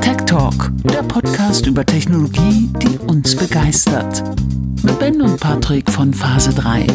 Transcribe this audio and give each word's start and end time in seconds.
Tech 0.00 0.16
Talk, 0.26 0.70
der 0.84 1.02
Podcast 1.02 1.66
über 1.66 1.86
Technologie, 1.86 2.70
die 2.82 2.98
uns 2.98 3.34
begeistert. 3.34 4.22
Mit 4.82 4.98
Ben 4.98 5.22
und 5.22 5.40
Patrick 5.40 5.90
von 5.90 6.12
Phase 6.12 6.52
3. 6.54 6.86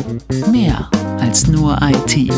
Mehr 0.51 0.89
als 1.19 1.47
nur 1.47 1.79
IT. 1.81 2.31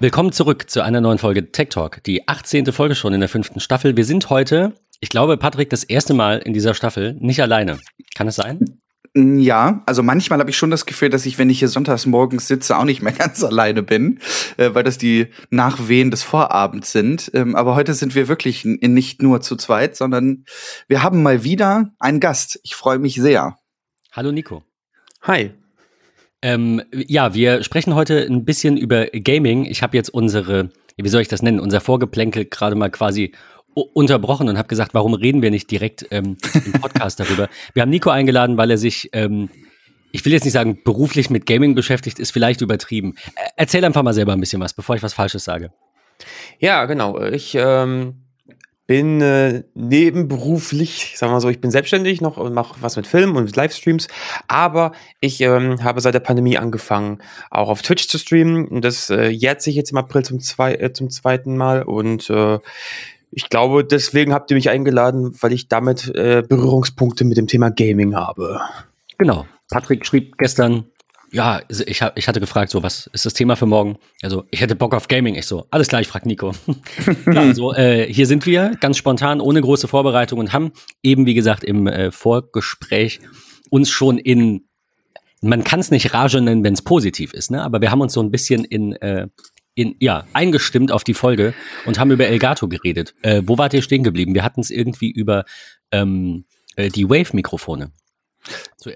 Willkommen 0.00 0.32
zurück 0.32 0.70
zu 0.70 0.82
einer 0.82 1.00
neuen 1.00 1.18
Folge 1.18 1.52
Tech 1.52 1.68
Talk, 1.70 2.02
die 2.04 2.26
18. 2.28 2.72
Folge 2.72 2.94
schon 2.94 3.12
in 3.12 3.20
der 3.20 3.28
fünften 3.28 3.60
Staffel. 3.60 3.96
Wir 3.96 4.04
sind 4.04 4.30
heute, 4.30 4.72
ich 5.00 5.10
glaube, 5.10 5.36
Patrick, 5.36 5.70
das 5.70 5.84
erste 5.84 6.14
Mal 6.14 6.38
in 6.38 6.52
dieser 6.54 6.74
Staffel 6.74 7.14
nicht 7.20 7.42
alleine. 7.42 7.78
Kann 8.14 8.28
es 8.28 8.36
sein? 8.36 8.80
Ja, 9.18 9.82
also 9.86 10.02
manchmal 10.02 10.40
habe 10.40 10.50
ich 10.50 10.58
schon 10.58 10.70
das 10.70 10.84
Gefühl, 10.84 11.08
dass 11.08 11.24
ich, 11.24 11.38
wenn 11.38 11.48
ich 11.48 11.60
hier 11.60 11.68
sonntags 11.68 12.04
morgens 12.04 12.48
sitze, 12.48 12.76
auch 12.76 12.84
nicht 12.84 13.00
mehr 13.00 13.12
ganz 13.18 13.42
alleine 13.42 13.82
bin, 13.82 14.20
äh, 14.58 14.74
weil 14.74 14.84
das 14.84 14.98
die 14.98 15.28
Nachwehen 15.48 16.10
des 16.10 16.22
Vorabends 16.22 16.92
sind. 16.92 17.30
Ähm, 17.32 17.56
aber 17.56 17.74
heute 17.74 17.94
sind 17.94 18.14
wir 18.14 18.28
wirklich 18.28 18.66
nicht 18.66 19.22
nur 19.22 19.40
zu 19.40 19.56
zweit, 19.56 19.96
sondern 19.96 20.44
wir 20.86 21.02
haben 21.02 21.22
mal 21.22 21.44
wieder 21.44 21.94
einen 21.98 22.20
Gast. 22.20 22.60
Ich 22.62 22.74
freue 22.74 22.98
mich 22.98 23.14
sehr. 23.14 23.58
Hallo 24.12 24.32
Nico. 24.32 24.62
Hi. 25.22 25.52
Ähm, 26.42 26.82
ja, 26.92 27.32
wir 27.32 27.62
sprechen 27.62 27.94
heute 27.94 28.18
ein 28.18 28.44
bisschen 28.44 28.76
über 28.76 29.06
Gaming. 29.06 29.64
Ich 29.64 29.82
habe 29.82 29.96
jetzt 29.96 30.10
unsere, 30.10 30.68
wie 30.98 31.08
soll 31.08 31.22
ich 31.22 31.28
das 31.28 31.40
nennen, 31.40 31.60
unser 31.60 31.80
Vorgeplänkel 31.80 32.44
gerade 32.44 32.76
mal 32.76 32.90
quasi 32.90 33.32
unterbrochen 33.84 34.48
und 34.48 34.56
habe 34.56 34.68
gesagt, 34.68 34.94
warum 34.94 35.14
reden 35.14 35.42
wir 35.42 35.50
nicht 35.50 35.70
direkt 35.70 36.06
ähm, 36.10 36.36
im 36.64 36.72
Podcast 36.72 37.20
darüber? 37.20 37.48
Wir 37.74 37.82
haben 37.82 37.90
Nico 37.90 38.10
eingeladen, 38.10 38.56
weil 38.56 38.70
er 38.70 38.78
sich, 38.78 39.10
ähm, 39.12 39.50
ich 40.12 40.24
will 40.24 40.32
jetzt 40.32 40.44
nicht 40.44 40.54
sagen, 40.54 40.82
beruflich 40.82 41.28
mit 41.28 41.46
Gaming 41.46 41.74
beschäftigt, 41.74 42.18
ist 42.18 42.30
vielleicht 42.30 42.62
übertrieben. 42.62 43.14
Erzähl 43.56 43.84
einfach 43.84 44.02
mal 44.02 44.14
selber 44.14 44.32
ein 44.32 44.40
bisschen 44.40 44.62
was, 44.62 44.72
bevor 44.72 44.96
ich 44.96 45.02
was 45.02 45.12
Falsches 45.12 45.44
sage. 45.44 45.72
Ja, 46.58 46.86
genau. 46.86 47.20
Ich 47.22 47.54
ähm, 47.54 48.26
bin 48.86 49.20
äh, 49.20 49.64
nebenberuflich, 49.74 51.14
sagen 51.16 51.30
wir 51.30 51.34
mal 51.34 51.40
so, 51.40 51.48
ich 51.48 51.60
bin 51.60 51.70
selbstständig 51.70 52.20
noch 52.20 52.36
und 52.36 52.54
mache 52.54 52.76
was 52.80 52.96
mit 52.96 53.06
Filmen 53.06 53.36
und 53.36 53.44
mit 53.44 53.56
Livestreams, 53.56 54.06
aber 54.46 54.92
ich 55.20 55.40
ähm, 55.40 55.82
habe 55.82 56.00
seit 56.00 56.14
der 56.14 56.20
Pandemie 56.20 56.56
angefangen, 56.56 57.18
auch 57.50 57.68
auf 57.68 57.82
Twitch 57.82 58.06
zu 58.08 58.18
streamen 58.18 58.68
und 58.68 58.82
das 58.84 59.10
äh, 59.10 59.28
jährt 59.28 59.60
sich 59.60 59.74
jetzt 59.74 59.90
im 59.90 59.98
April 59.98 60.24
zum, 60.24 60.40
zwei, 60.40 60.74
äh, 60.74 60.92
zum 60.92 61.10
zweiten 61.10 61.56
Mal 61.56 61.82
und 61.82 62.30
äh, 62.30 62.58
ich 63.30 63.48
glaube, 63.48 63.84
deswegen 63.84 64.32
habt 64.32 64.50
ihr 64.50 64.56
mich 64.56 64.70
eingeladen, 64.70 65.36
weil 65.40 65.52
ich 65.52 65.68
damit 65.68 66.14
äh, 66.14 66.42
Berührungspunkte 66.46 67.24
mit 67.24 67.36
dem 67.36 67.46
Thema 67.46 67.70
Gaming 67.70 68.14
habe. 68.14 68.60
Genau. 69.18 69.46
Patrick 69.70 70.06
schrieb 70.06 70.38
gestern, 70.38 70.86
ja, 71.32 71.60
ich, 71.68 72.02
hab, 72.02 72.16
ich 72.16 72.28
hatte 72.28 72.40
gefragt, 72.40 72.70
so, 72.70 72.82
was 72.82 73.08
ist 73.12 73.26
das 73.26 73.34
Thema 73.34 73.56
für 73.56 73.66
morgen? 73.66 73.98
Also, 74.22 74.44
ich 74.50 74.60
hätte 74.60 74.76
Bock 74.76 74.94
auf 74.94 75.08
Gaming. 75.08 75.34
Ich 75.34 75.46
so, 75.46 75.66
alles 75.70 75.88
klar, 75.88 76.00
ich 76.00 76.08
frag 76.08 76.24
Nico. 76.24 76.52
also, 77.26 77.74
äh, 77.74 78.10
hier 78.10 78.26
sind 78.26 78.46
wir, 78.46 78.76
ganz 78.80 78.96
spontan, 78.96 79.40
ohne 79.40 79.60
große 79.60 79.88
Vorbereitung 79.88 80.38
und 80.38 80.52
haben 80.52 80.72
eben, 81.02 81.26
wie 81.26 81.34
gesagt, 81.34 81.64
im 81.64 81.88
äh, 81.88 82.10
Vorgespräch 82.10 83.20
uns 83.70 83.90
schon 83.90 84.18
in, 84.18 84.66
man 85.42 85.64
kann 85.64 85.80
es 85.80 85.90
nicht 85.90 86.14
Rage 86.14 86.40
nennen, 86.40 86.62
wenn 86.62 86.74
es 86.74 86.82
positiv 86.82 87.34
ist, 87.34 87.50
ne? 87.50 87.62
aber 87.62 87.80
wir 87.80 87.90
haben 87.90 88.00
uns 88.00 88.12
so 88.12 88.22
ein 88.22 88.30
bisschen 88.30 88.64
in, 88.64 88.92
äh, 88.92 89.26
in, 89.76 89.94
ja, 90.00 90.26
eingestimmt 90.32 90.90
auf 90.90 91.04
die 91.04 91.14
Folge 91.14 91.54
und 91.84 92.00
haben 92.00 92.10
über 92.10 92.26
Elgato 92.26 92.66
geredet. 92.66 93.14
Äh, 93.22 93.42
wo 93.44 93.58
wart 93.58 93.74
ihr 93.74 93.82
stehen 93.82 94.02
geblieben? 94.02 94.34
Wir 94.34 94.42
hatten 94.42 94.60
es 94.60 94.70
irgendwie 94.70 95.10
über 95.10 95.44
ähm, 95.92 96.46
äh, 96.74 96.88
die 96.88 97.08
Wave-Mikrofone. 97.08 97.92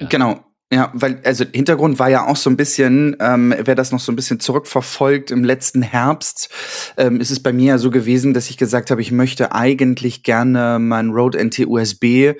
Genau, 0.09 0.45
ja, 0.73 0.91
weil, 0.95 1.21
also 1.25 1.45
Hintergrund 1.53 1.99
war 1.99 2.09
ja 2.09 2.27
auch 2.27 2.37
so 2.37 2.49
ein 2.49 2.57
bisschen, 2.57 3.17
ähm, 3.21 3.53
wer 3.59 3.75
das 3.75 3.91
noch 3.93 4.01
so 4.01 4.13
ein 4.13 4.17
bisschen 4.17 4.41
zurückverfolgt, 4.41 5.33
im 5.33 5.45
letzten 5.45 5.83
Herbst 5.83 6.49
ähm, 6.97 7.21
ist 7.21 7.31
es 7.31 7.43
bei 7.43 7.53
mir 7.53 7.71
ja 7.71 7.79
so 7.79 7.91
gewesen, 7.91 8.35
dass 8.35 8.49
ich 8.49 8.57
gesagt 8.57 8.91
habe, 8.91 9.03
ich 9.03 9.11
möchte 9.13 9.53
eigentlich 9.53 10.23
gerne 10.23 10.79
mein 10.79 11.11
Rode 11.11 11.45
NT 11.45 11.67
USB 11.67 12.35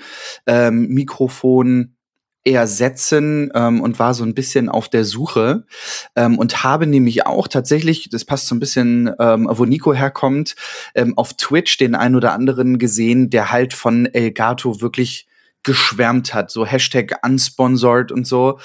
ähm, 0.47 0.87
Mikrofon 0.89 1.97
ersetzen 2.45 3.51
ähm, 3.55 3.81
und 3.81 3.99
war 3.99 4.15
so 4.15 4.25
ein 4.25 4.35
bisschen 4.35 4.69
auf 4.69 4.89
der 4.89 5.05
Suche 5.05 5.65
ähm, 6.17 6.39
und 6.39 6.65
habe 6.65 6.87
nämlich 6.87 7.27
auch 7.27 7.49
tatsächlich, 7.49 8.09
das 8.11 8.25
passt 8.25 8.47
so 8.47 8.55
ein 8.55 8.61
bisschen, 8.61 9.11
ähm, 9.19 9.49
wo 9.51 9.65
Nico 9.65 9.93
herkommt, 9.93 10.57
ähm, 10.95 11.17
auf 11.19 11.35
Twitch 11.35 11.77
den 11.77 11.95
ein 11.95 12.15
oder 12.17 12.33
anderen 12.33 12.79
gesehen, 12.79 13.31
der 13.31 13.53
halt 13.53 13.75
von 13.75 14.07
Elgato 14.07 14.81
wirklich 14.81 15.27
geschwärmt 15.63 16.33
hat, 16.33 16.51
so 16.51 16.65
Hashtag 16.65 17.19
unsponsored 17.23 18.13
und 18.13 18.27
so. 18.27 18.59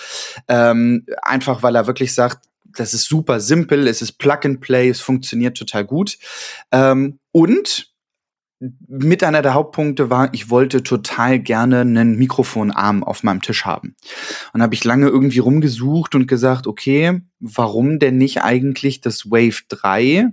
Ähm, 0.48 1.06
einfach 1.22 1.62
weil 1.62 1.76
er 1.76 1.88
wirklich 1.88 2.14
sagt, 2.14 2.46
das 2.64 2.94
ist 2.94 3.08
super 3.08 3.40
simpel, 3.40 3.88
es 3.88 4.02
ist 4.02 4.14
Plug 4.14 4.40
and 4.44 4.62
Play, 4.62 4.90
es 4.90 5.02
funktioniert 5.02 5.58
total 5.58 5.86
gut. 5.86 6.18
Ähm, 6.72 7.20
und 7.32 7.95
mit 8.60 9.22
einer 9.24 9.42
der 9.42 9.54
Hauptpunkte 9.54 10.10
war, 10.10 10.34
ich 10.34 10.50
wollte 10.50 10.82
total 10.82 11.40
gerne 11.40 11.82
einen 11.82 12.18
Mikrofonarm 12.18 13.04
auf 13.04 13.22
meinem 13.24 13.42
Tisch 13.42 13.66
haben. 13.66 13.96
Und 14.54 14.62
habe 14.62 14.74
ich 14.74 14.84
lange 14.86 15.08
irgendwie 15.08 15.40
rumgesucht 15.40 16.16
und 16.16 16.28
gesagt, 16.28 16.66
okay, 16.66 17.22
warum 17.42 18.00
denn 18.00 18.18
nicht 18.18 18.44
eigentlich 18.44 19.02
das 19.02 19.30
Wave 19.30 19.64
3 19.68 20.30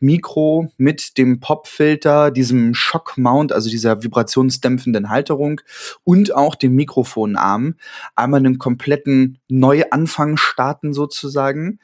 Mikro 0.00 0.72
mit 0.76 1.16
dem 1.18 1.38
Popfilter, 1.38 2.32
diesem 2.32 2.74
Shock 2.74 3.16
Mount, 3.16 3.52
also 3.52 3.70
dieser 3.70 4.02
vibrationsdämpfenden 4.02 5.08
Halterung 5.08 5.60
und 6.02 6.34
auch 6.34 6.56
dem 6.56 6.74
Mikrofonarm 6.74 7.76
einmal 8.16 8.40
einen 8.40 8.58
kompletten 8.58 9.38
Neuanfang 9.48 10.36
starten 10.36 10.92
sozusagen 10.92 11.78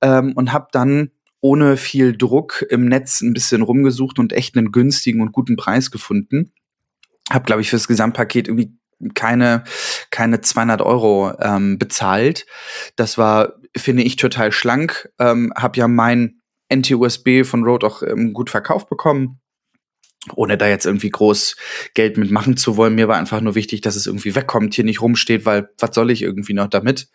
ähm, 0.00 0.32
und 0.36 0.52
habe 0.52 0.68
dann 0.70 1.10
ohne 1.44 1.76
viel 1.76 2.16
Druck 2.16 2.64
im 2.70 2.86
Netz 2.86 3.20
ein 3.20 3.34
bisschen 3.34 3.60
rumgesucht 3.60 4.18
und 4.18 4.32
echt 4.32 4.56
einen 4.56 4.72
günstigen 4.72 5.20
und 5.20 5.32
guten 5.32 5.56
Preis 5.56 5.90
gefunden. 5.90 6.54
Hab, 7.28 7.44
glaube 7.44 7.60
ich, 7.60 7.68
fürs 7.68 7.86
Gesamtpaket 7.86 8.48
irgendwie 8.48 8.78
keine, 9.12 9.64
keine 10.10 10.40
200 10.40 10.80
Euro 10.80 11.34
ähm, 11.38 11.78
bezahlt. 11.78 12.46
Das 12.96 13.18
war, 13.18 13.56
finde 13.76 14.04
ich, 14.04 14.16
total 14.16 14.52
schlank. 14.52 15.10
Ähm, 15.18 15.52
hab 15.54 15.76
ja 15.76 15.86
mein 15.86 16.40
NT-USB 16.72 17.44
von 17.44 17.62
Rode 17.62 17.86
auch 17.88 18.02
ähm, 18.02 18.32
gut 18.32 18.48
verkauft 18.48 18.88
bekommen 18.88 19.38
ohne 20.34 20.56
da 20.56 20.68
jetzt 20.68 20.86
irgendwie 20.86 21.10
groß 21.10 21.56
Geld 21.94 22.16
mitmachen 22.16 22.56
zu 22.56 22.76
wollen. 22.76 22.94
Mir 22.94 23.08
war 23.08 23.16
einfach 23.16 23.40
nur 23.40 23.54
wichtig, 23.54 23.80
dass 23.80 23.96
es 23.96 24.06
irgendwie 24.06 24.34
wegkommt, 24.34 24.74
hier 24.74 24.84
nicht 24.84 25.00
rumsteht, 25.00 25.44
weil 25.44 25.68
was 25.78 25.94
soll 25.94 26.10
ich 26.10 26.22
irgendwie 26.22 26.54
noch 26.54 26.68
damit? 26.68 27.08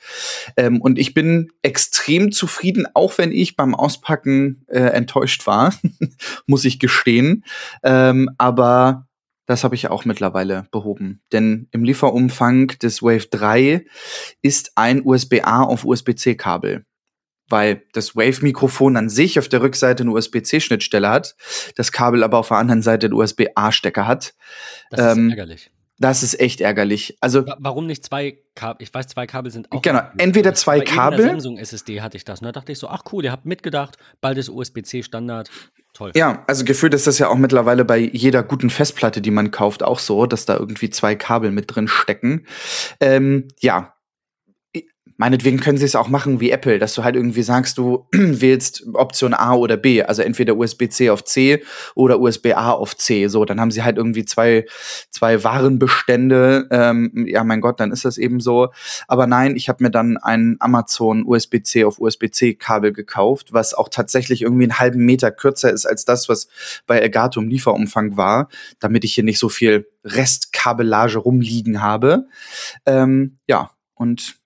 Ähm, 0.57 0.81
und 0.81 0.99
ich 0.99 1.13
bin 1.13 1.51
extrem 1.61 2.31
zufrieden, 2.31 2.87
auch 2.93 3.17
wenn 3.17 3.31
ich 3.31 3.55
beim 3.55 3.75
Auspacken 3.75 4.65
äh, 4.67 4.79
enttäuscht 4.79 5.47
war, 5.47 5.73
muss 6.45 6.65
ich 6.65 6.79
gestehen. 6.79 7.43
Ähm, 7.83 8.29
aber 8.37 9.07
das 9.45 9.63
habe 9.63 9.73
ich 9.73 9.89
auch 9.89 10.05
mittlerweile 10.05 10.67
behoben. 10.71 11.21
Denn 11.31 11.67
im 11.71 11.83
Lieferumfang 11.83 12.67
des 12.67 13.01
Wave 13.01 13.27
3 13.31 13.83
ist 14.43 14.73
ein 14.75 15.01
USB-A 15.03 15.63
auf 15.63 15.85
USB-C-Kabel 15.85 16.85
weil 17.49 17.83
das 17.93 18.15
Wave-Mikrofon 18.15 18.97
an 18.97 19.09
sich 19.09 19.39
auf 19.39 19.47
der 19.47 19.61
Rückseite 19.61 20.03
eine 20.03 20.11
USB-C-Schnittstelle 20.11 21.09
hat, 21.09 21.35
das 21.75 21.91
Kabel 21.91 22.23
aber 22.23 22.37
auf 22.37 22.49
der 22.49 22.57
anderen 22.57 22.81
Seite 22.81 23.07
einen 23.07 23.13
USB-A-Stecker 23.13 24.07
hat. 24.07 24.33
Das 24.89 25.15
ähm, 25.15 25.27
ist 25.27 25.31
ärgerlich. 25.31 25.71
Das 25.99 26.23
ist 26.23 26.39
echt 26.39 26.61
ärgerlich. 26.61 27.17
Also 27.19 27.45
warum 27.59 27.85
nicht 27.85 28.05
zwei 28.05 28.37
Kabel? 28.55 28.83
Ich 28.83 28.93
weiß, 28.93 29.07
zwei 29.07 29.27
Kabel 29.27 29.51
sind 29.51 29.69
auch. 29.71 29.81
Genau, 29.81 30.01
entweder 30.17 30.53
zwei 30.53 30.79
Bei 30.79 30.85
Kabel. 30.85 31.25
Samsung 31.25 31.57
SSD 31.57 31.99
hatte 32.01 32.15
ich 32.15 32.23
das. 32.23 32.39
Und 32.39 32.45
da 32.45 32.53
dachte 32.53 32.71
ich 32.71 32.79
so, 32.79 32.87
ach 32.87 33.03
cool, 33.11 33.25
ihr 33.25 33.33
habt 33.33 33.45
mitgedacht, 33.45 33.97
bald 34.21 34.37
ist 34.37 34.47
USB-C 34.49 35.03
Standard. 35.03 35.51
Toll. 35.93 36.11
Ja, 36.15 36.43
also 36.47 36.63
gefühlt 36.63 36.93
ist 36.93 37.07
das 37.07 37.19
ja 37.19 37.27
auch 37.27 37.35
mittlerweile 37.35 37.83
bei 37.83 37.97
jeder 37.97 38.43
guten 38.43 38.69
Festplatte, 38.69 39.21
die 39.21 39.31
man 39.31 39.51
kauft, 39.51 39.83
auch 39.83 39.99
so, 39.99 40.25
dass 40.25 40.45
da 40.45 40.55
irgendwie 40.55 40.89
zwei 40.89 41.15
Kabel 41.15 41.51
mit 41.51 41.75
drin 41.75 41.87
stecken. 41.89 42.45
Ähm, 43.01 43.47
ja, 43.59 43.95
Meinetwegen 45.19 45.59
können 45.59 45.77
sie 45.77 45.83
es 45.83 45.97
auch 45.97 46.07
machen 46.07 46.39
wie 46.39 46.49
Apple, 46.49 46.79
dass 46.79 46.93
du 46.93 47.03
halt 47.03 47.17
irgendwie 47.17 47.43
sagst, 47.43 47.77
du 47.77 48.07
wählst 48.13 48.85
Option 48.93 49.33
A 49.33 49.53
oder 49.53 49.75
B, 49.75 50.01
also 50.01 50.21
entweder 50.21 50.55
USB-C 50.55 51.09
auf 51.09 51.25
C 51.25 51.61
oder 51.93 52.21
USB-A 52.21 52.71
auf 52.71 52.95
C. 52.95 53.27
So, 53.27 53.43
dann 53.43 53.59
haben 53.59 53.69
sie 53.69 53.83
halt 53.83 53.97
irgendwie 53.97 54.23
zwei, 54.23 54.65
zwei 55.09 55.43
Warenbestände. 55.43 56.69
Ähm, 56.71 57.25
ja, 57.27 57.43
mein 57.43 57.59
Gott, 57.59 57.81
dann 57.81 57.91
ist 57.91 58.05
das 58.05 58.17
eben 58.17 58.39
so. 58.39 58.69
Aber 59.09 59.27
nein, 59.27 59.57
ich 59.57 59.67
habe 59.67 59.83
mir 59.83 59.91
dann 59.91 60.15
ein 60.15 60.55
Amazon 60.61 61.25
USB-C 61.25 61.83
auf 61.83 61.99
USB-C-Kabel 61.99 62.93
gekauft, 62.93 63.51
was 63.51 63.73
auch 63.73 63.89
tatsächlich 63.89 64.41
irgendwie 64.41 64.63
einen 64.63 64.79
halben 64.79 65.03
Meter 65.03 65.31
kürzer 65.31 65.69
ist 65.69 65.85
als 65.85 66.05
das, 66.05 66.29
was 66.29 66.47
bei 66.87 66.97
Elgato 66.97 67.41
im 67.41 67.49
Lieferumfang 67.49 68.15
war, 68.15 68.47
damit 68.79 69.03
ich 69.03 69.15
hier 69.15 69.25
nicht 69.25 69.39
so 69.39 69.49
viel 69.49 69.85
Restkabellage 70.05 71.17
rumliegen 71.17 71.81
habe. 71.81 72.27
Ähm, 72.85 73.39
ja, 73.47 73.71
und 73.95 74.38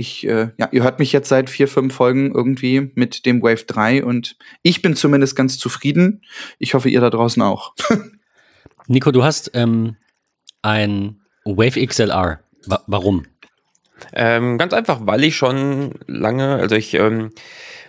ich, 0.00 0.26
äh, 0.26 0.48
ja, 0.56 0.68
ihr 0.72 0.82
hört 0.82 0.98
mich 0.98 1.12
jetzt 1.12 1.28
seit 1.28 1.50
vier, 1.50 1.68
fünf 1.68 1.94
Folgen 1.94 2.34
irgendwie 2.34 2.90
mit 2.94 3.26
dem 3.26 3.42
Wave 3.42 3.64
3 3.66 4.04
und 4.04 4.36
ich 4.62 4.82
bin 4.82 4.96
zumindest 4.96 5.36
ganz 5.36 5.58
zufrieden. 5.58 6.22
Ich 6.58 6.74
hoffe, 6.74 6.88
ihr 6.88 7.00
da 7.00 7.10
draußen 7.10 7.42
auch. 7.42 7.74
Nico, 8.86 9.12
du 9.12 9.22
hast 9.22 9.52
ähm, 9.54 9.96
ein 10.62 11.20
Wave 11.44 11.86
XLR. 11.86 12.40
Wa 12.66 12.82
warum? 12.86 13.26
Ähm, 14.14 14.56
ganz 14.56 14.72
einfach, 14.72 15.00
weil 15.02 15.22
ich 15.24 15.36
schon 15.36 15.92
lange, 16.06 16.56
also 16.56 16.74
ich 16.74 16.94
ähm, 16.94 17.30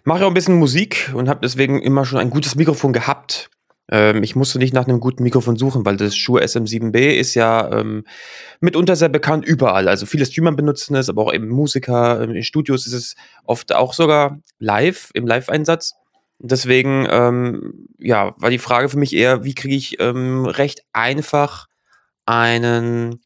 mache 0.03 0.25
auch 0.25 0.27
ein 0.29 0.33
bisschen 0.33 0.55
Musik 0.55 1.11
und 1.13 1.29
habe 1.29 1.39
deswegen 1.41 1.81
immer 1.81 2.05
schon 2.05 2.19
ein 2.19 2.29
gutes 2.29 2.55
Mikrofon 2.55 2.91
gehabt. 2.91 3.49
Ähm, 3.89 4.23
ich 4.23 4.35
musste 4.35 4.59
nicht 4.59 4.73
nach 4.73 4.87
einem 4.87 4.99
guten 4.99 5.23
Mikrofon 5.23 5.57
suchen, 5.57 5.85
weil 5.85 5.97
das 5.97 6.15
Shure 6.15 6.43
SM7B 6.43 7.13
ist 7.15 7.35
ja 7.35 7.71
ähm, 7.71 8.05
mitunter 8.59 8.95
sehr 8.95 9.09
bekannt 9.09 9.45
überall. 9.45 9.87
Also 9.87 10.05
viele 10.05 10.25
Streamer 10.25 10.53
benutzen 10.53 10.95
es, 10.95 11.09
aber 11.09 11.23
auch 11.23 11.33
eben 11.33 11.49
Musiker. 11.49 12.21
Ähm, 12.21 12.31
in 12.31 12.43
Studios 12.43 12.87
ist 12.87 12.93
es 12.93 13.15
oft 13.45 13.73
auch 13.73 13.93
sogar 13.93 14.39
live, 14.59 15.09
im 15.13 15.27
Live-Einsatz. 15.27 15.95
Deswegen, 16.39 17.07
ähm, 17.09 17.87
ja, 17.99 18.33
war 18.37 18.49
die 18.49 18.57
Frage 18.57 18.89
für 18.89 18.97
mich 18.97 19.15
eher, 19.15 19.43
wie 19.43 19.53
kriege 19.53 19.75
ich 19.75 19.99
ähm, 19.99 20.45
recht 20.45 20.83
einfach 20.91 21.67
einen, 22.25 23.21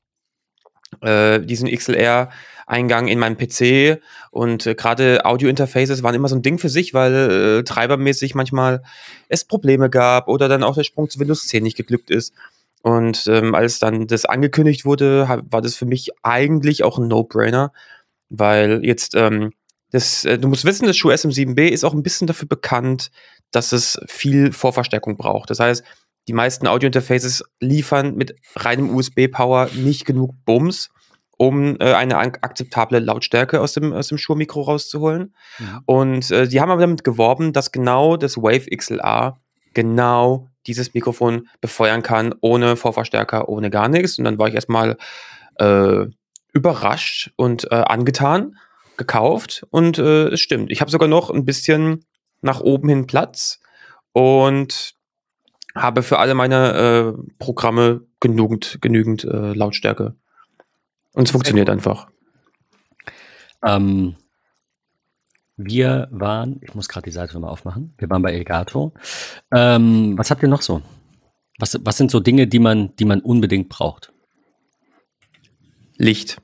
äh, 1.02 1.40
diesen 1.40 1.70
XLR 1.70 2.30
Eingang 2.66 3.08
in 3.08 3.20
meinem 3.20 3.38
PC 3.38 4.02
und 4.32 4.66
äh, 4.66 4.76
gerade 4.76 5.26
Audio-Interfaces 5.26 6.04
waren 6.04 6.16
immer 6.16 6.28
so 6.28 6.36
ein 6.36 6.42
Ding 6.42 6.58
für 6.58 6.70
sich, 6.70 6.94
weil 6.94 7.14
äh, 7.60 7.64
treibermäßig 7.64 8.36
manchmal 8.36 8.82
es 9.30 9.46
Probleme 9.46 9.90
gab 9.90 10.28
oder 10.28 10.48
dann 10.48 10.64
auch 10.64 10.76
der 10.76 10.84
Sprung 10.84 11.10
zu 11.10 11.20
Windows 11.20 11.48
10 11.48 11.64
nicht 11.64 11.78
geglückt 11.78 12.10
ist. 12.10 12.34
Und 12.82 13.26
ähm, 13.28 13.56
als 13.56 13.80
dann 13.80 14.08
das 14.08 14.26
angekündigt 14.26 14.86
wurde, 14.86 15.28
war 15.50 15.62
das 15.62 15.76
für 15.76 15.86
mich 15.86 16.12
eigentlich 16.22 16.84
auch 16.84 17.00
ein 17.00 17.08
No-Brainer, 17.08 17.72
weil 18.30 18.84
jetzt 18.84 19.16
ähm, 19.16 19.54
das, 19.92 20.26
äh, 20.26 20.38
du 20.38 20.48
musst 20.48 20.66
wissen, 20.66 20.86
das 20.86 20.98
Schuh 20.98 21.10
SM7B 21.10 21.70
ist 21.70 21.84
auch 21.84 21.94
ein 21.94 22.04
bisschen 22.04 22.28
dafür 22.28 22.48
bekannt, 22.48 23.12
dass 23.52 23.72
es 23.72 24.00
viel 24.08 24.52
Vorverstärkung 24.52 25.18
braucht. 25.18 25.50
Das 25.50 25.60
heißt, 25.60 25.84
die 26.28 26.34
meisten 26.34 26.68
Audio-Interfaces 26.68 27.44
liefern 27.60 28.16
mit 28.16 28.36
reinem 28.56 28.94
USB-Power 28.96 29.70
nicht 29.76 30.06
genug 30.06 30.34
Bums, 30.46 30.90
um 31.38 31.78
äh, 31.80 31.94
eine 31.94 32.18
akzeptable 32.18 33.00
Lautstärke 33.00 33.62
aus 33.62 33.74
dem, 33.74 33.94
aus 33.94 34.08
dem 34.08 34.18
Shure-Mikro 34.18 34.62
rauszuholen. 34.62 35.34
Mhm. 35.60 35.82
Und 35.86 36.32
äh, 36.32 36.48
die 36.48 36.62
haben 36.62 36.72
aber 36.72 36.82
damit 36.82 37.04
geworben, 37.04 37.54
dass 37.54 37.72
genau 37.72 38.18
das 38.18 38.38
Wave 38.38 38.66
XLR 38.76 39.40
genau 39.74 40.50
dieses 40.68 40.94
Mikrofon 40.94 41.48
befeuern 41.62 42.02
kann, 42.02 42.34
ohne 42.42 42.76
Vorverstärker, 42.76 43.50
ohne 43.50 43.70
gar 43.70 43.88
nichts. 43.88 44.18
Und 44.18 44.26
dann 44.26 44.40
war 44.40 44.48
ich 44.48 44.56
erstmal 44.56 44.98
äh, 45.60 46.06
überrascht 46.54 47.32
und 47.36 47.72
äh, 47.72 47.76
angetan, 47.76 48.58
gekauft 48.98 49.66
und 49.72 50.00
äh, 50.00 50.30
es 50.30 50.40
stimmt. 50.40 50.72
Ich 50.72 50.80
habe 50.80 50.90
sogar 50.90 51.10
noch 51.10 51.30
ein 51.30 51.44
bisschen 51.44 52.06
nach 52.42 52.62
oben 52.62 52.88
hin 52.88 53.08
Platz 53.08 53.60
und 54.14 54.94
habe 55.76 56.02
für 56.02 56.20
alle 56.20 56.34
meine 56.34 56.74
äh, 57.18 57.34
Programme 57.38 58.02
genügend, 58.22 58.78
genügend 58.82 59.24
Lautstärke. 59.24 60.16
Und 61.16 61.24
es 61.24 61.32
funktioniert 61.32 61.70
einfach. 61.70 62.08
Ähm, 63.66 64.16
wir 65.58 66.10
waren, 66.12 66.60
ich 66.62 66.76
muss 66.76 66.90
gerade 66.90 67.06
die 67.06 67.12
Seite 67.12 67.34
nochmal 67.34 67.52
aufmachen, 67.52 67.94
wir 67.98 68.10
waren 68.10 68.22
bei 68.22 68.34
Elgato. 68.34 68.94
Ähm, 69.52 70.18
was 70.18 70.30
habt 70.30 70.44
ihr 70.44 70.50
noch 70.50 70.62
so? 70.62 70.82
Was, 71.58 71.80
was 71.84 71.98
sind 71.98 72.12
so 72.12 72.20
Dinge, 72.20 72.48
die 72.48 72.60
man, 72.60 72.96
die 72.98 73.06
man 73.06 73.22
unbedingt 73.22 73.70
braucht? 73.70 74.12
Licht 75.98 76.42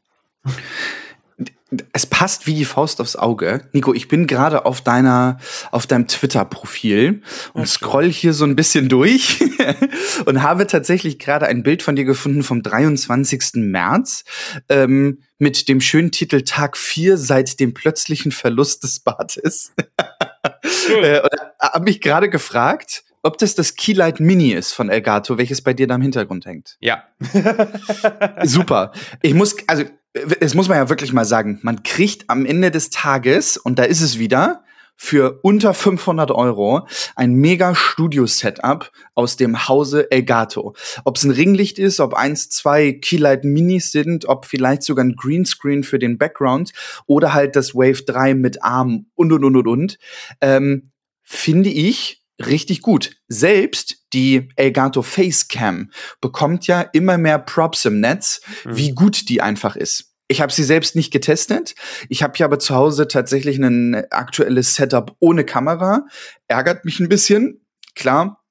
es 1.93 2.05
passt 2.05 2.47
wie 2.47 2.53
die 2.53 2.65
Faust 2.65 2.99
aufs 2.99 3.15
Auge. 3.15 3.61
Nico, 3.71 3.93
ich 3.93 4.09
bin 4.09 4.27
gerade 4.27 4.65
auf 4.65 4.81
deiner, 4.81 5.37
auf 5.71 5.87
deinem 5.87 6.07
Twitter-Profil 6.07 7.21
und 7.53 7.61
okay. 7.61 7.69
scroll 7.69 8.11
hier 8.11 8.33
so 8.33 8.43
ein 8.43 8.57
bisschen 8.57 8.89
durch 8.89 9.39
und 10.25 10.41
habe 10.41 10.67
tatsächlich 10.67 11.17
gerade 11.17 11.47
ein 11.47 11.63
Bild 11.63 11.81
von 11.81 11.95
dir 11.95 12.03
gefunden 12.03 12.43
vom 12.43 12.61
23. 12.61 13.53
März 13.55 14.25
ähm, 14.67 15.19
mit 15.39 15.69
dem 15.69 15.79
schönen 15.79 16.11
Titel 16.11 16.41
Tag 16.41 16.75
4 16.75 17.17
seit 17.17 17.59
dem 17.59 17.73
plötzlichen 17.73 18.33
Verlust 18.33 18.83
des 18.83 18.99
Bartes. 18.99 19.73
äh, 21.01 21.21
und 21.21 21.31
habe 21.61 21.85
mich 21.85 22.01
gerade 22.01 22.29
gefragt, 22.29 23.03
ob 23.23 23.37
das 23.37 23.55
das 23.55 23.75
Keylight 23.75 24.19
Mini 24.19 24.51
ist 24.51 24.73
von 24.73 24.89
Elgato, 24.89 25.37
welches 25.37 25.61
bei 25.61 25.73
dir 25.73 25.87
da 25.87 25.95
im 25.95 26.01
Hintergrund 26.01 26.45
hängt. 26.45 26.77
Ja. 26.81 27.03
Super. 28.43 28.91
Ich 29.21 29.33
muss, 29.33 29.55
also 29.67 29.85
es 30.13 30.53
muss 30.55 30.67
man 30.67 30.77
ja 30.77 30.89
wirklich 30.89 31.13
mal 31.13 31.25
sagen, 31.25 31.59
man 31.61 31.83
kriegt 31.83 32.29
am 32.29 32.45
Ende 32.45 32.71
des 32.71 32.89
Tages, 32.89 33.57
und 33.57 33.79
da 33.79 33.83
ist 33.83 34.01
es 34.01 34.19
wieder, 34.19 34.63
für 35.03 35.39
unter 35.41 35.73
500 35.73 36.29
Euro 36.29 36.87
ein 37.15 37.33
mega 37.33 37.73
Studio-Setup 37.73 38.91
aus 39.15 39.35
dem 39.35 39.67
Hause 39.67 40.11
Elgato. 40.11 40.75
Ob 41.05 41.17
es 41.17 41.23
ein 41.23 41.31
Ringlicht 41.31 41.79
ist, 41.79 41.99
ob 41.99 42.13
eins, 42.13 42.49
zwei 42.51 42.91
Keylight 42.91 43.43
Minis 43.43 43.91
sind, 43.91 44.25
ob 44.25 44.45
vielleicht 44.45 44.83
sogar 44.83 45.03
ein 45.03 45.15
Greenscreen 45.15 45.83
für 45.83 45.97
den 45.97 46.19
Background 46.19 46.71
oder 47.07 47.33
halt 47.33 47.55
das 47.55 47.73
Wave 47.73 48.03
3 48.05 48.35
mit 48.35 48.63
Arm 48.63 49.07
und 49.15 49.33
und 49.33 49.43
und 49.43 49.55
und 49.55 49.67
und. 49.67 49.97
Ähm, 50.39 50.91
finde 51.23 51.69
ich 51.69 52.20
richtig 52.47 52.81
gut. 52.81 53.15
Selbst 53.27 53.97
die 54.13 54.49
Elgato 54.55 55.01
Facecam 55.01 55.91
bekommt 56.19 56.67
ja 56.67 56.81
immer 56.81 57.17
mehr 57.17 57.39
Props 57.39 57.85
im 57.85 57.99
Netz, 57.99 58.41
mhm. 58.65 58.77
wie 58.77 58.91
gut 58.91 59.29
die 59.29 59.41
einfach 59.41 59.75
ist. 59.75 60.11
Ich 60.27 60.39
habe 60.39 60.51
sie 60.51 60.63
selbst 60.63 60.95
nicht 60.95 61.11
getestet. 61.11 61.75
Ich 62.07 62.23
habe 62.23 62.33
hier 62.37 62.45
aber 62.45 62.57
zu 62.57 62.73
Hause 62.73 63.07
tatsächlich 63.07 63.57
ein 63.57 63.95
aktuelles 64.11 64.75
Setup 64.75 65.13
ohne 65.19 65.43
Kamera. 65.43 66.05
Ärgert 66.47 66.85
mich 66.85 67.01
ein 67.01 67.09
bisschen. 67.09 67.65
Klar, 67.95 68.41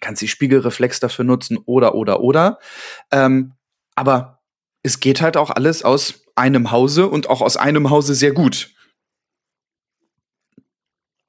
kannst 0.00 0.22
die 0.22 0.28
Spiegelreflex 0.28 1.00
dafür 1.00 1.26
nutzen 1.26 1.58
oder 1.58 1.94
oder 1.94 2.20
oder. 2.20 2.58
Ähm, 3.10 3.52
aber 3.94 4.42
es 4.82 5.00
geht 5.00 5.20
halt 5.20 5.36
auch 5.36 5.50
alles 5.50 5.82
aus 5.82 6.22
einem 6.36 6.70
Hause 6.70 7.08
und 7.08 7.28
auch 7.28 7.42
aus 7.42 7.56
einem 7.56 7.90
Hause 7.90 8.14
sehr 8.14 8.32
gut. 8.32 8.70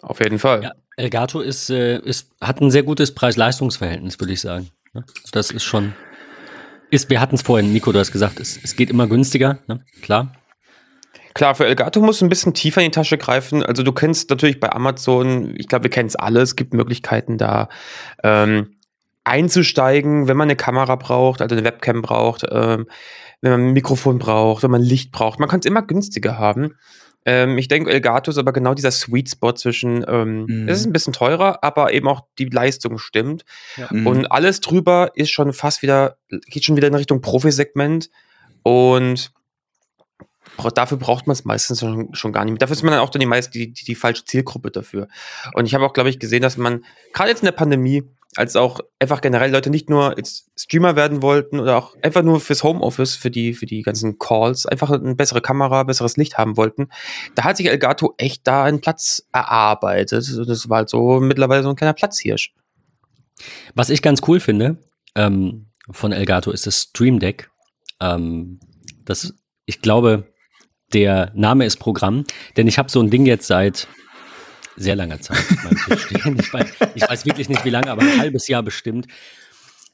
Auf 0.02 0.20
jeden 0.20 0.40
Fall. 0.40 0.64
Ja, 0.64 0.74
Elgato 0.98 1.42
ist, 1.42 1.70
äh, 1.70 2.00
ist, 2.00 2.32
hat 2.42 2.62
ein 2.62 2.72
sehr 2.72 2.84
gutes 2.84 3.14
Preis-Leistungs-Verhältnis, 3.14 4.20
würde 4.20 4.34
ich 4.34 4.42
sagen. 4.42 4.70
Ne? 4.94 5.04
Das 5.32 5.52
ist 5.52 5.64
schon. 5.64 5.94
Ist, 6.90 7.10
wir 7.10 7.20
hatten 7.20 7.36
es 7.36 7.42
vorhin, 7.42 7.74
Nico, 7.74 7.92
du 7.92 8.00
hast 8.00 8.12
gesagt, 8.12 8.40
es, 8.40 8.60
es 8.64 8.76
geht 8.76 8.90
immer 8.90 9.08
günstiger, 9.08 9.60
ne? 9.68 9.84
klar. 10.02 10.34
Klar, 11.34 11.54
für 11.54 11.66
Elgato 11.66 12.00
musst 12.00 12.22
du 12.22 12.26
ein 12.26 12.30
bisschen 12.30 12.54
tiefer 12.54 12.80
in 12.80 12.92
die 12.92 12.96
Tasche 12.96 13.18
greifen. 13.18 13.62
Also 13.62 13.84
du 13.84 13.92
kennst 13.92 14.30
natürlich 14.30 14.62
bei 14.62 14.72
Amazon, 14.72 15.54
ich 15.58 15.68
glaube, 15.68 15.84
wir 15.84 15.90
kennen 15.90 16.08
es 16.08 16.16
alle, 16.16 16.40
es 16.40 16.56
gibt 16.56 16.74
Möglichkeiten 16.74 17.38
da 17.38 17.68
ähm, 18.24 18.78
einzusteigen, 19.26 20.30
wenn 20.30 20.38
man 20.38 20.48
eine 20.48 20.56
Kamera 20.56 20.96
braucht, 20.96 21.42
also 21.42 21.54
eine 21.54 21.66
Webcam 21.66 22.02
braucht, 22.02 22.46
ähm, 22.50 22.88
wenn 23.42 23.52
man 23.52 23.68
ein 23.68 23.74
Mikrofon 23.74 24.18
braucht, 24.18 24.64
wenn 24.64 24.72
man 24.72 24.82
Licht 24.82 25.12
braucht. 25.12 25.42
Man 25.42 25.50
kann 25.50 25.60
es 25.60 25.66
immer 25.66 25.82
günstiger 25.82 26.38
haben. 26.38 26.76
Ähm, 27.26 27.58
ich 27.58 27.68
denke, 27.68 27.92
Elgato 27.92 28.30
ist 28.30 28.38
aber 28.38 28.54
genau 28.54 28.76
dieser 28.76 28.92
Sweet 28.92 29.32
Spot 29.32 29.54
zwischen, 29.54 30.06
ähm, 30.08 30.46
mhm. 30.46 30.70
es 30.70 30.80
ist 30.80 30.86
ein 30.86 30.94
bisschen 30.94 31.14
teurer, 31.14 31.64
aber 31.64 31.92
eben 31.92 32.08
auch 32.08 32.22
die 32.38 32.46
Leistung 32.46 33.00
stimmt. 33.00 33.46
Ja. 33.78 33.88
Mhm. 33.92 34.08
Und 34.08 34.32
alles 34.32 34.62
drüber 34.62 35.12
ist 35.16 35.32
schon 35.32 35.52
fast 35.52 35.82
wieder, 35.82 36.18
geht 36.30 36.64
schon 36.64 36.78
wieder 36.78 36.88
in 36.88 36.96
Richtung 36.96 37.22
Profisegment. 37.22 38.12
Und 38.62 39.32
dafür 40.76 40.98
braucht 40.98 41.28
man 41.28 41.34
es 41.34 41.46
meistens 41.46 41.80
schon, 41.80 42.14
schon, 42.14 42.32
gar 42.32 42.46
nicht 42.46 42.54
mehr. 42.54 42.60
Dafür 42.60 42.76
ist 42.76 42.84
man 42.84 42.92
dann 42.92 43.02
auch 43.02 43.10
dann 43.10 43.20
die, 43.20 43.26
meist, 43.26 43.54
die, 43.56 43.74
die, 43.74 43.86
die 43.86 43.96
falsche 43.96 44.26
Zielgruppe 44.26 44.72
dafür. 44.72 45.08
Und 45.54 45.66
ich 45.66 45.74
habe 45.74 45.86
auch, 45.86 45.94
glaube 45.94 46.10
ich, 46.10 46.20
gesehen, 46.20 46.42
dass 46.42 46.58
man, 46.58 46.86
gerade 47.14 47.30
jetzt 47.30 47.42
in 47.42 47.46
der 47.46 47.52
Pandemie, 47.54 48.04
als 48.36 48.56
auch 48.56 48.80
einfach 49.00 49.22
generell 49.22 49.52
Leute 49.52 49.70
nicht 49.70 49.90
nur 49.90 50.18
jetzt 50.18 50.50
Streamer 50.58 50.96
werden 50.96 51.22
wollten 51.22 51.60
oder 51.60 51.78
auch 51.78 51.96
einfach 52.02 52.22
nur 52.22 52.40
fürs 52.40 52.64
Homeoffice, 52.64 53.16
für 53.16 53.32
die, 53.32 53.54
für 53.54 53.66
die 53.66 53.82
ganzen 53.82 54.20
Calls, 54.20 54.66
einfach 54.66 54.92
eine 54.92 55.16
bessere 55.16 55.42
Kamera, 55.42 55.84
besseres 55.84 56.18
Licht 56.18 56.38
haben 56.38 56.58
wollten. 56.58 56.90
Da 57.36 57.46
hat 57.46 57.58
sich 57.58 57.68
Elgato 57.68 58.14
echt 58.18 58.46
da 58.46 58.64
einen 58.64 58.82
Platz 58.82 59.26
erarbeitet. 59.32 60.28
Das 60.48 60.70
war 60.70 60.78
halt 60.78 60.90
so 60.90 61.20
mittlerweile 61.20 61.64
so 61.64 61.70
ein 61.70 61.76
kleiner 61.76 61.94
Platzhirsch. 61.94 62.54
Was 63.74 63.90
ich 63.90 64.02
ganz 64.02 64.22
cool 64.28 64.40
finde 64.40 64.78
ähm, 65.16 65.68
von 65.90 66.12
Elgato 66.12 66.52
ist 66.52 66.68
das 66.68 66.82
Stream 66.82 67.20
Deck. 67.20 67.50
Ähm, 68.02 68.60
das, 69.06 69.34
ich 69.66 69.82
glaube, 69.82 70.26
der 70.94 71.32
Name 71.36 71.66
ist 71.66 71.78
Programm, 71.78 72.26
denn 72.58 72.68
ich 72.68 72.78
habe 72.78 72.92
so 72.92 73.00
ein 73.02 73.10
Ding 73.10 73.26
jetzt 73.26 73.48
seit 73.48 73.88
sehr 74.76 74.96
langer 74.96 75.20
Zeit 75.20 75.38
Ich 76.40 76.54
weiß, 76.54 76.68
ich 76.96 77.02
weiß 77.04 77.26
wirklich 77.26 77.50
nicht, 77.50 77.66
wie 77.66 77.70
lange, 77.70 77.92
aber 77.92 78.02
ein 78.02 78.20
halbes 78.20 78.48
Jahr 78.48 78.64
bestimmt. 78.64 79.08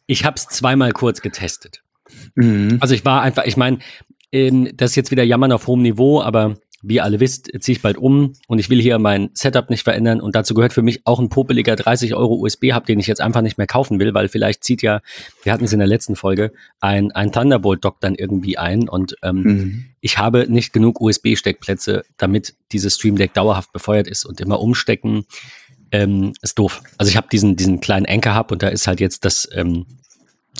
Ich 0.08 0.26
habe 0.26 0.36
es 0.36 0.48
zweimal 0.48 0.92
kurz 0.92 1.22
getestet. 1.22 1.84
Mhm. 2.36 2.78
Also 2.80 2.94
ich 2.94 3.06
war 3.06 3.22
einfach, 3.22 3.46
ich 3.46 3.58
meine, 3.58 3.80
ähm, 4.32 4.70
das 4.76 4.92
ist 4.92 4.96
jetzt 4.96 5.12
wieder 5.12 5.24
Jammern 5.24 5.52
auf 5.52 5.68
hohem 5.68 5.82
Niveau, 5.82 6.22
aber 6.22 6.56
wie 6.82 6.96
ihr 6.96 7.04
alle 7.04 7.20
wisst, 7.20 7.52
ziehe 7.60 7.76
ich 7.76 7.82
bald 7.82 7.98
um 7.98 8.34
und 8.48 8.60
ich 8.60 8.70
will 8.70 8.82
hier 8.82 9.00
mein 9.00 9.30
Setup 9.34 9.70
nicht 9.70 9.84
verändern 9.84 10.22
und 10.22 10.36
dazu 10.36 10.54
gehört 10.54 10.74
für 10.74 10.82
mich 10.82 11.02
auch 11.06 11.20
ein 11.20 11.30
popeliger 11.30 11.76
30 11.76 12.16
Euro 12.16 12.36
USB-Hub, 12.36 12.86
den 12.86 13.00
ich 13.00 13.08
jetzt 13.08 13.22
einfach 13.22 13.42
nicht 13.42 13.58
mehr 13.58 13.68
kaufen 13.68 14.00
will, 14.00 14.14
weil 14.14 14.28
vielleicht 14.28 14.64
zieht 14.64 14.82
ja, 14.82 15.02
wir 15.44 15.54
hatten 15.54 15.66
es 15.66 15.74
in 15.74 15.80
der 15.80 15.88
letzten 15.88 16.16
Folge, 16.16 16.52
ein, 16.80 17.12
ein 17.12 17.32
Thunderbolt-Dock 17.32 18.00
dann 18.00 18.16
irgendwie 18.16 18.58
ein 18.58 18.90
und 18.90 19.16
ähm, 19.24 19.44
mhm. 19.44 19.86
ich 20.00 20.18
habe 20.18 20.48
nicht 20.50 20.74
genug 20.74 21.00
USB-Steckplätze, 21.02 22.04
damit 22.18 22.56
dieses 22.72 22.96
Stream 22.96 23.18
Deck 23.18 23.34
dauerhaft 23.34 23.72
befeuert 23.74 24.08
ist 24.08 24.26
und 24.26 24.42
immer 24.42 24.60
umstecken 24.60 25.26
ähm, 25.92 26.34
ist 26.42 26.58
doof. 26.58 26.82
Also 26.98 27.10
ich 27.10 27.18
habe 27.18 27.28
diesen, 27.32 27.56
diesen 27.56 27.82
kleinen 27.82 28.06
Anchor-Hub 28.06 28.52
und 28.52 28.64
da 28.64 28.70
ist 28.70 28.88
halt 28.88 29.00
jetzt 29.00 29.26
das, 29.26 29.48
ähm, 29.54 29.86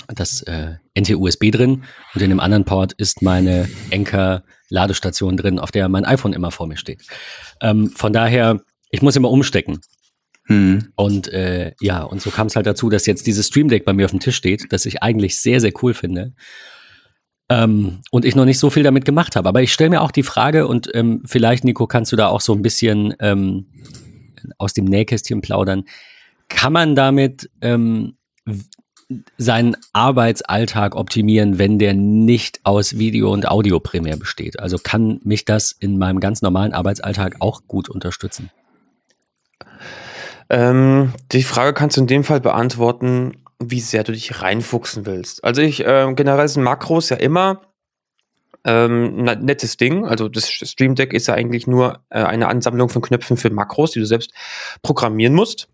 das 0.08 0.42
äh, 0.42 0.74
NT-USB 0.98 1.50
drin 1.50 1.84
und 2.14 2.22
in 2.22 2.30
dem 2.30 2.40
anderen 2.40 2.64
Port 2.64 2.92
ist 2.92 3.22
meine 3.22 3.68
Anker-Ladestation 3.92 5.36
drin, 5.36 5.58
auf 5.58 5.70
der 5.70 5.88
mein 5.88 6.04
iPhone 6.04 6.32
immer 6.32 6.50
vor 6.50 6.66
mir 6.66 6.76
steht. 6.76 7.02
Ähm, 7.60 7.90
von 7.90 8.12
daher, 8.12 8.60
ich 8.90 9.02
muss 9.02 9.16
immer 9.16 9.30
umstecken. 9.30 9.80
Hm. 10.46 10.92
Und 10.96 11.28
äh, 11.28 11.72
ja, 11.80 12.02
und 12.02 12.20
so 12.20 12.30
kam 12.30 12.48
es 12.48 12.56
halt 12.56 12.66
dazu, 12.66 12.90
dass 12.90 13.06
jetzt 13.06 13.26
dieses 13.26 13.46
Stream 13.46 13.68
Deck 13.68 13.84
bei 13.84 13.92
mir 13.92 14.04
auf 14.06 14.10
dem 14.10 14.20
Tisch 14.20 14.36
steht, 14.36 14.72
das 14.72 14.86
ich 14.86 15.02
eigentlich 15.02 15.40
sehr, 15.40 15.60
sehr 15.60 15.72
cool 15.82 15.94
finde. 15.94 16.34
Ähm, 17.48 18.00
und 18.10 18.24
ich 18.24 18.34
noch 18.34 18.44
nicht 18.44 18.58
so 18.58 18.70
viel 18.70 18.82
damit 18.82 19.04
gemacht 19.04 19.36
habe. 19.36 19.48
Aber 19.48 19.62
ich 19.62 19.72
stelle 19.72 19.90
mir 19.90 20.00
auch 20.00 20.10
die 20.10 20.22
Frage, 20.22 20.66
und 20.66 20.90
ähm, 20.94 21.22
vielleicht, 21.26 21.64
Nico, 21.64 21.86
kannst 21.86 22.10
du 22.12 22.16
da 22.16 22.28
auch 22.28 22.40
so 22.40 22.54
ein 22.54 22.62
bisschen 22.62 23.14
ähm, 23.20 23.66
aus 24.58 24.72
dem 24.72 24.84
Nähkästchen 24.84 25.42
plaudern. 25.42 25.84
Kann 26.48 26.72
man 26.72 26.96
damit 26.96 27.50
ähm, 27.60 28.16
seinen 29.38 29.76
Arbeitsalltag 29.92 30.96
optimieren, 30.96 31.58
wenn 31.58 31.78
der 31.78 31.94
nicht 31.94 32.60
aus 32.64 32.98
Video 32.98 33.32
und 33.32 33.48
Audio 33.48 33.80
primär 33.80 34.16
besteht? 34.16 34.58
Also 34.60 34.78
kann 34.78 35.20
mich 35.24 35.44
das 35.44 35.72
in 35.72 35.98
meinem 35.98 36.20
ganz 36.20 36.42
normalen 36.42 36.72
Arbeitsalltag 36.72 37.36
auch 37.40 37.62
gut 37.66 37.88
unterstützen? 37.88 38.50
Ähm, 40.48 41.12
die 41.32 41.42
Frage 41.42 41.72
kannst 41.72 41.96
du 41.96 42.02
in 42.02 42.06
dem 42.06 42.24
Fall 42.24 42.40
beantworten, 42.40 43.38
wie 43.58 43.80
sehr 43.80 44.04
du 44.04 44.12
dich 44.12 44.42
reinfuchsen 44.42 45.06
willst. 45.06 45.44
Also 45.44 45.62
ich, 45.62 45.84
äh, 45.84 46.12
generell 46.14 46.48
sind 46.48 46.62
Makros 46.62 47.08
ja 47.08 47.16
immer 47.16 47.62
ähm, 48.64 49.26
ein 49.28 49.44
nettes 49.44 49.76
Ding. 49.76 50.04
Also 50.04 50.28
das 50.28 50.50
Stream 50.50 50.94
Deck 50.94 51.12
ist 51.12 51.26
ja 51.26 51.34
eigentlich 51.34 51.66
nur 51.66 52.00
äh, 52.10 52.22
eine 52.22 52.48
Ansammlung 52.48 52.88
von 52.88 53.02
Knöpfen 53.02 53.36
für 53.36 53.50
Makros, 53.50 53.92
die 53.92 54.00
du 54.00 54.06
selbst 54.06 54.32
programmieren 54.82 55.34
musst. 55.34 55.68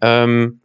Ähm, 0.00 0.61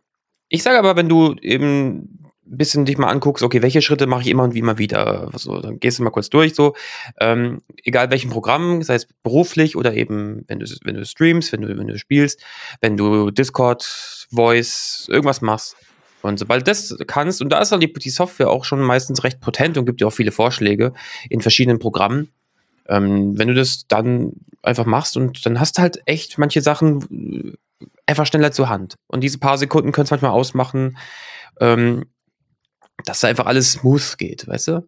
ich 0.50 0.63
sage 0.63 0.80
aber, 0.80 0.96
wenn 0.96 1.10
du 1.10 1.36
eben 1.42 2.18
ein 2.50 2.58
bisschen 2.58 2.86
dich 2.86 2.98
mal 2.98 3.10
anguckst, 3.10 3.44
okay, 3.44 3.62
welche 3.62 3.82
Schritte 3.82 4.08
mache 4.08 4.22
ich 4.22 4.27
immer 4.27 4.44
und 4.44 4.54
wie 4.54 4.60
immer 4.60 4.77
wieder, 4.77 5.30
so, 5.36 5.60
dann 5.60 5.80
gehst 5.80 6.00
du 6.00 6.04
mal 6.04 6.12
kurz 6.12 6.30
durch, 6.30 6.56
so, 6.56 6.75
ähm, 7.20 7.62
egal 7.84 8.10
welchem 8.10 8.30
Programm, 8.30 8.82
sei 8.84 8.96
es 8.96 9.08
beruflich 9.24 9.75
oder 9.75 9.94
eben, 9.94 10.46
wenn 10.48 10.60
du, 10.60 10.66
wenn 10.84 10.96
du 10.96 11.06
streamst, 11.06 11.51
wenn 11.51 11.62
du, 11.62 11.77
wenn 11.77 11.88
du 11.88 11.98
spielst, 11.98 12.42
wenn 12.82 12.96
du 12.96 13.32
Discord, 13.32 14.27
Voice, 14.32 15.08
irgendwas 15.10 15.42
machst, 15.42 15.75
und 16.24 16.39
sobald 16.39 16.68
das 16.68 16.98
kannst, 17.06 17.42
und 17.42 17.50
da 17.50 17.60
ist 17.60 17.72
dann 17.72 17.80
die, 17.80 17.94
die 17.94 18.10
Software 18.10 18.50
auch 18.50 18.66
schon 18.66 18.82
meistens 18.82 19.24
recht 19.24 19.39
potent 19.39 19.77
und 19.77 19.86
gibt 19.86 20.01
dir 20.01 20.08
auch 20.08 20.13
viele 20.13 20.32
Vorschläge 20.32 20.94
in 21.30 21.42
verschiedenen 21.42 21.80
Programmen, 21.80 22.30
ähm, 22.88 23.38
wenn 23.38 23.48
du 23.48 23.54
das 23.54 23.88
dann 23.88 24.34
einfach 24.63 24.86
machst 24.86 25.16
und 25.16 25.46
dann 25.46 25.60
hast 25.60 25.77
du 25.77 25.82
halt 25.82 26.01
echt 26.06 26.38
manche 26.38 26.62
Sachen 26.62 27.56
einfach 28.08 28.26
schneller 28.26 28.52
zur 28.52 28.70
Hand. 28.70 28.96
Und 29.08 29.22
diese 29.22 29.38
paar 29.38 29.58
Sekunden 29.58 29.92
können 29.92 30.06
es 30.06 30.12
manchmal 30.12 30.32
ausmachen, 30.32 30.98
ähm, 31.60 32.06
dass 33.06 33.20
da 33.20 33.28
einfach 33.28 33.46
alles 33.46 33.74
smooth 33.74 34.18
geht, 34.18 34.48
weißt 34.48 34.70
du? 34.70 34.88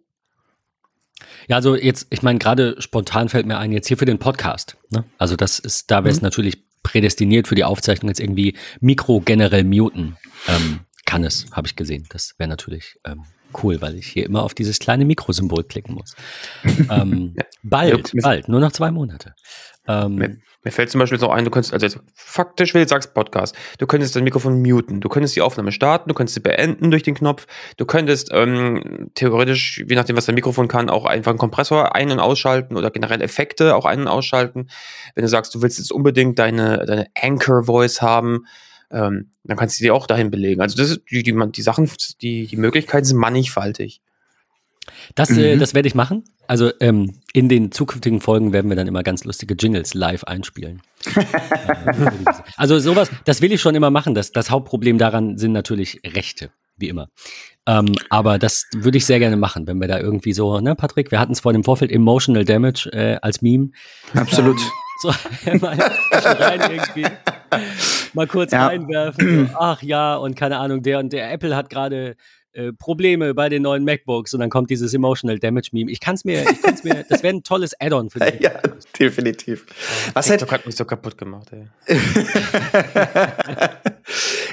Ja, 1.47 1.57
also 1.57 1.75
jetzt, 1.75 2.07
ich 2.09 2.21
meine, 2.21 2.39
gerade 2.39 2.81
spontan 2.81 3.29
fällt 3.29 3.45
mir 3.45 3.57
ein, 3.57 3.71
jetzt 3.71 3.87
hier 3.87 3.97
für 3.97 4.05
den 4.05 4.19
Podcast. 4.19 4.77
Ne? 4.89 5.03
Also 5.17 5.35
das 5.35 5.59
ist, 5.59 5.91
da 5.91 6.03
wäre 6.03 6.11
es 6.11 6.21
mhm. 6.21 6.25
natürlich 6.25 6.63
prädestiniert 6.81 7.47
für 7.47 7.55
die 7.55 7.63
Aufzeichnung 7.65 8.09
jetzt 8.09 8.19
irgendwie 8.19 8.57
Mikro 8.79 9.19
generell 9.19 9.63
muten. 9.63 10.17
Ähm, 10.47 10.81
kann 11.05 11.23
es, 11.23 11.47
habe 11.51 11.67
ich 11.67 11.75
gesehen. 11.75 12.07
Das 12.09 12.35
wäre 12.37 12.49
natürlich 12.49 12.99
ähm, 13.03 13.25
cool, 13.63 13.81
weil 13.81 13.95
ich 13.95 14.07
hier 14.07 14.25
immer 14.25 14.43
auf 14.43 14.53
dieses 14.53 14.79
kleine 14.79 15.05
Mikrosymbol 15.05 15.63
klicken 15.63 15.95
muss. 15.95 16.15
ähm, 16.89 17.35
bald, 17.63 18.11
bald, 18.21 18.47
nur 18.47 18.59
noch 18.59 18.71
zwei 18.71 18.91
Monate. 18.91 19.33
Ähm, 19.87 20.41
mir, 20.63 20.71
fällt 20.71 20.89
zum 20.89 20.99
Beispiel 20.99 21.19
so 21.19 21.29
ein, 21.29 21.45
du 21.45 21.51
könntest, 21.51 21.73
also 21.73 21.85
jetzt, 21.85 21.99
faktisch, 22.13 22.73
wenn 22.73 22.81
du 22.81 22.87
sagst 22.87 23.13
Podcast, 23.13 23.55
du 23.77 23.87
könntest 23.87 24.15
dein 24.15 24.23
Mikrofon 24.23 24.61
muten, 24.61 24.99
du 24.99 25.09
könntest 25.09 25.35
die 25.35 25.41
Aufnahme 25.41 25.71
starten, 25.71 26.09
du 26.09 26.15
könntest 26.15 26.35
sie 26.35 26.41
beenden 26.41 26.91
durch 26.91 27.03
den 27.03 27.15
Knopf, 27.15 27.47
du 27.77 27.85
könntest 27.85 28.29
ähm, 28.33 29.09
theoretisch, 29.15 29.83
je 29.87 29.95
nachdem, 29.95 30.17
was 30.17 30.25
dein 30.25 30.35
Mikrofon 30.35 30.67
kann, 30.67 30.89
auch 30.89 31.05
einfach 31.05 31.31
einen 31.31 31.39
Kompressor 31.39 31.95
ein- 31.95 32.11
und 32.11 32.19
ausschalten 32.19 32.75
oder 32.75 32.91
generell 32.91 33.21
Effekte 33.21 33.75
auch 33.75 33.85
ein- 33.85 34.01
und 34.01 34.07
ausschalten. 34.07 34.69
Wenn 35.15 35.23
du 35.23 35.29
sagst, 35.29 35.55
du 35.55 35.61
willst 35.61 35.79
jetzt 35.79 35.91
unbedingt 35.91 36.39
deine, 36.39 36.85
deine 36.85 37.07
Anchor-Voice 37.19 38.01
haben, 38.01 38.45
ähm, 38.91 39.31
dann 39.43 39.57
kannst 39.57 39.79
du 39.79 39.83
die 39.83 39.91
auch 39.91 40.07
dahin 40.07 40.31
belegen. 40.31 40.61
Also 40.61 40.77
das 40.77 40.89
ist, 40.89 41.01
die, 41.11 41.23
die, 41.23 41.51
die 41.51 41.61
Sachen, 41.61 41.89
die, 42.21 42.47
die 42.47 42.57
Möglichkeiten 42.57 43.05
sind 43.05 43.17
mannigfaltig. 43.17 44.01
Das, 45.15 45.29
äh, 45.29 45.33
mhm. 45.33 45.39
äh, 45.39 45.57
das 45.57 45.73
werde 45.73 45.87
ich 45.87 45.95
machen. 45.95 46.23
Also 46.47 46.71
ähm, 46.79 47.19
in 47.33 47.49
den 47.49 47.71
zukünftigen 47.71 48.21
Folgen 48.21 48.53
werden 48.53 48.69
wir 48.69 48.75
dann 48.75 48.87
immer 48.87 49.03
ganz 49.03 49.23
lustige 49.23 49.53
Jingles 49.53 49.93
live 49.93 50.23
einspielen. 50.23 50.81
also 52.57 52.79
sowas, 52.79 53.09
das 53.25 53.41
will 53.41 53.51
ich 53.51 53.61
schon 53.61 53.75
immer 53.75 53.91
machen. 53.91 54.15
Das, 54.15 54.31
das 54.31 54.49
Hauptproblem 54.49 54.97
daran 54.97 55.37
sind 55.37 55.51
natürlich 55.51 56.01
Rechte, 56.05 56.51
wie 56.77 56.89
immer. 56.89 57.09
Ähm, 57.67 57.93
aber 58.09 58.39
das 58.39 58.65
würde 58.75 58.97
ich 58.97 59.05
sehr 59.05 59.19
gerne 59.19 59.37
machen, 59.37 59.67
wenn 59.67 59.79
wir 59.79 59.87
da 59.87 59.99
irgendwie 59.99 60.33
so, 60.33 60.59
ne, 60.59 60.75
Patrick, 60.75 61.11
wir 61.11 61.19
hatten 61.19 61.33
es 61.33 61.41
vor 61.41 61.53
dem 61.53 61.63
Vorfeld 61.63 61.91
Emotional 61.91 62.45
Damage 62.45 62.89
äh, 62.91 63.17
als 63.21 63.41
Meme. 63.41 63.69
Absolut. 64.13 64.57
Ähm, 64.57 64.63
so 65.01 65.13
mal 65.59 65.77
rein 65.77 66.71
irgendwie 66.71 67.05
mal 68.13 68.27
kurz 68.27 68.51
ja. 68.51 68.67
reinwerfen. 68.67 69.47
So, 69.47 69.55
ach 69.57 69.81
ja, 69.81 70.15
und 70.15 70.35
keine 70.35 70.57
Ahnung, 70.57 70.81
der 70.81 70.99
und 70.99 71.13
der 71.13 71.31
Apple 71.31 71.55
hat 71.55 71.69
gerade 71.69 72.15
äh, 72.53 72.73
Probleme 72.73 73.33
bei 73.33 73.49
den 73.49 73.61
neuen 73.61 73.83
MacBooks 73.83 74.33
und 74.33 74.39
dann 74.39 74.49
kommt 74.49 74.69
dieses 74.69 74.93
Emotional 74.93 75.37
Damage 75.39 75.69
Meme. 75.71 75.91
Ich 75.91 75.99
kann 75.99 76.15
es 76.15 76.25
mir, 76.25 76.49
ich 76.49 76.61
kann's 76.61 76.83
mir, 76.83 77.05
das 77.07 77.23
wäre 77.23 77.35
ein 77.35 77.43
tolles 77.43 77.79
Add-on 77.79 78.09
für 78.09 78.19
dich. 78.31 78.39
Ja, 78.41 78.59
definitiv. 78.99 79.65
Was 80.13 80.27
TikTok 80.27 80.51
hat 80.51 80.65
mich 80.65 80.75
so 80.75 80.85
kaputt 80.85 81.17
gemacht, 81.17 81.49
ey. 81.51 81.67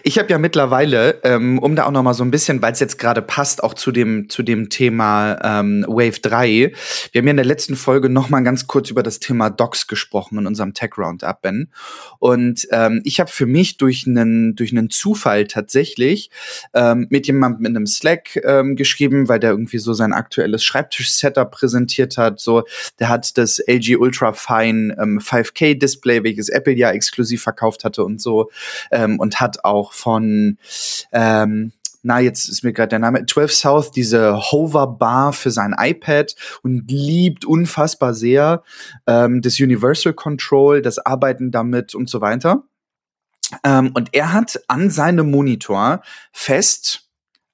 ich 0.02 0.18
habe 0.18 0.28
ja 0.30 0.38
mittlerweile, 0.38 1.20
ähm, 1.24 1.58
um 1.58 1.76
da 1.76 1.86
auch 1.86 1.90
noch 1.90 2.02
mal 2.02 2.14
so 2.14 2.24
ein 2.24 2.30
bisschen, 2.30 2.62
weil 2.62 2.72
es 2.72 2.80
jetzt 2.80 2.98
gerade 2.98 3.22
passt, 3.22 3.62
auch 3.62 3.74
zu 3.74 3.92
dem, 3.92 4.28
zu 4.28 4.42
dem 4.42 4.70
Thema 4.70 5.38
ähm, 5.42 5.84
Wave 5.88 6.20
3. 6.20 6.72
Wir 7.12 7.18
haben 7.20 7.26
ja 7.26 7.30
in 7.30 7.36
der 7.36 7.46
letzten 7.46 7.76
Folge 7.76 8.08
noch 8.08 8.28
mal 8.28 8.40
ganz 8.40 8.66
kurz 8.66 8.90
über 8.90 9.02
das 9.02 9.20
Thema 9.20 9.50
Docs 9.50 9.86
gesprochen 9.86 10.38
in 10.38 10.46
unserem 10.46 10.74
Tech 10.74 10.90
Roundup, 10.98 11.42
Ben. 11.42 11.70
Und 12.18 12.66
ähm, 12.70 13.02
ich 13.04 13.20
habe 13.20 13.30
für 13.30 13.46
mich 13.46 13.76
durch 13.76 14.06
einen 14.06 14.54
durch 14.54 14.74
Zufall 14.90 15.46
tatsächlich 15.46 16.30
ähm, 16.74 17.06
mit 17.10 17.26
jemandem 17.26 17.66
in 17.66 17.76
einem 17.76 17.86
Slack 17.86 18.36
ähm, 18.44 18.76
geschrieben, 18.76 19.28
weil 19.28 19.40
der 19.40 19.50
irgendwie 19.50 19.78
so 19.78 19.94
sein 19.94 20.12
aktuelles 20.12 20.64
Schreibtisch-Setup 20.64 21.50
präsentiert 21.50 22.18
hat. 22.18 22.40
So, 22.40 22.64
der 22.98 23.08
hat 23.08 23.38
das 23.38 23.58
LG 23.58 23.96
Ultra 23.98 24.32
Fine 24.32 24.96
ähm, 25.00 25.18
5K 25.18 25.78
Display, 25.78 26.22
welches 26.24 26.48
Apple 26.48 26.74
ja 26.74 26.90
exklusiv 26.90 27.42
verkauft 27.42 27.84
hatte 27.84 28.04
und 28.04 28.20
so, 28.20 28.50
ähm, 28.90 29.18
und 29.18 29.40
hat 29.40 29.45
auch 29.64 29.92
von 29.92 30.58
ähm, 31.12 31.72
na, 32.06 32.20
jetzt 32.20 32.48
ist 32.48 32.62
mir 32.62 32.72
gerade 32.72 32.90
der 32.90 33.00
Name, 33.00 33.26
12 33.26 33.52
South, 33.52 33.90
diese 33.90 34.36
Hoverbar 34.52 35.32
für 35.32 35.50
sein 35.50 35.74
iPad 35.76 36.36
und 36.62 36.88
liebt 36.88 37.44
unfassbar 37.44 38.14
sehr 38.14 38.62
ähm, 39.08 39.42
das 39.42 39.58
Universal 39.58 40.12
Control, 40.12 40.82
das 40.82 41.00
Arbeiten 41.00 41.50
damit 41.50 41.96
und 41.96 42.08
so 42.08 42.20
weiter. 42.20 42.62
Ähm, 43.64 43.90
und 43.94 44.14
er 44.14 44.32
hat 44.32 44.60
an 44.68 44.88
seinem 44.88 45.32
Monitor 45.32 46.00
fest 46.32 47.05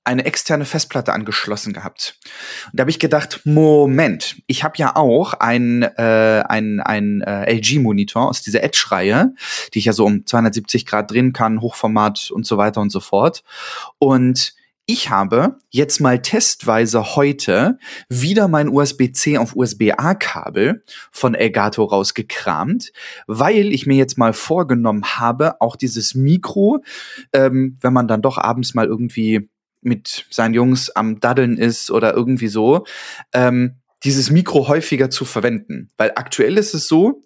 eine 0.05 0.25
externe 0.25 0.65
Festplatte 0.65 1.13
angeschlossen 1.13 1.73
gehabt. 1.73 2.19
Und 2.67 2.79
da 2.79 2.83
habe 2.83 2.91
ich 2.91 2.99
gedacht, 2.99 3.41
Moment, 3.45 4.37
ich 4.47 4.65
habe 4.65 4.75
ja 4.77 4.97
auch 4.97 5.35
ein, 5.35 5.83
äh, 5.83 6.43
ein, 6.49 6.81
ein 6.81 7.23
äh, 7.23 7.53
LG-Monitor 7.55 8.29
aus 8.29 8.43
dieser 8.43 8.63
Edge-Reihe, 8.63 9.35
die 9.73 9.79
ich 9.79 9.85
ja 9.85 9.93
so 9.93 10.05
um 10.05 10.27
270 10.27 10.87
Grad 10.87 11.11
drehen 11.11 11.33
kann, 11.33 11.61
Hochformat 11.61 12.31
und 12.31 12.47
so 12.47 12.57
weiter 12.57 12.81
und 12.81 12.91
so 12.91 13.01
fort. 13.01 13.45
Und 13.99 14.55
ich 14.85 15.11
habe 15.11 15.59
jetzt 15.71 16.01
mal 16.01 16.21
testweise 16.21 17.15
heute 17.15 17.79
wieder 18.09 18.49
mein 18.49 18.69
USB-C 18.69 19.39
auf 19.39 19.55
USB-A-Kabel 19.55 20.83
von 21.13 21.35
Elgato 21.37 21.85
rausgekramt, 21.85 22.93
weil 23.29 23.73
ich 23.73 23.87
mir 23.87 23.97
jetzt 23.97 24.19
mal 24.19 24.33
vorgenommen 24.33 25.05
habe, 25.05 25.61
auch 25.61 25.77
dieses 25.77 26.17
Mikro, 26.17 26.83
ähm, 27.33 27.79
wenn 27.81 27.93
man 27.93 28.09
dann 28.09 28.23
doch 28.23 28.39
abends 28.39 28.75
mal 28.75 28.87
irgendwie 28.87 29.49
mit 29.83 30.27
seinen 30.31 30.55
Jungs 30.55 30.91
am 30.91 31.21
Daddeln 31.21 31.59
ist 31.59 31.91
oder 31.91 32.15
irgendwie 32.15 32.49
so, 32.49 32.85
ähm, 33.33 33.77
dieses 34.05 34.31
Mikro 34.31 34.69
häufiger 34.69 35.11
zu 35.11 35.25
verwenden. 35.25 35.91
Weil 35.97 36.13
aktuell 36.17 36.59
ist 36.59 36.75
es 36.75 36.89
so, 36.89 37.23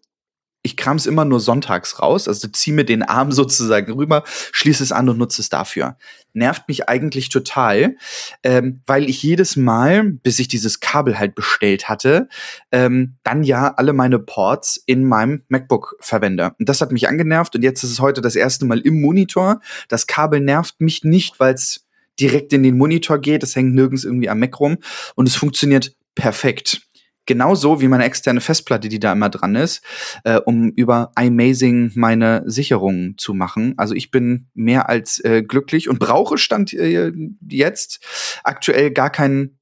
ich 0.66 0.76
kram 0.76 0.96
es 0.96 1.06
immer 1.06 1.24
nur 1.24 1.38
sonntags 1.38 2.00
raus, 2.02 2.26
also 2.26 2.48
ziehe 2.48 2.74
mir 2.74 2.84
den 2.84 3.04
Arm 3.04 3.30
sozusagen 3.32 3.92
rüber, 3.92 4.24
schließe 4.26 4.82
es 4.82 4.92
an 4.92 5.08
und 5.08 5.16
nutze 5.16 5.40
es 5.40 5.48
dafür. 5.48 5.96
Nervt 6.32 6.68
mich 6.68 6.88
eigentlich 6.88 7.28
total, 7.28 7.96
ähm, 8.42 8.82
weil 8.84 9.08
ich 9.08 9.22
jedes 9.22 9.56
Mal, 9.56 10.04
bis 10.04 10.40
ich 10.40 10.48
dieses 10.48 10.80
Kabel 10.80 11.18
halt 11.18 11.34
bestellt 11.36 11.88
hatte, 11.88 12.28
ähm, 12.72 13.16
dann 13.22 13.44
ja 13.44 13.72
alle 13.74 13.92
meine 13.92 14.18
Ports 14.18 14.82
in 14.86 15.04
meinem 15.04 15.44
MacBook 15.48 15.96
verwende. 16.00 16.54
Und 16.58 16.68
das 16.68 16.80
hat 16.80 16.90
mich 16.90 17.08
angenervt 17.08 17.54
und 17.54 17.62
jetzt 17.62 17.84
ist 17.84 17.92
es 17.92 18.00
heute 18.00 18.20
das 18.20 18.34
erste 18.34 18.66
Mal 18.66 18.80
im 18.80 19.00
Monitor. 19.00 19.60
Das 19.88 20.06
Kabel 20.08 20.40
nervt 20.40 20.80
mich 20.80 21.04
nicht, 21.04 21.38
weil 21.38 21.54
es 21.54 21.85
direkt 22.20 22.52
in 22.52 22.62
den 22.62 22.76
Monitor 22.76 23.18
geht. 23.18 23.42
Es 23.42 23.56
hängt 23.56 23.74
nirgends 23.74 24.04
irgendwie 24.04 24.28
am 24.28 24.38
Mac 24.38 24.58
rum 24.60 24.78
und 25.14 25.28
es 25.28 25.36
funktioniert 25.36 25.94
perfekt. 26.14 26.82
Genauso 27.26 27.80
wie 27.80 27.88
meine 27.88 28.04
externe 28.04 28.40
Festplatte, 28.40 28.88
die 28.88 29.00
da 29.00 29.12
immer 29.12 29.28
dran 29.28 29.56
ist, 29.56 29.82
äh, 30.22 30.38
um 30.38 30.70
über 30.70 31.10
iMazing 31.18 31.90
meine 31.96 32.44
Sicherungen 32.46 33.18
zu 33.18 33.34
machen. 33.34 33.74
Also 33.76 33.94
ich 33.94 34.12
bin 34.12 34.48
mehr 34.54 34.88
als 34.88 35.18
äh, 35.24 35.42
glücklich 35.42 35.88
und 35.88 35.98
brauche 35.98 36.38
Stand 36.38 36.72
äh, 36.72 37.12
jetzt 37.48 38.40
aktuell 38.44 38.92
gar 38.92 39.10
kein 39.10 39.58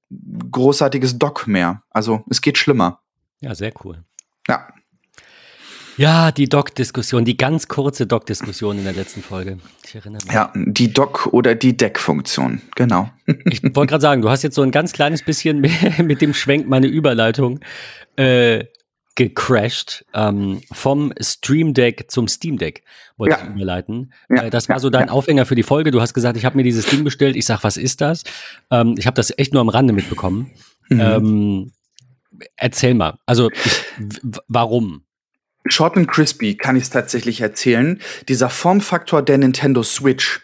großartiges 0.50 1.18
Dock 1.18 1.46
mehr. 1.46 1.82
Also 1.88 2.22
es 2.28 2.42
geht 2.42 2.58
schlimmer. 2.58 3.00
Ja, 3.40 3.54
sehr 3.54 3.72
cool. 3.82 4.04
Ja. 4.46 4.68
Ja, 5.96 6.32
die 6.32 6.48
Doc-Diskussion, 6.48 7.24
die 7.24 7.36
ganz 7.36 7.68
kurze 7.68 8.06
Doc-Diskussion 8.06 8.78
in 8.78 8.84
der 8.84 8.94
letzten 8.94 9.22
Folge. 9.22 9.58
Ich 9.86 9.94
erinnere 9.94 10.24
mich. 10.24 10.32
Ja, 10.34 10.52
die 10.54 10.92
Doc- 10.92 11.28
oder 11.32 11.54
die 11.54 11.76
Deck-Funktion, 11.76 12.62
genau. 12.74 13.10
Ich 13.44 13.62
wollte 13.62 13.90
gerade 13.90 14.02
sagen, 14.02 14.22
du 14.22 14.28
hast 14.28 14.42
jetzt 14.42 14.56
so 14.56 14.62
ein 14.62 14.70
ganz 14.70 14.92
kleines 14.92 15.22
bisschen 15.22 15.60
mit 16.02 16.20
dem 16.20 16.34
Schwenk 16.34 16.68
meine 16.68 16.86
Überleitung 16.86 17.60
äh, 18.16 18.64
gecrashed. 19.14 20.04
Ähm, 20.12 20.60
vom 20.72 21.12
Stream 21.20 21.74
Deck 21.74 22.10
zum 22.10 22.26
Steam 22.28 22.58
Deck 22.58 22.82
wollte 23.16 23.36
ja. 23.36 23.44
ich 23.44 23.50
überleiten. 23.50 24.12
Ja. 24.28 24.44
Äh, 24.44 24.50
das 24.50 24.68
war 24.68 24.80
so 24.80 24.90
dein 24.90 25.06
ja. 25.06 25.12
Aufhänger 25.12 25.46
für 25.46 25.54
die 25.54 25.62
Folge. 25.62 25.90
Du 25.90 26.00
hast 26.00 26.14
gesagt, 26.14 26.36
ich 26.36 26.44
habe 26.44 26.56
mir 26.56 26.64
dieses 26.64 26.86
Ding 26.86 27.04
bestellt. 27.04 27.36
Ich 27.36 27.46
sag, 27.46 27.62
was 27.62 27.76
ist 27.76 28.00
das? 28.00 28.24
Ähm, 28.70 28.96
ich 28.98 29.06
habe 29.06 29.14
das 29.14 29.32
echt 29.38 29.52
nur 29.52 29.60
am 29.60 29.68
Rande 29.68 29.92
mitbekommen. 29.92 30.50
Mhm. 30.88 31.00
Ähm, 31.00 31.72
erzähl 32.56 32.94
mal. 32.94 33.18
Also, 33.26 33.50
ich, 33.50 33.84
warum? 34.48 35.04
Short 35.66 35.96
and 35.96 36.08
crispy 36.08 36.56
kann 36.56 36.76
ich 36.76 36.84
es 36.84 36.90
tatsächlich 36.90 37.40
erzählen. 37.40 38.00
Dieser 38.28 38.50
Formfaktor 38.50 39.22
der 39.22 39.38
Nintendo 39.38 39.82
Switch, 39.82 40.40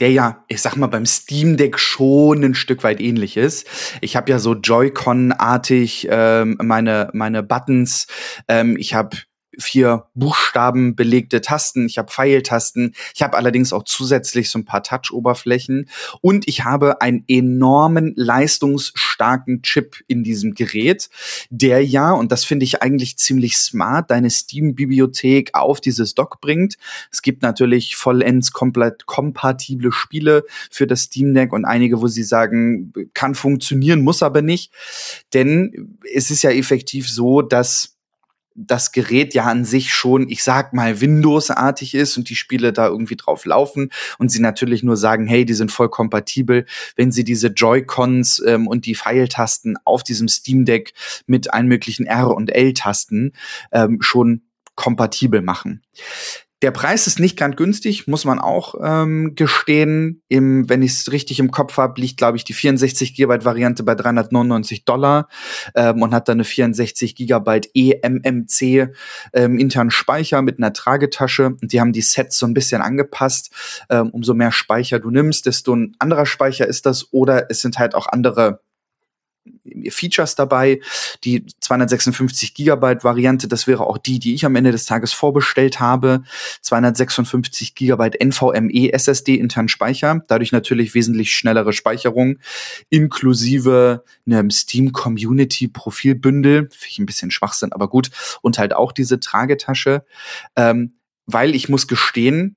der 0.00 0.10
ja, 0.10 0.44
ich 0.48 0.62
sag 0.62 0.76
mal, 0.76 0.86
beim 0.86 1.06
Steam 1.06 1.56
Deck 1.56 1.78
schon 1.78 2.42
ein 2.44 2.54
Stück 2.54 2.84
weit 2.84 3.00
ähnlich 3.00 3.36
ist. 3.36 3.66
Ich 4.00 4.16
habe 4.16 4.30
ja 4.30 4.38
so 4.38 4.54
Joy-Con-artig 4.54 6.08
ähm, 6.10 6.56
meine, 6.62 7.10
meine 7.12 7.42
Buttons. 7.42 8.06
Ähm, 8.46 8.76
ich 8.78 8.94
habe 8.94 9.16
vier 9.58 10.06
Buchstaben 10.14 10.94
belegte 10.94 11.40
Tasten, 11.40 11.86
ich 11.86 11.98
habe 11.98 12.10
Pfeiltasten, 12.10 12.94
ich 13.14 13.22
habe 13.22 13.36
allerdings 13.36 13.72
auch 13.72 13.84
zusätzlich 13.84 14.50
so 14.50 14.58
ein 14.58 14.64
paar 14.64 14.82
Touch-Oberflächen 14.82 15.88
und 16.20 16.46
ich 16.48 16.64
habe 16.64 17.00
einen 17.00 17.24
enormen 17.28 18.12
leistungsstarken 18.16 19.62
Chip 19.62 19.96
in 20.06 20.22
diesem 20.22 20.54
Gerät, 20.54 21.10
der 21.50 21.84
ja, 21.84 22.12
und 22.12 22.32
das 22.32 22.44
finde 22.44 22.64
ich 22.64 22.82
eigentlich 22.82 23.18
ziemlich 23.18 23.56
smart, 23.56 24.10
deine 24.10 24.30
Steam-Bibliothek 24.30 25.50
auf 25.54 25.80
dieses 25.80 26.14
Dock 26.14 26.40
bringt. 26.40 26.76
Es 27.10 27.22
gibt 27.22 27.42
natürlich 27.42 27.96
vollends 27.96 28.52
komplett 28.52 29.06
kompatible 29.06 29.92
Spiele 29.92 30.44
für 30.70 30.86
das 30.86 31.02
Steam 31.02 31.34
Deck 31.34 31.52
und 31.52 31.64
einige, 31.64 32.00
wo 32.00 32.06
sie 32.06 32.22
sagen, 32.22 32.92
kann 33.14 33.34
funktionieren, 33.34 34.02
muss 34.02 34.22
aber 34.22 34.42
nicht. 34.42 34.72
Denn 35.34 35.98
es 36.14 36.30
ist 36.30 36.42
ja 36.42 36.50
effektiv 36.50 37.08
so, 37.08 37.42
dass 37.42 37.97
das 38.66 38.92
Gerät 38.92 39.34
ja 39.34 39.44
an 39.44 39.64
sich 39.64 39.94
schon, 39.94 40.28
ich 40.28 40.42
sag 40.42 40.72
mal, 40.72 41.00
Windows-artig 41.00 41.94
ist 41.94 42.16
und 42.16 42.28
die 42.28 42.36
Spiele 42.36 42.72
da 42.72 42.88
irgendwie 42.88 43.16
drauf 43.16 43.44
laufen 43.44 43.90
und 44.18 44.30
sie 44.30 44.40
natürlich 44.40 44.82
nur 44.82 44.96
sagen, 44.96 45.26
hey, 45.26 45.44
die 45.44 45.54
sind 45.54 45.70
voll 45.70 45.88
kompatibel, 45.88 46.66
wenn 46.96 47.12
sie 47.12 47.24
diese 47.24 47.48
Joy-Cons 47.48 48.42
ähm, 48.46 48.66
und 48.66 48.86
die 48.86 48.96
Pfeiltasten 48.96 49.76
auf 49.84 50.02
diesem 50.02 50.28
Steam 50.28 50.64
Deck 50.64 50.92
mit 51.26 51.52
allen 51.52 51.68
möglichen 51.68 52.06
R- 52.06 52.34
und 52.34 52.50
L-Tasten 52.50 53.32
ähm, 53.70 53.98
schon 54.00 54.42
kompatibel 54.74 55.40
machen. 55.40 55.82
Der 56.60 56.72
Preis 56.72 57.06
ist 57.06 57.20
nicht 57.20 57.36
ganz 57.36 57.54
günstig, 57.54 58.08
muss 58.08 58.24
man 58.24 58.40
auch 58.40 58.74
ähm, 58.82 59.36
gestehen. 59.36 60.22
Im, 60.28 60.68
wenn 60.68 60.82
ich 60.82 60.92
es 60.92 61.12
richtig 61.12 61.38
im 61.38 61.52
Kopf 61.52 61.76
habe, 61.76 62.00
liegt, 62.00 62.16
glaube 62.16 62.36
ich, 62.36 62.42
die 62.42 62.52
64 62.52 63.14
GB 63.14 63.44
Variante 63.44 63.84
bei 63.84 63.94
399 63.94 64.84
Dollar 64.84 65.28
ähm, 65.76 66.02
und 66.02 66.12
hat 66.12 66.28
dann 66.28 66.36
eine 66.38 66.44
64 66.44 67.14
GB 67.14 67.60
eMMC 67.74 68.92
ähm, 69.34 69.58
internen 69.58 69.92
Speicher 69.92 70.42
mit 70.42 70.58
einer 70.58 70.72
Tragetasche. 70.72 71.56
Und 71.60 71.72
die 71.72 71.80
haben 71.80 71.92
die 71.92 72.02
Sets 72.02 72.38
so 72.38 72.46
ein 72.46 72.54
bisschen 72.54 72.82
angepasst. 72.82 73.52
Ähm, 73.88 74.10
umso 74.10 74.34
mehr 74.34 74.50
Speicher 74.50 74.98
du 74.98 75.10
nimmst, 75.10 75.46
desto 75.46 75.76
ein 75.76 75.94
anderer 76.00 76.26
Speicher 76.26 76.66
ist 76.66 76.86
das. 76.86 77.12
Oder 77.12 77.50
es 77.50 77.60
sind 77.60 77.78
halt 77.78 77.94
auch 77.94 78.08
andere 78.08 78.62
Features 79.90 80.34
dabei. 80.34 80.80
Die 81.24 81.46
256 81.60 82.54
Gigabyte 82.54 83.04
Variante, 83.04 83.48
das 83.48 83.66
wäre 83.66 83.86
auch 83.86 83.98
die, 83.98 84.18
die 84.18 84.34
ich 84.34 84.44
am 84.44 84.56
Ende 84.56 84.72
des 84.72 84.86
Tages 84.86 85.12
vorbestellt 85.12 85.80
habe. 85.80 86.22
256 86.62 87.74
Gigabyte 87.74 88.20
NVMe 88.22 88.92
SSD 88.92 89.34
internen 89.34 89.68
Speicher, 89.68 90.22
dadurch 90.28 90.52
natürlich 90.52 90.94
wesentlich 90.94 91.32
schnellere 91.32 91.72
Speicherung, 91.72 92.38
inklusive 92.90 94.04
einem 94.26 94.50
Steam 94.50 94.92
Community 94.92 95.68
Profilbündel, 95.68 96.68
finde 96.70 96.88
ich 96.88 96.98
ein 96.98 97.06
bisschen 97.06 97.30
Schwachsinn, 97.30 97.72
aber 97.72 97.88
gut, 97.88 98.10
und 98.42 98.58
halt 98.58 98.74
auch 98.74 98.92
diese 98.92 99.20
Tragetasche, 99.20 100.04
ähm, 100.56 100.94
weil 101.26 101.54
ich 101.54 101.68
muss 101.68 101.88
gestehen, 101.88 102.56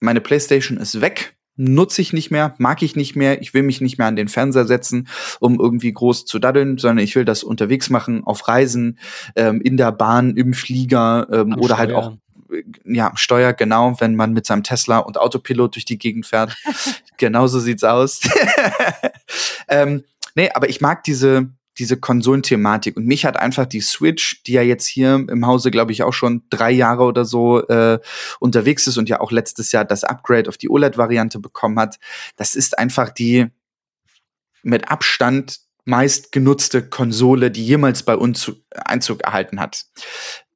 meine 0.00 0.20
PlayStation 0.20 0.78
ist 0.78 1.00
weg 1.00 1.37
nutze 1.58 2.00
ich 2.00 2.12
nicht 2.12 2.30
mehr, 2.30 2.54
mag 2.58 2.82
ich 2.82 2.96
nicht 2.96 3.16
mehr, 3.16 3.42
ich 3.42 3.52
will 3.52 3.64
mich 3.64 3.80
nicht 3.80 3.98
mehr 3.98 4.06
an 4.06 4.16
den 4.16 4.28
Fernseher 4.28 4.64
setzen, 4.64 5.08
um 5.40 5.58
irgendwie 5.60 5.92
groß 5.92 6.24
zu 6.24 6.38
daddeln, 6.38 6.78
sondern 6.78 7.04
ich 7.04 7.14
will 7.16 7.24
das 7.24 7.42
unterwegs 7.42 7.90
machen, 7.90 8.24
auf 8.24 8.46
Reisen, 8.48 8.98
ähm, 9.36 9.60
in 9.60 9.76
der 9.76 9.92
Bahn, 9.92 10.36
im 10.36 10.54
Flieger 10.54 11.26
ähm, 11.32 11.58
oder 11.58 11.76
halt 11.76 11.92
auch 11.92 12.12
äh, 12.50 12.62
ja, 12.84 13.12
Steuer, 13.16 13.52
genau, 13.52 14.00
wenn 14.00 14.14
man 14.14 14.32
mit 14.32 14.46
seinem 14.46 14.62
Tesla 14.62 14.98
und 14.98 15.18
Autopilot 15.18 15.74
durch 15.74 15.84
die 15.84 15.98
Gegend 15.98 16.26
fährt. 16.26 16.56
Genauso 17.18 17.58
sieht's 17.58 17.84
aus. 17.84 18.20
ähm, 19.68 20.04
nee, 20.36 20.50
aber 20.54 20.68
ich 20.68 20.80
mag 20.80 21.02
diese, 21.02 21.50
diese 21.78 21.96
Konsolenthematik. 21.96 22.96
Und 22.96 23.06
mich 23.06 23.24
hat 23.24 23.38
einfach 23.38 23.66
die 23.66 23.80
Switch, 23.80 24.42
die 24.44 24.52
ja 24.52 24.62
jetzt 24.62 24.86
hier 24.86 25.24
im 25.28 25.46
Hause, 25.46 25.70
glaube 25.70 25.92
ich, 25.92 26.02
auch 26.02 26.12
schon 26.12 26.42
drei 26.50 26.70
Jahre 26.70 27.04
oder 27.04 27.24
so 27.24 27.66
äh, 27.68 27.98
unterwegs 28.40 28.86
ist 28.86 28.96
und 28.96 29.08
ja 29.08 29.20
auch 29.20 29.30
letztes 29.30 29.72
Jahr 29.72 29.84
das 29.84 30.04
Upgrade 30.04 30.48
auf 30.48 30.56
die 30.56 30.70
OLED-Variante 30.70 31.38
bekommen 31.38 31.78
hat, 31.78 31.98
das 32.36 32.54
ist 32.54 32.78
einfach 32.78 33.10
die 33.10 33.46
mit 34.62 34.90
Abstand 34.90 35.60
meist 35.84 36.32
genutzte 36.32 36.86
Konsole, 36.86 37.50
die 37.50 37.64
jemals 37.64 38.02
bei 38.02 38.14
uns 38.14 38.52
Einzug 38.74 39.22
erhalten 39.22 39.58
hat. 39.58 39.86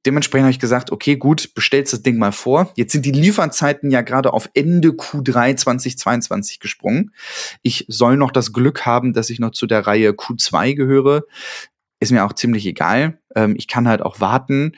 Dementsprechend 0.05 0.45
habe 0.45 0.53
ich 0.53 0.59
gesagt, 0.59 0.91
okay, 0.91 1.17
gut, 1.17 1.55
bestellst 1.55 1.93
das 1.93 2.03
Ding 2.03 2.19
mal 2.19 2.33
vor. 2.33 2.73
Jetzt 2.77 2.93
sind 2.93 3.07
die 3.07 3.13
Lieferzeiten 3.13 3.91
ja 3.91 4.03
gerade 4.03 4.33
auf 4.33 4.51
Ende 4.55 4.91
Q3 4.91 5.57
2022 5.57 6.59
gesprungen. 6.59 7.13
Ich 7.63 7.85
soll 7.89 8.17
noch 8.17 8.33
das 8.33 8.53
Glück 8.53 8.85
haben, 8.85 9.13
dass 9.13 9.31
ich 9.31 9.39
noch 9.39 9.53
zu 9.53 9.67
der 9.67 9.87
Reihe 9.87 10.11
Q2 10.11 10.75
gehöre. 10.75 11.23
Ist 12.01 12.11
mir 12.11 12.25
auch 12.25 12.33
ziemlich 12.33 12.67
egal. 12.67 13.21
Ähm, 13.37 13.55
ich 13.57 13.69
kann 13.69 13.87
halt 13.87 14.03
auch 14.03 14.19
warten. 14.19 14.73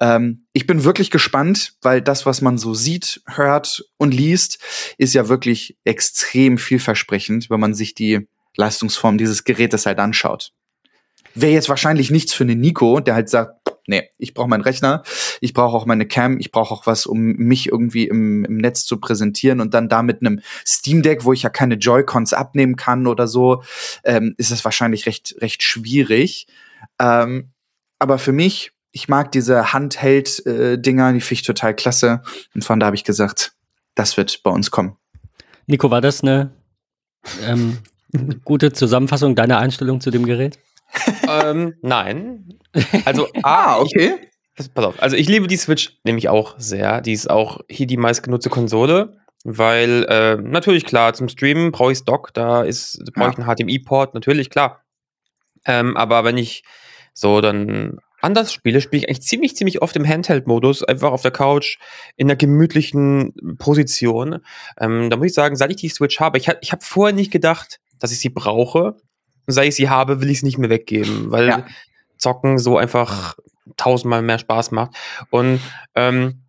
Ähm, 0.00 0.46
ich 0.54 0.66
bin 0.66 0.82
wirklich 0.82 1.10
gespannt, 1.10 1.74
weil 1.82 2.00
das, 2.00 2.24
was 2.24 2.40
man 2.40 2.56
so 2.56 2.72
sieht, 2.72 3.20
hört 3.26 3.84
und 3.98 4.14
liest, 4.14 4.58
ist 4.96 5.12
ja 5.12 5.28
wirklich 5.28 5.76
extrem 5.84 6.56
vielversprechend, 6.56 7.50
wenn 7.50 7.60
man 7.60 7.74
sich 7.74 7.94
die 7.94 8.26
Leistungsform 8.56 9.18
dieses 9.18 9.44
Gerätes 9.44 9.84
halt 9.84 9.98
anschaut. 9.98 10.52
Wäre 11.34 11.52
jetzt 11.52 11.68
wahrscheinlich 11.68 12.10
nichts 12.10 12.32
für 12.32 12.44
einen 12.44 12.60
Nico, 12.60 12.98
der 13.00 13.14
halt 13.14 13.28
sagt, 13.28 13.59
nee, 13.86 14.10
ich 14.18 14.34
brauche 14.34 14.48
meinen 14.48 14.62
Rechner, 14.62 15.02
ich 15.40 15.52
brauche 15.54 15.76
auch 15.76 15.86
meine 15.86 16.06
Cam, 16.06 16.38
ich 16.38 16.52
brauche 16.52 16.72
auch 16.72 16.86
was, 16.86 17.06
um 17.06 17.20
mich 17.20 17.68
irgendwie 17.68 18.06
im, 18.06 18.44
im 18.44 18.56
Netz 18.56 18.84
zu 18.84 18.98
präsentieren 18.98 19.60
und 19.60 19.74
dann 19.74 19.88
da 19.88 20.02
mit 20.02 20.20
einem 20.20 20.40
Steam 20.66 21.02
Deck, 21.02 21.24
wo 21.24 21.32
ich 21.32 21.42
ja 21.42 21.50
keine 21.50 21.74
Joy-Cons 21.74 22.32
abnehmen 22.32 22.76
kann 22.76 23.06
oder 23.06 23.26
so, 23.26 23.62
ähm, 24.04 24.34
ist 24.36 24.50
es 24.50 24.64
wahrscheinlich 24.64 25.06
recht, 25.06 25.34
recht 25.40 25.62
schwierig. 25.62 26.46
Ähm, 26.98 27.50
aber 27.98 28.18
für 28.18 28.32
mich, 28.32 28.72
ich 28.92 29.08
mag 29.08 29.30
diese 29.32 29.72
Handheld-Dinger, 29.72 31.12
die 31.12 31.20
finde 31.20 31.34
ich 31.34 31.42
total 31.42 31.74
klasse. 31.74 32.22
Und 32.54 32.64
von 32.64 32.80
da 32.80 32.86
habe 32.86 32.96
ich 32.96 33.04
gesagt, 33.04 33.52
das 33.94 34.16
wird 34.16 34.42
bei 34.42 34.50
uns 34.50 34.70
kommen. 34.70 34.96
Nico, 35.66 35.90
war 35.90 36.00
das 36.00 36.22
eine 36.22 36.50
ähm, 37.44 37.78
gute 38.44 38.72
Zusammenfassung 38.72 39.34
deiner 39.36 39.58
Einstellung 39.58 40.00
zu 40.00 40.10
dem 40.10 40.24
Gerät? 40.24 40.58
Ähm, 41.28 41.74
nein. 41.82 42.48
Also, 43.04 43.28
ah, 43.42 43.78
okay. 43.80 44.14
Ich, 44.58 44.72
pass 44.74 44.84
auf. 44.84 45.02
Also, 45.02 45.16
ich 45.16 45.28
liebe 45.28 45.46
die 45.46 45.56
Switch 45.56 45.98
nämlich 46.04 46.28
auch 46.28 46.54
sehr. 46.58 47.00
Die 47.00 47.12
ist 47.12 47.30
auch 47.30 47.60
hier 47.68 47.86
die 47.86 47.96
meistgenutzte 47.96 48.50
Konsole, 48.50 49.16
weil 49.44 50.04
äh, 50.08 50.36
natürlich 50.36 50.84
klar, 50.84 51.14
zum 51.14 51.28
Streamen 51.28 51.72
brauche 51.72 51.92
ich 51.92 52.04
Dock, 52.04 52.34
da 52.34 52.62
ist 52.62 53.02
brauche 53.14 53.30
ich 53.30 53.38
einen 53.38 53.46
HDMI-Port, 53.46 54.14
natürlich 54.14 54.50
klar. 54.50 54.82
Ähm, 55.64 55.96
aber 55.96 56.24
wenn 56.24 56.38
ich 56.38 56.62
so 57.14 57.40
dann 57.40 57.98
anders 58.20 58.52
spiele, 58.52 58.80
spiele 58.80 59.02
ich 59.02 59.08
eigentlich 59.08 59.22
ziemlich, 59.22 59.56
ziemlich 59.56 59.82
oft 59.82 59.96
im 59.96 60.06
Handheld-Modus, 60.06 60.84
einfach 60.84 61.12
auf 61.12 61.22
der 61.22 61.30
Couch 61.30 61.78
in 62.16 62.26
einer 62.26 62.36
gemütlichen 62.36 63.56
Position. 63.58 64.40
Ähm, 64.78 65.10
da 65.10 65.16
muss 65.16 65.28
ich 65.28 65.34
sagen, 65.34 65.56
seit 65.56 65.70
ich 65.70 65.76
die 65.76 65.88
Switch 65.88 66.20
habe, 66.20 66.38
ich, 66.38 66.48
ich 66.60 66.72
habe 66.72 66.84
vorher 66.84 67.14
nicht 67.14 67.30
gedacht, 67.30 67.80
dass 67.98 68.12
ich 68.12 68.20
sie 68.20 68.30
brauche 68.30 68.96
seit 69.52 69.68
ich 69.68 69.74
sie 69.74 69.88
habe, 69.88 70.20
will 70.20 70.30
ich 70.30 70.38
es 70.38 70.42
nicht 70.42 70.58
mehr 70.58 70.70
weggeben, 70.70 71.30
weil 71.30 71.48
ja. 71.48 71.66
Zocken 72.16 72.58
so 72.58 72.76
einfach 72.76 73.36
tausendmal 73.76 74.22
mehr 74.22 74.38
Spaß 74.38 74.70
macht. 74.72 74.92
Und 75.30 75.60
ähm, 75.94 76.42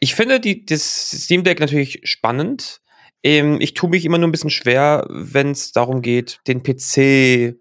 ich 0.00 0.14
finde 0.14 0.40
die, 0.40 0.66
das 0.66 1.10
Steam 1.10 1.44
Deck 1.44 1.60
natürlich 1.60 2.00
spannend. 2.04 2.80
Ähm, 3.22 3.58
ich 3.60 3.74
tue 3.74 3.90
mich 3.90 4.04
immer 4.04 4.18
nur 4.18 4.28
ein 4.28 4.32
bisschen 4.32 4.50
schwer, 4.50 5.06
wenn 5.08 5.52
es 5.52 5.72
darum 5.72 6.02
geht, 6.02 6.40
den 6.46 6.62
PC 6.62 7.56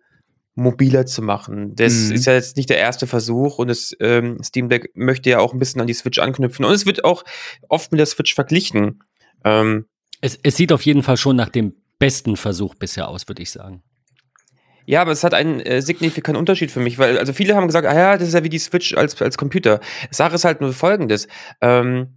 mobiler 0.55 1.05
zu 1.05 1.21
machen. 1.21 1.75
Das 1.75 1.93
mhm. 1.93 2.15
ist 2.15 2.25
ja 2.25 2.33
jetzt 2.33 2.57
nicht 2.57 2.69
der 2.69 2.77
erste 2.77 3.07
Versuch 3.07 3.57
und 3.57 3.69
das 3.69 3.95
ähm, 3.99 4.37
Steam 4.43 4.69
Deck 4.69 4.91
möchte 4.93 5.29
ja 5.29 5.39
auch 5.39 5.53
ein 5.53 5.59
bisschen 5.59 5.81
an 5.81 5.87
die 5.87 5.93
Switch 5.93 6.19
anknüpfen 6.19 6.65
und 6.65 6.73
es 6.73 6.85
wird 6.85 7.03
auch 7.05 7.23
oft 7.69 7.91
mit 7.91 7.99
der 7.99 8.05
Switch 8.05 8.35
verglichen. 8.35 9.03
Ähm, 9.43 9.85
es, 10.21 10.37
es 10.43 10.55
sieht 10.55 10.71
auf 10.71 10.83
jeden 10.83 11.01
Fall 11.01 11.17
schon 11.17 11.35
nach 11.35 11.49
dem 11.49 11.73
besten 11.97 12.37
Versuch 12.37 12.75
bisher 12.75 13.07
aus, 13.07 13.27
würde 13.27 13.41
ich 13.41 13.51
sagen. 13.51 13.81
Ja, 14.85 15.01
aber 15.01 15.11
es 15.11 15.23
hat 15.23 15.33
einen 15.33 15.59
äh, 15.61 15.81
signifikanten 15.81 16.39
Unterschied 16.39 16.71
für 16.71 16.79
mich, 16.79 16.99
weil 16.99 17.17
also 17.17 17.33
viele 17.33 17.55
haben 17.55 17.67
gesagt, 17.67 17.87
ah 17.87 17.95
ja, 17.95 18.17
das 18.17 18.27
ist 18.27 18.33
ja 18.33 18.43
wie 18.43 18.49
die 18.49 18.59
Switch 18.59 18.95
als, 18.95 19.19
als 19.21 19.37
Computer. 19.37 19.79
Sache 20.11 20.35
ist 20.35 20.45
halt 20.45 20.61
nur 20.61 20.73
folgendes. 20.73 21.27
Ähm, 21.61 22.15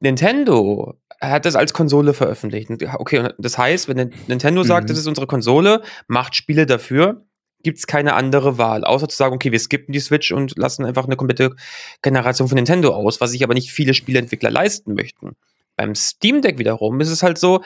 Nintendo 0.00 0.94
hat 1.20 1.44
das 1.44 1.56
als 1.56 1.72
Konsole 1.72 2.14
veröffentlicht. 2.14 2.70
Okay, 2.94 3.30
das 3.38 3.58
heißt, 3.58 3.88
wenn 3.88 4.12
Nintendo 4.28 4.62
sagt, 4.62 4.84
mhm. 4.84 4.88
das 4.88 4.98
ist 4.98 5.06
unsere 5.06 5.26
Konsole, 5.26 5.82
macht 6.06 6.36
Spiele 6.36 6.66
dafür, 6.66 7.24
gibt 7.62 7.78
es 7.78 7.86
keine 7.86 8.14
andere 8.14 8.56
Wahl, 8.56 8.84
außer 8.84 9.08
zu 9.08 9.16
sagen, 9.16 9.34
okay, 9.34 9.50
wir 9.50 9.58
skippen 9.58 9.92
die 9.92 10.00
Switch 10.00 10.30
und 10.30 10.56
lassen 10.56 10.84
einfach 10.84 11.06
eine 11.06 11.16
komplette 11.16 11.56
Generation 12.02 12.48
von 12.48 12.56
Nintendo 12.56 12.94
aus, 12.94 13.20
was 13.20 13.32
sich 13.32 13.42
aber 13.42 13.54
nicht 13.54 13.72
viele 13.72 13.94
Spieleentwickler 13.94 14.50
leisten 14.50 14.94
möchten. 14.94 15.32
Beim 15.76 15.94
Steam 15.94 16.40
Deck 16.40 16.58
wiederum 16.58 17.00
ist 17.00 17.10
es 17.10 17.22
halt 17.22 17.38
so, 17.38 17.62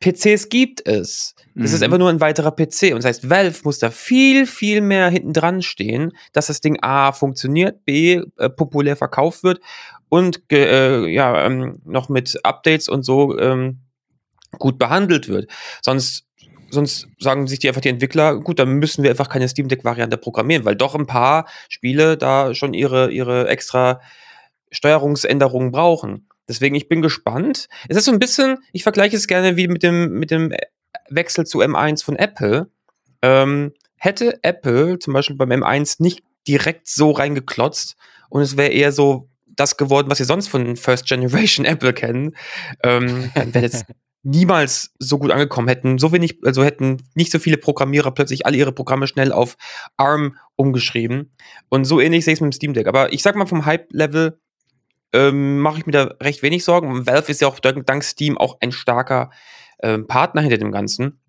PCs 0.00 0.48
gibt 0.48 0.86
es. 0.86 1.34
Das 1.54 1.70
mhm. 1.70 1.76
ist 1.76 1.82
einfach 1.82 1.98
nur 1.98 2.10
ein 2.10 2.20
weiterer 2.20 2.50
PC. 2.50 2.92
Und 2.92 2.96
das 2.96 3.04
heißt, 3.04 3.30
Valve 3.30 3.60
muss 3.64 3.78
da 3.78 3.90
viel, 3.90 4.46
viel 4.46 4.80
mehr 4.80 5.08
hinten 5.08 5.32
dran 5.32 5.62
stehen, 5.62 6.12
dass 6.32 6.48
das 6.48 6.60
Ding 6.60 6.78
A 6.82 7.12
funktioniert, 7.12 7.84
B 7.84 8.22
äh, 8.36 8.50
populär 8.50 8.96
verkauft 8.96 9.44
wird 9.44 9.60
und 10.08 10.42
äh, 10.52 11.06
ja, 11.06 11.46
ähm, 11.46 11.80
noch 11.84 12.08
mit 12.08 12.38
Updates 12.44 12.88
und 12.88 13.04
so 13.04 13.38
ähm, 13.38 13.80
gut 14.58 14.78
behandelt 14.78 15.28
wird. 15.28 15.50
Sonst, 15.82 16.26
sonst 16.70 17.08
sagen 17.18 17.46
sich 17.46 17.58
die 17.58 17.68
einfach 17.68 17.80
die 17.80 17.88
Entwickler, 17.88 18.38
gut, 18.40 18.58
dann 18.58 18.74
müssen 18.74 19.02
wir 19.02 19.10
einfach 19.10 19.28
keine 19.28 19.48
Steam 19.48 19.68
Deck-Variante 19.68 20.18
programmieren, 20.18 20.64
weil 20.64 20.76
doch 20.76 20.94
ein 20.94 21.06
paar 21.06 21.46
Spiele 21.68 22.16
da 22.16 22.54
schon 22.54 22.74
ihre, 22.74 23.10
ihre 23.10 23.48
extra 23.48 24.00
Steuerungsänderungen 24.70 25.70
brauchen. 25.70 26.28
Deswegen, 26.48 26.74
ich 26.74 26.88
bin 26.88 27.02
gespannt. 27.02 27.68
Es 27.88 27.96
ist 27.96 28.04
so 28.04 28.12
ein 28.12 28.18
bisschen, 28.18 28.58
ich 28.72 28.82
vergleiche 28.82 29.16
es 29.16 29.26
gerne 29.26 29.56
wie 29.56 29.68
mit 29.68 29.82
dem, 29.82 30.18
mit 30.18 30.30
dem 30.30 30.52
Wechsel 31.08 31.46
zu 31.46 31.60
M1 31.60 32.04
von 32.04 32.16
Apple. 32.16 32.70
Ähm, 33.22 33.72
hätte 33.96 34.38
Apple 34.42 34.98
zum 34.98 35.14
Beispiel 35.14 35.36
beim 35.36 35.50
M1 35.50 35.96
nicht 36.02 36.22
direkt 36.46 36.88
so 36.88 37.10
reingeklotzt 37.10 37.96
und 38.28 38.42
es 38.42 38.56
wäre 38.56 38.70
eher 38.70 38.92
so 38.92 39.28
das 39.56 39.76
geworden, 39.76 40.10
was 40.10 40.18
wir 40.18 40.26
sonst 40.26 40.48
von 40.48 40.76
First 40.76 41.06
Generation 41.06 41.64
Apple 41.64 41.92
kennen, 41.92 42.36
ähm, 42.82 43.30
dann 43.34 43.54
wäre 43.54 43.64
jetzt 43.64 43.84
niemals 44.22 44.92
so 44.98 45.18
gut 45.18 45.30
angekommen 45.30 45.68
hätten, 45.68 45.98
so 45.98 46.12
wenig, 46.12 46.38
also 46.44 46.64
hätten 46.64 47.02
nicht 47.14 47.30
so 47.30 47.38
viele 47.38 47.58
Programmierer 47.58 48.10
plötzlich 48.10 48.46
alle 48.46 48.56
ihre 48.56 48.72
Programme 48.72 49.06
schnell 49.06 49.32
auf 49.32 49.56
ARM 49.96 50.36
umgeschrieben. 50.56 51.34
Und 51.68 51.84
so 51.84 52.00
ähnlich 52.00 52.24
sehe 52.24 52.32
ich 52.32 52.38
es 52.38 52.40
mit 52.40 52.52
dem 52.52 52.56
Steam 52.56 52.74
Deck. 52.74 52.86
Aber 52.86 53.12
ich 53.12 53.22
sag 53.22 53.36
mal, 53.36 53.46
vom 53.46 53.66
Hype-Level 53.66 54.38
ähm, 55.14 55.60
mache 55.60 55.78
ich 55.78 55.86
mir 55.86 55.92
da 55.92 56.14
recht 56.20 56.42
wenig 56.42 56.64
Sorgen. 56.64 57.06
Valve 57.06 57.30
ist 57.30 57.40
ja 57.40 57.48
auch 57.48 57.60
dank 57.60 58.02
Steam 58.02 58.36
auch 58.36 58.58
ein 58.60 58.72
starker 58.72 59.30
äh, 59.78 59.98
Partner 59.98 60.42
hinter 60.42 60.58
dem 60.58 60.72
Ganzen. 60.72 61.20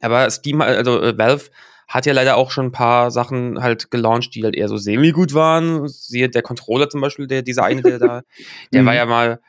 Aber 0.00 0.30
Steam, 0.30 0.60
also 0.60 1.02
äh, 1.02 1.18
Valve 1.18 1.50
hat 1.88 2.06
ja 2.06 2.12
leider 2.12 2.36
auch 2.36 2.52
schon 2.52 2.66
ein 2.66 2.72
paar 2.72 3.10
Sachen 3.10 3.60
halt 3.60 3.90
gelauncht, 3.90 4.36
die 4.36 4.44
halt 4.44 4.54
eher 4.54 4.68
so 4.68 4.76
semi-gut 4.76 5.34
waren. 5.34 5.88
Siehe 5.88 6.28
der 6.28 6.42
Controller 6.42 6.88
zum 6.88 7.00
Beispiel, 7.00 7.26
der, 7.26 7.42
dieser 7.42 7.64
eine, 7.64 7.82
der 7.82 7.98
da, 7.98 8.22
der 8.72 8.84
war 8.84 8.92
mhm. 8.92 8.98
ja 8.98 9.06
mal 9.06 9.40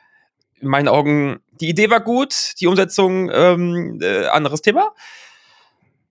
in 0.60 0.68
meinen 0.68 0.88
Augen, 0.88 1.38
die 1.60 1.68
Idee 1.68 1.88
war 1.88 2.00
gut, 2.00 2.54
die 2.60 2.66
Umsetzung 2.66 3.30
ähm, 3.32 4.00
äh, 4.02 4.26
anderes 4.26 4.60
Thema. 4.60 4.92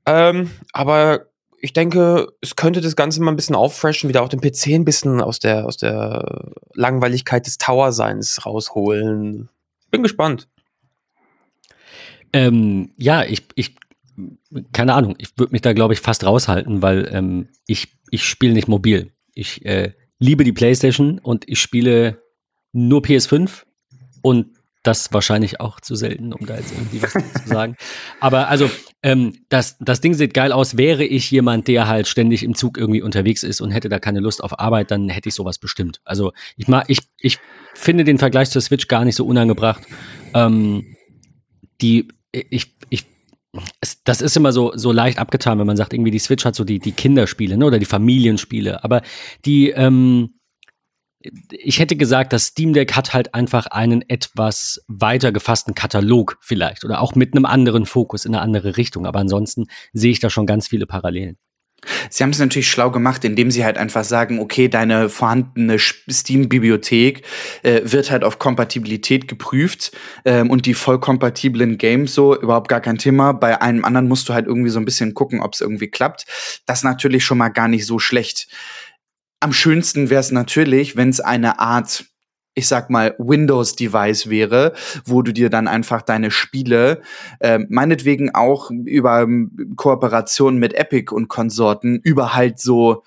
Ähm, 0.06 0.52
aber 0.72 1.28
ich 1.62 1.74
denke, 1.74 2.34
es 2.42 2.56
könnte 2.56 2.82
das 2.82 2.96
Ganze 2.96 3.22
mal 3.22 3.32
ein 3.32 3.36
bisschen 3.36 3.56
auffreshen, 3.56 4.10
wieder 4.10 4.24
auch 4.24 4.30
den 4.30 4.42
PC 4.42 4.68
ein 4.70 4.86
bisschen 4.86 5.22
aus 5.22 5.40
der, 5.40 5.66
aus 5.66 5.78
der 5.78 6.52
Langweiligkeit 6.74 7.46
des 7.46 7.60
Tower-Seins 7.60 8.46
rausholen. 8.46 9.50
Bin 9.92 10.02
gespannt. 10.02 10.50
Ähm, 12.34 12.92
ja, 12.98 13.24
ich, 13.24 13.44
ich 13.56 13.76
keine 14.74 14.94
Ahnung, 14.94 15.16
ich 15.18 15.38
würde 15.38 15.52
mich 15.52 15.62
da, 15.62 15.74
glaube 15.74 15.94
ich, 15.94 16.00
fast 16.00 16.26
raushalten, 16.26 16.82
weil 16.82 17.10
ähm, 17.12 17.50
ich, 17.68 17.90
ich 18.10 18.26
spiele 18.26 18.54
nicht 18.54 18.68
mobil. 18.68 19.12
Ich 19.34 19.66
äh, 19.66 19.94
liebe 20.20 20.44
die 20.44 20.52
PlayStation 20.52 21.20
und 21.20 21.48
ich 21.48 21.62
spiele 21.62 22.22
nur 22.74 23.02
PS5 23.02 23.64
und 24.22 24.61
das 24.84 25.14
wahrscheinlich 25.14 25.60
auch 25.60 25.80
zu 25.80 25.96
selten, 25.96 26.34
um 26.34 26.46
da 26.46 26.56
jetzt 26.56 26.72
irgendwie 26.72 27.02
was 27.02 27.14
zu 27.14 27.48
sagen. 27.48 27.76
Aber 28.20 28.48
also, 28.48 28.70
ähm, 29.04 29.34
das, 29.50 29.78
das 29.80 30.02
Ding 30.02 30.14
sieht 30.14 30.34
geil 30.34 30.52
aus. 30.52 30.78
Wäre 30.78 31.04
ich 31.04 31.30
jemand, 31.30 31.68
der 31.68 31.88
halt 31.88 32.08
ständig 32.08 32.44
im 32.44 32.56
Zug 32.56 32.78
irgendwie 32.78 33.02
unterwegs 33.02 33.44
ist 33.44 33.62
und 33.62 33.72
hätte 33.72 33.90
da 33.90 34.00
keine 34.00 34.20
Lust 34.20 34.44
auf 34.44 34.60
Arbeit, 34.60 34.92
dann 34.92 35.10
hätte 35.10 35.30
ich 35.30 35.36
sowas 35.36 35.60
bestimmt. 35.60 36.02
Also, 36.04 36.32
ich, 36.58 36.68
mag, 36.68 36.86
ich, 36.88 37.00
ich 37.20 37.38
finde 37.74 38.04
den 38.04 38.18
Vergleich 38.18 38.50
zur 38.50 38.62
Switch 38.62 38.88
gar 38.88 39.06
nicht 39.06 39.16
so 39.16 39.26
unangebracht. 39.26 39.84
Ähm, 40.34 40.96
die, 41.82 42.08
ich, 42.32 42.76
ich 42.90 43.06
es, 43.82 44.04
das 44.04 44.22
ist 44.22 44.38
immer 44.38 44.52
so, 44.54 44.72
so 44.76 44.92
leicht 44.92 45.20
abgetan, 45.20 45.60
wenn 45.60 45.68
man 45.68 45.78
sagt, 45.78 45.94
irgendwie 45.94 46.12
die 46.12 46.20
Switch 46.20 46.46
hat 46.46 46.56
so 46.56 46.64
die, 46.64 46.80
die 46.80 46.94
Kinderspiele 46.94 47.58
ne, 47.58 47.66
oder 47.66 47.80
die 47.80 47.86
Familienspiele. 47.86 48.84
Aber 48.84 49.02
die, 49.46 49.70
ähm, 49.72 50.36
ich 51.52 51.80
hätte 51.80 51.96
gesagt, 51.96 52.34
das 52.34 52.48
Steam 52.48 52.74
Deck 52.74 52.96
hat 52.96 53.14
halt 53.14 53.34
einfach 53.34 53.68
einen 53.68 54.08
etwas 54.10 54.82
weiter 54.88 55.32
gefassten 55.32 55.76
Katalog 55.76 56.38
vielleicht 56.42 56.84
oder 56.84 57.02
auch 57.02 57.16
mit 57.16 57.34
einem 57.34 57.46
anderen 57.46 57.86
Fokus 57.86 58.26
in 58.26 58.34
eine 58.34 58.42
andere 58.42 58.78
Richtung. 58.78 59.06
Aber 59.06 59.20
ansonsten 59.20 59.68
sehe 59.94 60.12
ich 60.12 60.20
da 60.20 60.30
schon 60.30 60.46
ganz 60.46 60.68
viele 60.68 60.86
Parallelen. 60.86 61.38
Sie 62.12 62.24
haben 62.24 62.30
es 62.30 62.40
natürlich 62.40 62.70
schlau 62.70 62.92
gemacht, 62.92 63.26
indem 63.26 63.50
sie 63.50 63.66
halt 63.66 63.78
einfach 63.78 64.04
sagen, 64.04 64.40
okay, 64.40 64.68
deine 64.68 65.10
vorhandene 65.10 65.78
Steam-Bibliothek 65.80 67.24
äh, 67.64 67.82
wird 67.84 68.12
halt 68.12 68.24
auf 68.24 68.38
Kompatibilität 68.38 69.28
geprüft 69.28 69.92
ähm, 70.24 70.52
und 70.52 70.68
die 70.68 70.76
vollkompatiblen 70.76 71.80
Games 71.80 72.14
so 72.14 72.40
überhaupt 72.40 72.68
gar 72.68 72.82
kein 72.82 73.00
Thema. 73.00 73.32
Bei 73.32 73.62
einem 73.62 73.84
anderen 73.84 74.08
musst 74.08 74.30
du 74.30 74.34
halt 74.34 74.46
irgendwie 74.46 74.70
so 74.70 74.80
ein 74.80 74.86
bisschen 74.86 75.16
gucken, 75.16 75.42
ob 75.42 75.56
es 75.56 75.62
irgendwie 75.62 75.88
klappt. 75.88 76.26
Das 76.68 76.80
ist 76.80 76.84
natürlich 76.84 77.26
schon 77.26 77.40
mal 77.40 77.50
gar 77.50 77.68
nicht 77.68 77.88
so 77.88 77.98
schlecht. 77.98 78.48
Am 79.42 79.52
schönsten 79.54 80.10
wäre 80.10 80.22
es 80.22 80.32
natürlich, 80.32 80.96
wenn 80.96 81.10
es 81.10 81.20
eine 81.20 81.60
Art 81.60 82.06
ich 82.54 82.68
sag 82.68 82.90
mal, 82.90 83.16
Windows-Device 83.18 84.30
wäre, 84.30 84.74
wo 85.06 85.22
du 85.22 85.32
dir 85.32 85.50
dann 85.50 85.68
einfach 85.68 86.02
deine 86.02 86.32
Spiele, 86.32 87.02
äh, 87.40 87.60
meinetwegen 87.70 88.36
auch 88.36 88.72
über 88.72 89.22
ähm, 89.22 89.74
Kooperationen 89.78 90.60
mit 90.60 90.74
Epic 90.74 91.14
und 91.16 91.30
Konsorten, 91.30 92.02
über 92.04 92.34
halt 92.34 92.60
so, 92.60 93.04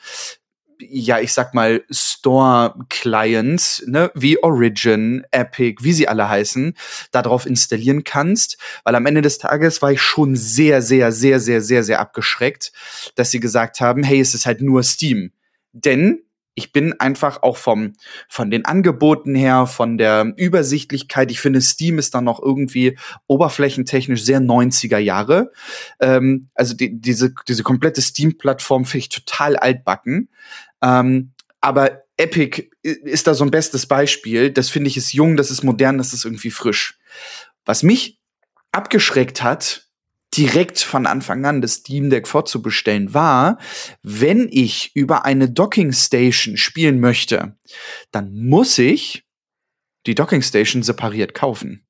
ja, 0.81 1.21
ich 1.21 1.35
sag 1.35 1.53
mal, 1.53 1.85
Store-Clients, 1.91 3.85
ne, 3.87 4.11
wie 4.15 4.43
Origin, 4.43 5.25
Epic, 5.31 5.85
wie 5.85 5.93
sie 5.93 6.09
alle 6.09 6.29
heißen, 6.29 6.75
darauf 7.13 7.45
installieren 7.45 8.03
kannst. 8.03 8.57
Weil 8.83 8.95
am 8.95 9.07
Ende 9.07 9.21
des 9.21 9.39
Tages 9.39 9.83
war 9.83 9.93
ich 9.93 10.01
schon 10.01 10.37
sehr, 10.37 10.81
sehr, 10.81 11.13
sehr, 11.13 11.39
sehr, 11.39 11.61
sehr, 11.61 11.85
sehr 11.85 12.01
abgeschreckt, 12.01 12.73
dass 13.15 13.31
sie 13.31 13.41
gesagt 13.41 13.81
haben, 13.81 14.03
hey, 14.03 14.21
es 14.21 14.35
ist 14.35 14.47
halt 14.47 14.63
nur 14.63 14.83
Steam. 14.83 15.33
Denn 15.73 16.24
ich 16.55 16.73
bin 16.73 16.99
einfach 17.01 17.43
auch 17.43 17.57
vom, 17.57 17.95
von 18.29 18.51
den 18.51 18.65
Angeboten 18.65 19.35
her, 19.35 19.67
von 19.67 19.99
der 19.99 20.33
Übersichtlichkeit, 20.37 21.31
ich 21.31 21.41
finde, 21.41 21.61
Steam 21.61 21.99
ist 21.99 22.15
dann 22.15 22.25
noch 22.25 22.41
irgendwie 22.41 22.99
oberflächentechnisch 23.27 24.23
sehr 24.23 24.41
90er 24.41 24.99
Jahre. 24.99 25.51
Ähm, 26.01 26.49
also 26.55 26.75
die, 26.75 27.01
diese, 27.01 27.35
diese 27.49 27.63
komplette 27.63 28.03
Steam-Plattform 28.03 28.85
finde 28.85 28.99
ich 28.99 29.09
total 29.09 29.57
altbacken. 29.57 30.29
Ähm, 30.83 31.33
aber 31.61 32.03
Epic 32.17 32.71
ist 32.83 33.27
da 33.27 33.35
so 33.35 33.45
ein 33.45 33.51
bestes 33.51 33.87
Beispiel. 33.87 34.51
Das 34.51 34.69
finde 34.69 34.89
ich 34.89 34.97
ist 34.97 35.13
jung, 35.13 35.37
das 35.37 35.51
ist 35.51 35.65
modern, 35.65 35.99
das 35.99 36.13
ist 36.13 36.25
irgendwie 36.25 36.51
frisch. 36.51 36.99
Was 37.65 37.83
mich 37.83 38.21
abgeschreckt 38.71 39.43
hat, 39.43 39.84
direkt 40.37 40.81
von 40.81 41.07
Anfang 41.07 41.45
an 41.45 41.61
das 41.61 41.75
Steam 41.75 42.11
Deck 42.11 42.27
vorzubestellen, 42.29 43.15
war, 43.15 43.59
wenn 44.03 44.49
ich 44.51 44.95
über 44.95 45.25
eine 45.25 45.49
Docking 45.49 45.93
Station 45.93 46.57
spielen 46.57 47.01
möchte, 47.01 47.57
dann 48.11 48.35
muss 48.47 48.79
ich 48.79 49.25
die 50.07 50.15
Docking 50.15 50.43
Station 50.43 50.83
separiert 50.83 51.35
kaufen. 51.35 51.87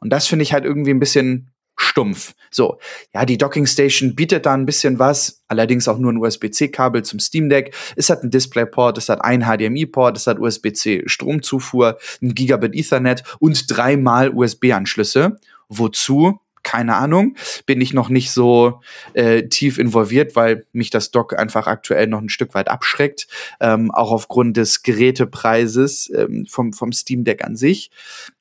Und 0.00 0.10
das 0.10 0.26
finde 0.26 0.42
ich 0.42 0.52
halt 0.52 0.64
irgendwie 0.64 0.90
ein 0.90 1.00
bisschen 1.00 1.52
stumpf. 1.78 2.34
So, 2.50 2.78
ja, 3.14 3.24
die 3.26 3.36
Docking 3.36 3.66
Station 3.66 4.14
bietet 4.14 4.46
da 4.46 4.54
ein 4.54 4.66
bisschen 4.66 4.98
was, 4.98 5.42
allerdings 5.46 5.88
auch 5.88 5.98
nur 5.98 6.12
ein 6.12 6.16
USB-C-Kabel 6.16 7.04
zum 7.04 7.20
Steam 7.20 7.48
Deck. 7.50 7.74
Es 7.96 8.08
hat 8.08 8.22
einen 8.22 8.30
DisplayPort, 8.30 8.96
es 8.98 9.08
hat 9.08 9.22
einen 9.22 9.44
HDMI-Port, 9.44 10.16
es 10.16 10.26
hat 10.26 10.38
USB-C 10.38 11.02
Stromzufuhr, 11.06 11.98
ein 12.22 12.34
Gigabit 12.34 12.74
Ethernet 12.74 13.24
und 13.38 13.64
dreimal 13.68 14.30
USB-Anschlüsse. 14.30 15.38
Wozu? 15.68 16.40
Keine 16.66 16.96
Ahnung. 16.96 17.36
Bin 17.64 17.80
ich 17.80 17.94
noch 17.94 18.08
nicht 18.08 18.32
so 18.32 18.80
äh, 19.14 19.44
tief 19.44 19.78
involviert, 19.78 20.34
weil 20.34 20.66
mich 20.72 20.90
das 20.90 21.12
Dock 21.12 21.38
einfach 21.38 21.68
aktuell 21.68 22.08
noch 22.08 22.20
ein 22.20 22.28
Stück 22.28 22.54
weit 22.54 22.68
abschreckt. 22.68 23.28
Ähm, 23.60 23.92
auch 23.92 24.10
aufgrund 24.10 24.56
des 24.56 24.82
Gerätepreises 24.82 26.10
ähm, 26.14 26.44
vom, 26.50 26.72
vom 26.72 26.92
Steam 26.92 27.22
Deck 27.22 27.44
an 27.44 27.54
sich. 27.54 27.92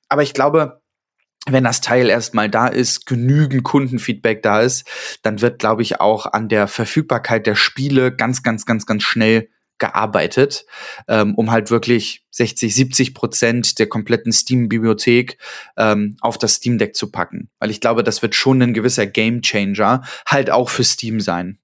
Aber 0.09 0.23
ich 0.23 0.33
glaube, 0.33 0.81
wenn 1.47 1.63
das 1.63 1.81
Teil 1.81 2.09
erstmal 2.09 2.49
da 2.49 2.67
ist, 2.67 3.05
genügend 3.05 3.63
Kundenfeedback 3.63 4.41
da 4.41 4.61
ist, 4.61 4.87
dann 5.21 5.41
wird, 5.41 5.59
glaube 5.59 5.83
ich, 5.83 6.01
auch 6.01 6.25
an 6.25 6.49
der 6.49 6.67
Verfügbarkeit 6.67 7.45
der 7.45 7.55
Spiele 7.55 8.11
ganz, 8.11 8.41
ganz, 8.41 8.65
ganz, 8.65 8.87
ganz 8.87 9.03
schnell 9.03 9.49
gearbeitet, 9.77 10.65
ähm, 11.07 11.35
um 11.35 11.51
halt 11.51 11.71
wirklich 11.71 12.25
60, 12.31 12.73
70 12.73 13.13
Prozent 13.13 13.79
der 13.79 13.87
kompletten 13.87 14.31
Steam-Bibliothek 14.31 15.37
ähm, 15.77 16.17
auf 16.21 16.37
das 16.37 16.55
Steam 16.55 16.77
Deck 16.77 16.95
zu 16.95 17.11
packen. 17.11 17.49
Weil 17.59 17.71
ich 17.71 17.81
glaube, 17.81 18.03
das 18.03 18.21
wird 18.21 18.35
schon 18.35 18.61
ein 18.61 18.73
gewisser 18.73 19.05
Game 19.07 19.41
Changer 19.41 20.03
halt 20.27 20.49
auch 20.49 20.69
für 20.69 20.83
Steam 20.83 21.19
sein. 21.19 21.59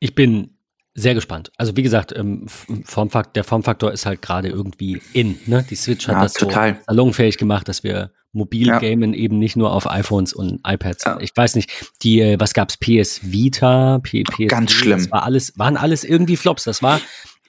Ich 0.00 0.14
bin 0.14 0.57
sehr 0.98 1.14
gespannt. 1.14 1.52
Also 1.56 1.76
wie 1.76 1.82
gesagt, 1.82 2.14
ähm, 2.16 2.46
Formfakt, 2.84 3.36
der 3.36 3.44
Formfaktor 3.44 3.92
ist 3.92 4.06
halt 4.06 4.20
gerade 4.20 4.48
irgendwie 4.48 5.00
in. 5.12 5.38
Ne? 5.46 5.64
Die 5.68 5.76
Switch 5.76 6.08
hat 6.08 6.16
ja, 6.16 6.22
das 6.22 6.32
total. 6.34 6.74
so 6.74 6.80
salonfähig 6.88 7.38
gemacht, 7.38 7.68
dass 7.68 7.84
wir 7.84 8.10
mobil 8.32 8.66
ja. 8.68 8.78
gamen 8.78 9.14
eben 9.14 9.38
nicht 9.38 9.56
nur 9.56 9.72
auf 9.72 9.88
iPhones 9.88 10.32
und 10.32 10.60
iPads. 10.66 11.04
Ja. 11.04 11.18
Ich 11.20 11.34
weiß 11.34 11.54
nicht, 11.54 11.70
die, 12.02 12.20
äh, 12.20 12.40
was 12.40 12.52
gab's? 12.52 12.76
PS 12.76 13.20
Vita, 13.30 14.00
P 14.02 14.24
PS 14.24 14.48
Ganz 14.48 14.72
schlimm. 14.72 14.98
Das 14.98 15.10
war 15.10 15.22
alles, 15.22 15.58
waren 15.58 15.76
alles 15.76 16.04
irgendwie 16.04 16.36
Flops. 16.36 16.64
Das 16.64 16.82
war 16.82 17.00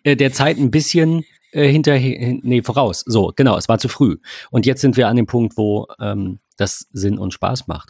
äh, 0.03 0.15
der 0.15 0.31
Zeit 0.31 0.57
ein 0.57 0.71
bisschen 0.71 1.25
äh, 1.51 1.67
hinterher, 1.67 2.37
nee, 2.41 2.61
voraus. 2.61 3.03
So, 3.05 3.33
genau, 3.35 3.57
es 3.57 3.67
war 3.67 3.79
zu 3.79 3.89
früh. 3.89 4.17
Und 4.51 4.65
jetzt 4.65 4.81
sind 4.81 4.95
wir 4.95 5.07
an 5.07 5.15
dem 5.15 5.25
Punkt, 5.25 5.57
wo 5.57 5.87
ähm, 5.99 6.39
das 6.57 6.87
Sinn 6.91 7.17
und 7.17 7.33
Spaß 7.33 7.67
macht. 7.67 7.89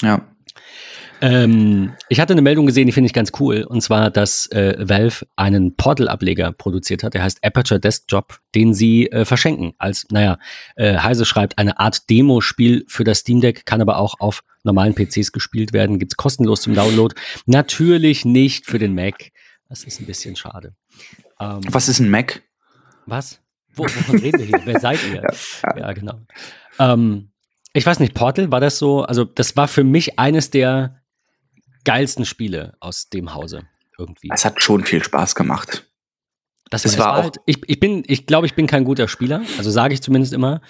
Ja. 0.00 0.26
Ähm, 1.20 1.94
ich 2.08 2.20
hatte 2.20 2.32
eine 2.32 2.42
Meldung 2.42 2.66
gesehen, 2.66 2.86
die 2.86 2.92
finde 2.92 3.06
ich 3.06 3.12
ganz 3.12 3.32
cool, 3.40 3.62
und 3.62 3.80
zwar, 3.80 4.10
dass 4.10 4.46
äh, 4.52 4.76
Valve 4.78 5.26
einen 5.36 5.76
Portal-Ableger 5.76 6.52
produziert 6.52 7.02
hat, 7.02 7.14
der 7.14 7.22
heißt 7.22 7.44
Aperture 7.44 7.80
Desktop, 7.80 8.40
den 8.54 8.74
sie 8.74 9.10
äh, 9.10 9.24
verschenken. 9.24 9.74
Als, 9.78 10.06
naja, 10.10 10.38
äh, 10.76 10.98
Heise 10.98 11.24
schreibt, 11.24 11.58
eine 11.58 11.78
Art 11.78 12.10
Demo-Spiel 12.10 12.84
für 12.88 13.04
das 13.04 13.18
Steam 13.20 13.40
Deck, 13.40 13.64
kann 13.64 13.80
aber 13.80 13.98
auch 13.98 14.20
auf 14.20 14.42
normalen 14.64 14.94
PCs 14.94 15.32
gespielt 15.32 15.72
werden, 15.72 15.98
gibt's 15.98 16.16
kostenlos 16.16 16.62
zum 16.62 16.74
Download. 16.74 17.14
Natürlich 17.46 18.24
nicht 18.24 18.66
für 18.66 18.78
den 18.78 18.94
Mac. 18.94 19.30
Das 19.68 19.84
ist 19.84 20.00
ein 20.00 20.06
bisschen 20.06 20.36
schade. 20.36 20.74
Ähm, 21.40 21.60
Was 21.68 21.88
ist 21.88 22.00
ein 22.00 22.10
Mac? 22.10 22.42
Was? 23.06 23.40
Wo, 23.74 23.84
wovon 23.84 24.18
reden 24.18 24.38
wir 24.38 24.46
hier? 24.46 24.60
Wer 24.64 24.80
seid 24.80 25.00
ihr? 25.12 25.22
Ja, 25.62 25.88
ja 25.88 25.92
genau. 25.92 26.20
Ähm, 26.78 27.30
ich 27.72 27.84
weiß 27.84 27.98
nicht, 27.98 28.14
Portal, 28.14 28.50
war 28.50 28.60
das 28.60 28.78
so? 28.78 29.02
Also, 29.02 29.24
das 29.24 29.56
war 29.56 29.68
für 29.68 29.84
mich 29.84 30.18
eines 30.18 30.50
der 30.50 31.02
geilsten 31.84 32.24
Spiele 32.24 32.74
aus 32.80 33.08
dem 33.08 33.34
Hause 33.34 33.62
irgendwie. 33.98 34.28
Es 34.32 34.44
hat 34.44 34.62
schon 34.62 34.84
viel 34.84 35.02
Spaß 35.02 35.34
gemacht. 35.34 35.86
Das, 36.70 36.84
es 36.84 36.98
war, 36.98 37.06
war 37.06 37.18
auch 37.18 37.22
halt, 37.24 37.36
ich, 37.46 37.58
ich 37.66 37.78
bin, 37.78 38.02
ich 38.06 38.26
glaube, 38.26 38.46
ich 38.46 38.54
bin 38.54 38.66
kein 38.66 38.84
guter 38.84 39.06
Spieler, 39.06 39.42
also 39.58 39.70
sage 39.70 39.94
ich 39.94 40.02
zumindest 40.02 40.32
immer. 40.32 40.60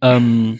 Ähm, 0.00 0.58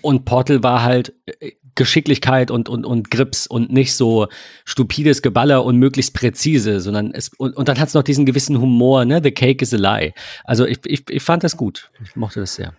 und 0.00 0.24
Portal 0.24 0.62
war 0.62 0.82
halt 0.82 1.14
äh, 1.40 1.52
Geschicklichkeit 1.74 2.50
und, 2.50 2.68
und, 2.68 2.84
und 2.84 3.10
Grips 3.10 3.46
und 3.46 3.72
nicht 3.72 3.94
so 3.94 4.28
stupides 4.64 5.22
Geballer 5.22 5.64
und 5.64 5.78
möglichst 5.78 6.12
präzise, 6.12 6.80
sondern 6.80 7.12
es, 7.14 7.30
und, 7.38 7.56
und 7.56 7.68
dann 7.68 7.78
hat 7.78 7.88
es 7.88 7.94
noch 7.94 8.02
diesen 8.02 8.26
gewissen 8.26 8.60
Humor, 8.60 9.04
ne? 9.06 9.20
The 9.22 9.30
cake 9.30 9.62
is 9.62 9.72
a 9.72 9.78
lie. 9.78 10.12
Also 10.44 10.66
ich, 10.66 10.80
ich, 10.84 11.08
ich 11.08 11.22
fand 11.22 11.44
das 11.44 11.56
gut. 11.56 11.90
Ich 12.04 12.14
mochte 12.14 12.40
das 12.40 12.54
sehr 12.56 12.74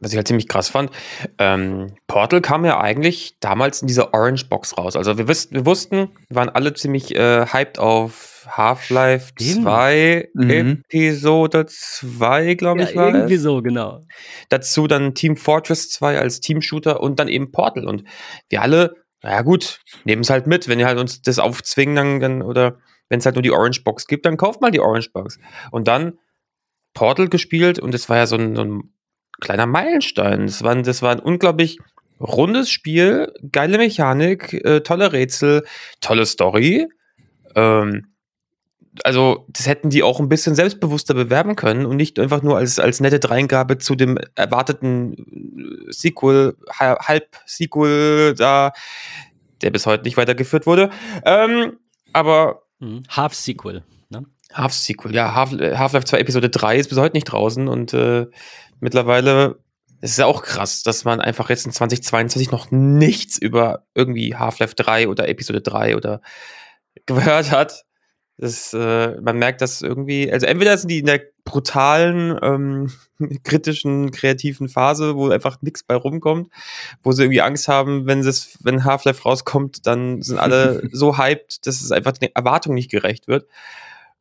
was 0.00 0.12
ich 0.12 0.16
halt 0.16 0.26
ziemlich 0.26 0.48
krass 0.48 0.68
fand, 0.68 0.90
ähm, 1.38 1.94
Portal 2.06 2.40
kam 2.40 2.64
ja 2.64 2.80
eigentlich 2.80 3.36
damals 3.40 3.82
in 3.82 3.88
dieser 3.88 4.14
Orange 4.14 4.48
Box 4.48 4.76
raus. 4.78 4.96
Also 4.96 5.18
wir, 5.18 5.28
wussten, 5.28 5.54
wir 5.54 5.66
wussten, 5.66 6.08
wir 6.28 6.36
waren 6.36 6.48
alle 6.48 6.72
ziemlich 6.74 7.14
äh, 7.14 7.46
hyped 7.46 7.78
auf 7.78 8.46
Half-Life 8.50 9.34
2, 9.36 10.30
mhm. 10.34 10.50
Episode 10.50 11.66
2, 11.66 12.54
glaube 12.54 12.82
ich, 12.82 12.90
ja, 12.90 12.96
war 12.96 13.14
irgendwie 13.14 13.34
es. 13.34 13.42
so, 13.42 13.62
genau. 13.62 14.00
Dazu 14.48 14.86
dann 14.86 15.14
Team 15.14 15.36
Fortress 15.36 15.90
2 15.90 16.18
als 16.18 16.40
Team-Shooter 16.40 17.00
und 17.00 17.18
dann 17.18 17.28
eben 17.28 17.52
Portal. 17.52 17.86
Und 17.86 18.04
wir 18.48 18.62
alle, 18.62 18.94
naja 19.22 19.42
gut, 19.42 19.80
nehmen 20.04 20.22
es 20.22 20.30
halt 20.30 20.46
mit. 20.46 20.68
Wenn 20.68 20.80
ihr 20.80 20.86
halt 20.86 20.98
uns 20.98 21.22
das 21.22 21.38
aufzwingen, 21.38 21.94
dann, 21.94 22.20
dann 22.20 22.42
oder 22.42 22.78
wenn 23.08 23.18
es 23.18 23.26
halt 23.26 23.36
nur 23.36 23.42
die 23.42 23.52
Orange 23.52 23.82
Box 23.84 24.06
gibt, 24.06 24.24
dann 24.24 24.36
kauft 24.36 24.60
mal 24.60 24.70
die 24.70 24.80
Orange 24.80 25.10
Box. 25.12 25.38
Und 25.70 25.88
dann 25.88 26.18
Portal 26.94 27.28
gespielt 27.28 27.78
und 27.78 27.94
es 27.94 28.08
war 28.08 28.16
ja 28.16 28.26
so 28.26 28.36
ein, 28.36 28.56
so 28.56 28.62
ein 28.62 28.93
kleiner 29.44 29.66
Meilenstein. 29.66 30.46
Das 30.46 30.62
war, 30.62 30.74
das 30.74 31.02
war 31.02 31.12
ein 31.12 31.20
unglaublich 31.20 31.78
rundes 32.20 32.70
Spiel, 32.70 33.32
geile 33.52 33.78
Mechanik, 33.78 34.52
äh, 34.52 34.80
tolle 34.80 35.12
Rätsel, 35.12 35.64
tolle 36.00 36.26
Story. 36.26 36.88
Ähm, 37.54 38.06
also, 39.02 39.46
das 39.48 39.66
hätten 39.66 39.90
die 39.90 40.02
auch 40.04 40.20
ein 40.20 40.28
bisschen 40.28 40.54
selbstbewusster 40.54 41.14
bewerben 41.14 41.56
können 41.56 41.84
und 41.84 41.96
nicht 41.96 42.18
einfach 42.20 42.42
nur 42.42 42.56
als, 42.56 42.78
als 42.78 43.00
nette 43.00 43.18
Dreingabe 43.18 43.78
zu 43.78 43.96
dem 43.96 44.18
erwarteten 44.36 45.14
äh, 45.88 45.92
Sequel, 45.92 46.56
Halb-Sequel 46.78 48.34
da, 48.34 48.72
der 49.62 49.70
bis 49.70 49.86
heute 49.86 50.04
nicht 50.04 50.16
weitergeführt 50.16 50.66
wurde. 50.66 50.90
Ähm, 51.24 51.78
aber. 52.12 52.62
Mhm. 52.78 53.02
Half-Sequel? 53.08 53.82
Half-Sequel, 54.54 55.14
ja. 55.14 55.34
Half-Life 55.34 56.04
2 56.04 56.18
Episode 56.18 56.50
3 56.50 56.76
ist 56.76 56.88
bis 56.88 56.98
heute 56.98 57.16
nicht 57.16 57.24
draußen 57.24 57.68
und 57.68 57.92
äh, 57.92 58.26
mittlerweile 58.80 59.58
es 60.04 60.12
ist 60.12 60.18
ja 60.18 60.26
auch 60.26 60.42
krass, 60.42 60.82
dass 60.82 61.04
man 61.04 61.22
einfach 61.22 61.48
jetzt 61.48 61.64
in 61.64 61.72
2022 61.72 62.50
noch 62.50 62.70
nichts 62.70 63.38
über 63.38 63.86
irgendwie 63.94 64.36
Half-Life 64.36 64.74
3 64.74 65.08
oder 65.08 65.30
Episode 65.30 65.62
3 65.62 65.96
oder 65.96 66.20
gehört 67.06 67.50
hat. 67.50 67.86
Das, 68.36 68.74
äh, 68.74 69.18
man 69.22 69.38
merkt, 69.38 69.62
dass 69.62 69.80
irgendwie, 69.80 70.30
also 70.30 70.44
entweder 70.44 70.76
sind 70.76 70.90
die 70.90 70.98
in 70.98 71.06
der 71.06 71.22
brutalen, 71.44 72.38
ähm, 72.42 72.92
kritischen, 73.44 74.10
kreativen 74.10 74.68
Phase, 74.68 75.16
wo 75.16 75.30
einfach 75.30 75.62
nichts 75.62 75.84
bei 75.84 75.94
rumkommt, 75.94 76.50
wo 77.02 77.12
sie 77.12 77.22
irgendwie 77.22 77.40
Angst 77.40 77.68
haben, 77.68 78.06
wenn 78.06 78.20
es, 78.20 78.58
wenn 78.62 78.84
Half-Life 78.84 79.22
rauskommt, 79.22 79.86
dann 79.86 80.20
sind 80.20 80.38
alle 80.38 80.86
so 80.92 81.16
hyped, 81.16 81.66
dass 81.66 81.80
es 81.80 81.92
einfach 81.92 82.12
den 82.12 82.28
Erwartungen 82.34 82.74
nicht 82.74 82.90
gerecht 82.90 83.26
wird. 83.26 83.46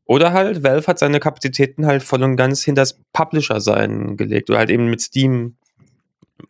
Oder 0.06 0.34
halt, 0.34 0.64
Valve 0.64 0.88
hat 0.88 1.00
seine 1.00 1.20
Kapazitäten 1.20 1.86
halt 1.86 2.04
voll 2.04 2.24
und 2.24 2.36
ganz 2.36 2.64
hinter 2.64 2.82
das 2.82 3.00
Publisher-Sein 3.14 4.18
gelegt. 4.18 4.50
Oder 4.50 4.60
halt 4.60 4.70
eben 4.70 4.90
mit 4.90 5.02
Steam. 5.02 5.56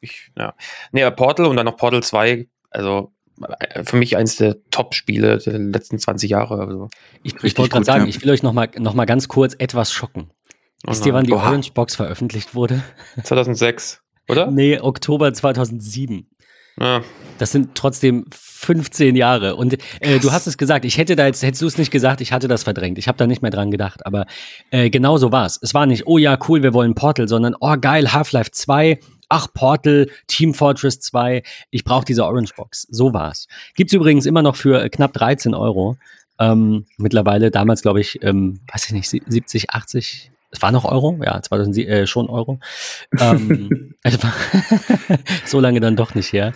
Ich, 0.02 0.32
ja. 0.38 0.56
Nee, 0.92 1.10
Portal 1.12 1.46
und 1.46 1.56
dann 1.56 1.66
noch 1.66 1.78
Portal 1.78 2.02
2. 2.02 2.48
Also 2.72 3.12
äh, 3.60 3.84
für 3.84 3.98
mich 3.98 4.18
eins 4.18 4.38
der 4.38 4.58
Top-Spiele 4.72 5.38
der 5.38 5.60
letzten 5.60 6.00
20 6.00 6.30
Jahre. 6.30 6.60
Also, 6.60 6.90
ich, 7.22 7.36
ich 7.44 7.58
wollte 7.58 7.72
gerade 7.72 7.86
sagen, 7.86 8.04
ja. 8.04 8.10
ich 8.10 8.22
will 8.22 8.32
euch 8.32 8.44
noch 8.44 8.54
mal, 8.54 8.70
noch 8.78 8.94
mal 8.94 9.06
ganz 9.06 9.28
kurz 9.28 9.56
etwas 9.58 9.92
schocken. 9.92 10.30
Wisst 10.86 11.06
ihr, 11.06 11.14
wann 11.14 11.26
die 11.26 11.34
Oha. 11.34 11.48
Orange 11.48 11.72
Box 11.74 11.96
veröffentlicht 11.96 12.56
wurde? 12.56 12.84
2006, 13.24 14.02
oder? 14.28 14.52
nee, 14.52 14.80
Oktober 14.80 15.34
2007. 15.34 16.28
Ja. 16.80 17.02
Das 17.38 17.52
sind 17.52 17.76
trotzdem 17.76 18.26
15 18.64 19.16
Jahre. 19.16 19.56
Und 19.56 19.78
äh, 20.00 20.20
du 20.20 20.32
hast 20.32 20.48
es 20.48 20.58
gesagt, 20.58 20.86
ich 20.86 20.98
hätte 20.98 21.16
da 21.16 21.26
jetzt, 21.26 21.44
hättest 21.44 21.62
du 21.62 21.68
es 21.68 21.78
nicht 21.78 21.92
gesagt, 21.92 22.22
ich 22.22 22.32
hatte 22.32 22.48
das 22.48 22.64
verdrängt. 22.64 22.98
Ich 22.98 23.08
habe 23.08 23.18
da 23.18 23.28
nicht 23.28 23.42
mehr 23.42 23.52
dran 23.52 23.72
gedacht. 23.72 24.06
Aber 24.06 24.26
äh, 24.72 24.90
genau 24.90 25.18
so 25.18 25.32
war 25.32 25.46
es. 25.46 25.60
Es 25.62 25.74
war 25.74 25.86
nicht, 25.86 26.08
oh 26.08 26.18
ja, 26.18 26.38
cool, 26.48 26.64
wir 26.64 26.74
wollen 26.74 26.96
Portal, 26.96 27.28
sondern, 27.28 27.56
oh 27.60 27.76
geil, 27.80 28.14
Half-Life 28.14 28.52
2, 28.52 29.00
ach, 29.30 29.48
Portal, 29.54 30.08
Team 30.28 30.54
Fortress 30.54 31.00
2, 31.00 31.44
ich 31.72 31.84
brauche 31.84 32.06
diese 32.06 32.26
Orange 32.26 32.54
Box. 32.56 32.88
So 32.90 33.14
war 33.14 33.32
es. 33.32 33.48
Gibt's 33.76 33.94
übrigens 33.94 34.26
immer 34.26 34.42
noch 34.42 34.56
für 34.56 34.84
äh, 34.84 34.90
knapp 34.90 35.14
13 35.14 35.54
Euro. 35.54 35.98
Ähm, 36.40 36.86
mittlerweile, 36.98 37.52
damals 37.52 37.82
glaube 37.82 38.02
ich, 38.02 38.22
ähm, 38.24 38.60
weiß 38.72 38.88
ich 38.88 38.92
nicht, 38.92 39.10
70, 39.10 39.72
80, 39.72 40.32
es 40.54 40.62
war 40.62 40.72
noch 40.72 40.86
Euro, 40.86 41.20
ja, 41.24 41.42
2007 41.42 41.92
äh, 41.92 42.08
schon 42.08 42.30
Euro. 42.30 42.60
Ähm, 43.20 43.96
so 45.46 45.60
lange 45.60 45.80
dann 45.80 45.96
doch 45.96 46.14
nicht 46.14 46.32
her. 46.32 46.54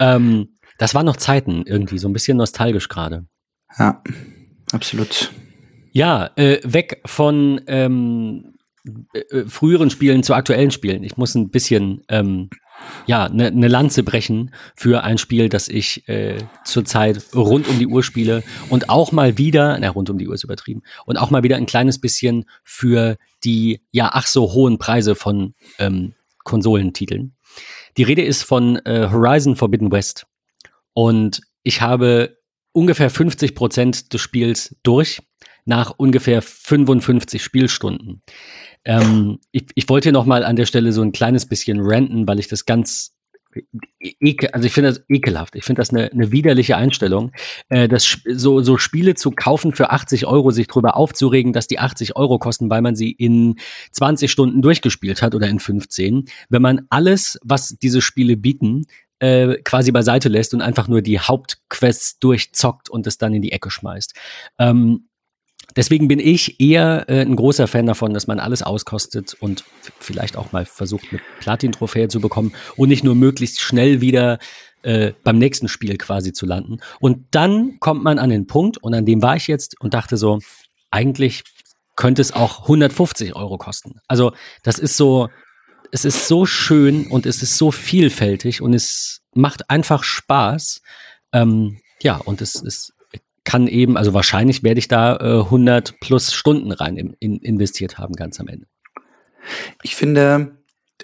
Ähm, 0.00 0.48
das 0.78 0.94
waren 0.94 1.06
noch 1.06 1.16
Zeiten 1.16 1.64
irgendwie, 1.66 1.98
so 1.98 2.08
ein 2.08 2.12
bisschen 2.12 2.36
nostalgisch 2.36 2.88
gerade. 2.88 3.26
Ja, 3.78 4.02
absolut. 4.72 5.32
Ja, 5.92 6.30
äh, 6.36 6.60
weg 6.64 7.00
von 7.06 7.60
ähm, 7.66 8.54
äh, 9.12 9.44
früheren 9.46 9.90
Spielen 9.90 10.22
zu 10.22 10.34
aktuellen 10.34 10.70
Spielen. 10.70 11.02
Ich 11.02 11.16
muss 11.16 11.34
ein 11.34 11.50
bisschen 11.50 12.02
ähm, 12.08 12.50
ja, 13.06 13.24
eine 13.24 13.50
ne 13.50 13.68
Lanze 13.68 14.02
brechen 14.02 14.54
für 14.74 15.02
ein 15.02 15.18
Spiel, 15.18 15.48
das 15.48 15.68
ich 15.68 16.08
äh, 16.08 16.38
zurzeit 16.64 17.34
rund 17.34 17.68
um 17.68 17.78
die 17.78 17.86
Uhr 17.86 18.02
spiele 18.02 18.42
und 18.68 18.90
auch 18.90 19.12
mal 19.12 19.38
wieder, 19.38 19.78
na, 19.80 19.88
rund 19.88 20.10
um 20.10 20.18
die 20.18 20.28
Uhr 20.28 20.34
ist 20.34 20.44
übertrieben, 20.44 20.82
und 21.06 21.16
auch 21.16 21.30
mal 21.30 21.42
wieder 21.42 21.56
ein 21.56 21.66
kleines 21.66 22.00
bisschen 22.00 22.44
für 22.62 23.16
die 23.44 23.80
ja 23.90 24.10
ach 24.12 24.26
so 24.26 24.52
hohen 24.52 24.78
Preise 24.78 25.14
von 25.14 25.54
ähm, 25.78 26.14
Konsolentiteln. 26.44 27.34
Die 27.96 28.02
Rede 28.02 28.22
ist 28.22 28.42
von 28.42 28.76
äh, 28.84 29.08
Horizon 29.10 29.56
Forbidden 29.56 29.90
West. 29.90 30.26
Und 30.96 31.42
ich 31.62 31.82
habe 31.82 32.38
ungefähr 32.72 33.10
50 33.10 33.54
Prozent 33.54 34.14
des 34.14 34.20
Spiels 34.22 34.76
durch 34.82 35.20
nach 35.66 35.92
ungefähr 35.98 36.40
55 36.40 37.42
Spielstunden. 37.42 38.22
Ähm, 38.86 39.38
ich, 39.52 39.66
ich 39.74 39.88
wollte 39.90 40.10
noch 40.10 40.24
mal 40.24 40.42
an 40.42 40.56
der 40.56 40.64
Stelle 40.64 40.92
so 40.92 41.02
ein 41.02 41.12
kleines 41.12 41.44
bisschen 41.44 41.80
ranten, 41.80 42.26
weil 42.26 42.38
ich 42.38 42.48
das 42.48 42.64
ganz 42.64 43.14
ekel, 44.00 44.50
also 44.50 44.66
ich 44.66 44.72
finde 44.72 44.90
das 44.90 45.04
ekelhaft. 45.08 45.54
Ich 45.54 45.64
finde 45.64 45.80
das 45.80 45.90
eine, 45.90 46.10
eine 46.12 46.32
widerliche 46.32 46.78
Einstellung. 46.78 47.32
Äh, 47.68 47.88
das, 47.88 48.20
so, 48.26 48.62
so 48.62 48.78
Spiele 48.78 49.14
zu 49.14 49.32
kaufen 49.32 49.72
für 49.72 49.90
80 49.90 50.26
Euro, 50.26 50.50
sich 50.50 50.66
drüber 50.66 50.96
aufzuregen, 50.96 51.52
dass 51.52 51.66
die 51.66 51.78
80 51.78 52.16
Euro 52.16 52.38
kosten, 52.38 52.70
weil 52.70 52.80
man 52.80 52.96
sie 52.96 53.10
in 53.10 53.56
20 53.92 54.30
Stunden 54.30 54.62
durchgespielt 54.62 55.20
hat 55.20 55.34
oder 55.34 55.48
in 55.48 55.60
15. 55.60 56.24
Wenn 56.48 56.62
man 56.62 56.86
alles, 56.88 57.38
was 57.42 57.76
diese 57.76 58.00
Spiele 58.00 58.38
bieten, 58.38 58.86
äh, 59.18 59.56
quasi 59.64 59.92
beiseite 59.92 60.28
lässt 60.28 60.54
und 60.54 60.62
einfach 60.62 60.88
nur 60.88 61.02
die 61.02 61.18
Hauptquests 61.18 62.18
durchzockt 62.18 62.88
und 62.88 63.06
es 63.06 63.18
dann 63.18 63.34
in 63.34 63.42
die 63.42 63.52
Ecke 63.52 63.70
schmeißt. 63.70 64.14
Ähm, 64.58 65.08
Deswegen 65.74 66.08
bin 66.08 66.20
ich 66.20 66.58
eher 66.58 67.04
äh, 67.08 67.20
ein 67.20 67.36
großer 67.36 67.66
Fan 67.66 67.86
davon, 67.86 68.14
dass 68.14 68.26
man 68.26 68.40
alles 68.40 68.62
auskostet 68.62 69.34
und 69.40 69.64
vielleicht 69.98 70.36
auch 70.36 70.50
mal 70.52 70.64
versucht, 70.64 71.06
eine 71.10 71.20
Platin-Trophäe 71.40 72.08
zu 72.08 72.20
bekommen 72.20 72.54
und 72.76 72.88
nicht 72.88 73.04
nur 73.04 73.14
möglichst 73.14 73.60
schnell 73.60 74.00
wieder 74.00 74.38
äh, 74.82 75.12
beim 75.22 75.38
nächsten 75.38 75.68
Spiel 75.68 75.98
quasi 75.98 76.32
zu 76.32 76.46
landen. 76.46 76.78
Und 76.98 77.26
dann 77.32 77.78
kommt 77.78 78.02
man 78.04 78.18
an 78.18 78.30
den 78.30 78.46
Punkt, 78.46 78.78
und 78.78 78.94
an 78.94 79.04
dem 79.04 79.20
war 79.20 79.36
ich 79.36 79.48
jetzt 79.48 79.78
und 79.80 79.92
dachte 79.92 80.16
so, 80.16 80.38
eigentlich 80.90 81.42
könnte 81.94 82.22
es 82.22 82.32
auch 82.32 82.62
150 82.62 83.36
Euro 83.36 83.58
kosten. 83.58 84.00
Also 84.06 84.32
das 84.62 84.78
ist 84.78 84.96
so, 84.96 85.28
es 85.92 86.04
ist 86.04 86.28
so 86.28 86.46
schön 86.46 87.06
und 87.06 87.26
es 87.26 87.42
ist 87.42 87.56
so 87.56 87.70
vielfältig 87.70 88.60
und 88.60 88.74
es 88.74 89.22
macht 89.34 89.70
einfach 89.70 90.02
Spaß. 90.04 90.80
Ähm, 91.32 91.80
ja, 92.02 92.16
und 92.16 92.40
es 92.40 92.56
ist 92.56 92.92
kann 93.46 93.68
eben, 93.68 93.96
also 93.96 94.12
wahrscheinlich 94.12 94.62
werde 94.62 94.78
ich 94.78 94.88
da 94.88 95.16
äh, 95.16 95.44
100 95.44 96.00
plus 96.00 96.34
Stunden 96.34 96.72
rein 96.72 96.98
in, 96.98 97.16
in 97.20 97.36
investiert 97.38 97.96
haben, 97.96 98.14
ganz 98.14 98.38
am 98.40 98.48
Ende. 98.48 98.66
Ich 99.82 99.94
finde, 99.94 100.58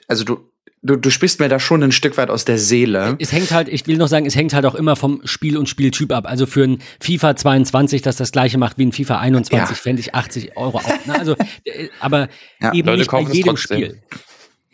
also 0.09 0.25
du, 0.25 0.51
du, 0.83 0.97
du 0.97 1.11
sprichst 1.11 1.39
mir 1.39 1.49
da 1.49 1.61
schon 1.61 1.83
ein 1.83 1.93
Stück 1.93 2.17
weit 2.17 2.31
aus 2.31 2.45
der 2.45 2.59
Seele. 2.59 3.17
Es 3.21 3.33
hängt 3.33 3.53
halt, 3.53 3.69
ich 3.69 3.87
will 3.87 3.97
noch 3.97 4.09
sagen, 4.09 4.27
es 4.27 4.35
hängt 4.35 4.53
halt 4.53 4.67
auch 4.67 4.75
immer 4.75 4.97
vom 4.97 5.21
Spiel 5.25 5.57
und 5.57 5.69
Spieltyp 5.69 6.13
ab. 6.13 6.27
Also 6.27 6.47
für 6.47 6.65
ein 6.65 6.83
FIFA 7.01 7.37
22, 7.37 8.03
das 8.03 8.17
das 8.17 8.33
gleiche 8.33 8.59
macht 8.59 8.77
wie 8.77 8.87
ein 8.87 8.93
FIFA 8.93 9.21
21, 9.21 9.77
ja. 9.77 9.81
fände 9.81 10.01
ich 10.01 10.15
80 10.15 10.57
Euro 10.57 10.79
auch. 10.79 11.07
Ne? 11.07 11.19
Also, 11.19 11.37
äh, 11.65 11.89
aber 12.01 12.29
ja, 12.61 12.73
eben 12.75 12.89
Leute 12.89 12.99
nicht 12.99 13.11
bei 13.11 13.21
jedem 13.21 13.57
Spiel. 13.57 14.03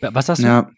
Was 0.01 0.29
hast 0.29 0.41
du? 0.41 0.47
Ja. 0.47 0.71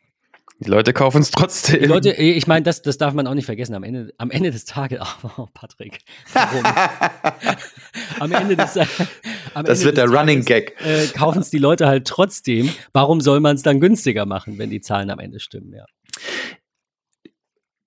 Die 0.63 0.69
Leute 0.69 0.93
kaufen 0.93 1.23
es 1.23 1.31
trotzdem. 1.31 1.79
Die 1.79 1.87
Leute, 1.87 2.11
ich 2.11 2.45
meine, 2.45 2.63
das, 2.63 2.83
das 2.83 2.99
darf 2.99 3.15
man 3.15 3.25
auch 3.25 3.33
nicht 3.33 3.45
vergessen. 3.45 3.73
Am 3.73 3.83
Ende, 3.83 4.13
am 4.19 4.29
Ende 4.29 4.51
des 4.51 4.65
Tages, 4.65 4.99
oh, 5.37 5.47
Patrick, 5.55 5.99
warum? 6.33 6.63
am 8.19 8.31
Ende 8.31 8.55
des, 8.55 8.77
am 8.77 9.65
Das 9.65 9.79
Ende 9.79 9.85
wird 9.85 9.97
der 9.97 10.05
Tages, 10.05 10.19
Running 10.19 10.45
Gag. 10.45 10.75
Äh, 10.85 11.07
kaufen 11.07 11.41
es 11.41 11.49
die 11.49 11.57
Leute 11.57 11.87
halt 11.87 12.05
trotzdem. 12.05 12.69
Warum 12.93 13.21
soll 13.21 13.39
man 13.39 13.55
es 13.55 13.63
dann 13.63 13.79
günstiger 13.79 14.27
machen, 14.27 14.59
wenn 14.59 14.69
die 14.69 14.81
Zahlen 14.81 15.09
am 15.09 15.17
Ende 15.17 15.39
stimmen? 15.39 15.73
Ja. 15.73 15.85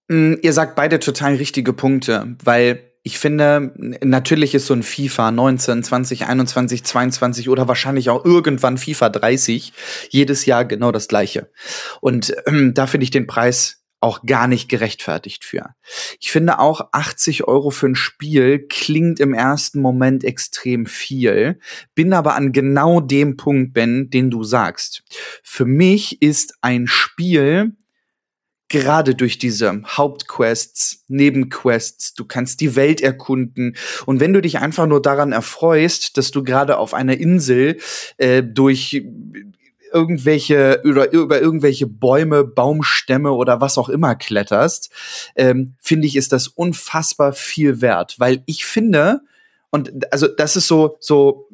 Mm, 0.09 0.39
ihr 0.43 0.53
sagt 0.53 0.75
beide 0.75 0.99
total 0.99 1.37
richtige 1.37 1.73
Punkte, 1.73 2.37
weil 2.43 2.91
ich 3.07 3.19
finde, 3.19 3.75
natürlich 4.03 4.55
ist 4.55 4.67
so 4.67 4.73
ein 4.73 4.83
FIFA 4.83 5.31
19, 5.31 5.83
20, 5.83 6.27
21, 6.27 6.85
22 6.85 7.51
oder 7.51 7.69
wahrscheinlich 7.69 8.09
auch 8.09 8.25
irgendwann 8.25 8.79
FIFA 8.79 9.11
30 9.11 9.75
jedes 10.09 10.47
Jahr 10.47 10.65
genau 10.65 10.91
das 10.91 11.07
gleiche. 11.07 11.51
Und 12.01 12.35
ähm, 12.47 12.73
da 12.73 12.87
finde 12.87 13.05
ich 13.05 13.11
den 13.11 13.27
Preis 13.27 13.85
auch 14.01 14.23
gar 14.25 14.49
nicht 14.49 14.71
gerechtfertigt 14.71 15.45
für. 15.45 15.75
Ich 16.19 16.33
finde 16.33 16.59
auch 16.59 16.89
80 16.93 17.45
Euro 17.45 17.69
für 17.69 17.89
ein 17.89 17.95
Spiel 17.95 18.67
klingt 18.69 19.21
im 19.21 19.35
ersten 19.35 19.81
Moment 19.81 20.25
extrem 20.25 20.87
viel, 20.87 21.59
bin 21.95 22.15
aber 22.15 22.35
an 22.37 22.53
genau 22.53 23.01
dem 23.01 23.37
Punkt, 23.37 23.75
Ben, 23.75 24.09
den 24.09 24.31
du 24.31 24.45
sagst. 24.45 25.03
Für 25.43 25.67
mich 25.67 26.23
ist 26.23 26.55
ein 26.63 26.87
Spiel 26.87 27.77
gerade 28.75 29.15
durch 29.15 29.39
diese 29.39 29.83
Hauptquests, 29.87 31.05
Nebenquests, 31.07 32.15
du 32.15 32.25
kannst 32.25 32.61
die 32.61 32.75
Welt 32.75 33.01
erkunden. 33.01 33.77
Und 34.05 34.19
wenn 34.19 34.33
du 34.33 34.43
dich 34.43 34.59
einfach 34.59 34.89
nur 34.89 35.01
daran 35.01 35.31
erfreust, 35.31 36.19
dass 36.19 36.33
du 36.33 36.43
gerade 36.43 36.77
auf 36.77 36.93
einer 36.93 37.17
Insel 37.17 37.79
äh, 38.17 38.43
durch 38.43 39.05
irgendwelche 39.93 40.81
über, 40.83 41.13
über 41.13 41.41
irgendwelche 41.41 41.87
Bäume, 41.87 42.43
Baumstämme 42.43 43.31
oder 43.31 43.61
was 43.61 43.79
auch 43.79 43.89
immer 43.89 44.17
kletterst, 44.17 44.91
ähm, 45.37 45.75
finde 45.79 46.09
ich, 46.09 46.17
ist 46.17 46.33
das 46.33 46.49
unfassbar 46.49 47.33
viel 47.33 47.81
wert. 47.81 48.17
Weil 48.19 48.43
ich 48.47 48.65
finde, 48.65 49.21
und 49.71 50.13
also 50.13 50.27
das 50.27 50.57
ist 50.57 50.67
so, 50.67 50.97
so 50.99 51.49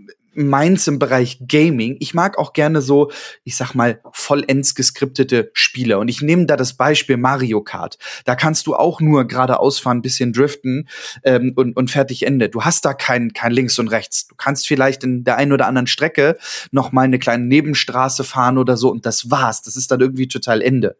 meins 0.48 0.86
im 0.86 0.98
Bereich 0.98 1.40
Gaming. 1.46 1.96
Ich 2.00 2.14
mag 2.14 2.38
auch 2.38 2.52
gerne 2.52 2.80
so, 2.80 3.10
ich 3.44 3.56
sag 3.56 3.74
mal, 3.74 4.00
vollends 4.12 4.74
geskriptete 4.74 5.50
Spiele. 5.54 5.98
Und 5.98 6.08
ich 6.08 6.22
nehme 6.22 6.46
da 6.46 6.56
das 6.56 6.74
Beispiel 6.74 7.16
Mario 7.16 7.62
Kart. 7.62 7.98
Da 8.24 8.34
kannst 8.34 8.66
du 8.66 8.74
auch 8.74 9.00
nur 9.00 9.26
geradeaus 9.26 9.78
fahren, 9.78 10.02
bisschen 10.02 10.32
driften 10.32 10.88
ähm, 11.24 11.52
und, 11.56 11.76
und 11.76 11.90
fertig 11.90 12.26
Ende. 12.26 12.48
Du 12.48 12.62
hast 12.62 12.84
da 12.84 12.94
kein, 12.94 13.32
kein 13.32 13.52
Links 13.52 13.78
und 13.78 13.88
Rechts. 13.88 14.26
Du 14.26 14.34
kannst 14.36 14.66
vielleicht 14.66 15.04
in 15.04 15.24
der 15.24 15.36
einen 15.36 15.52
oder 15.52 15.66
anderen 15.66 15.86
Strecke 15.86 16.36
noch 16.70 16.92
mal 16.92 17.02
eine 17.02 17.18
kleine 17.18 17.44
Nebenstraße 17.44 18.24
fahren 18.24 18.58
oder 18.58 18.76
so 18.76 18.90
und 18.90 19.06
das 19.06 19.30
war's. 19.30 19.62
Das 19.62 19.76
ist 19.76 19.90
dann 19.90 20.00
irgendwie 20.00 20.28
total 20.28 20.62
Ende. 20.62 20.96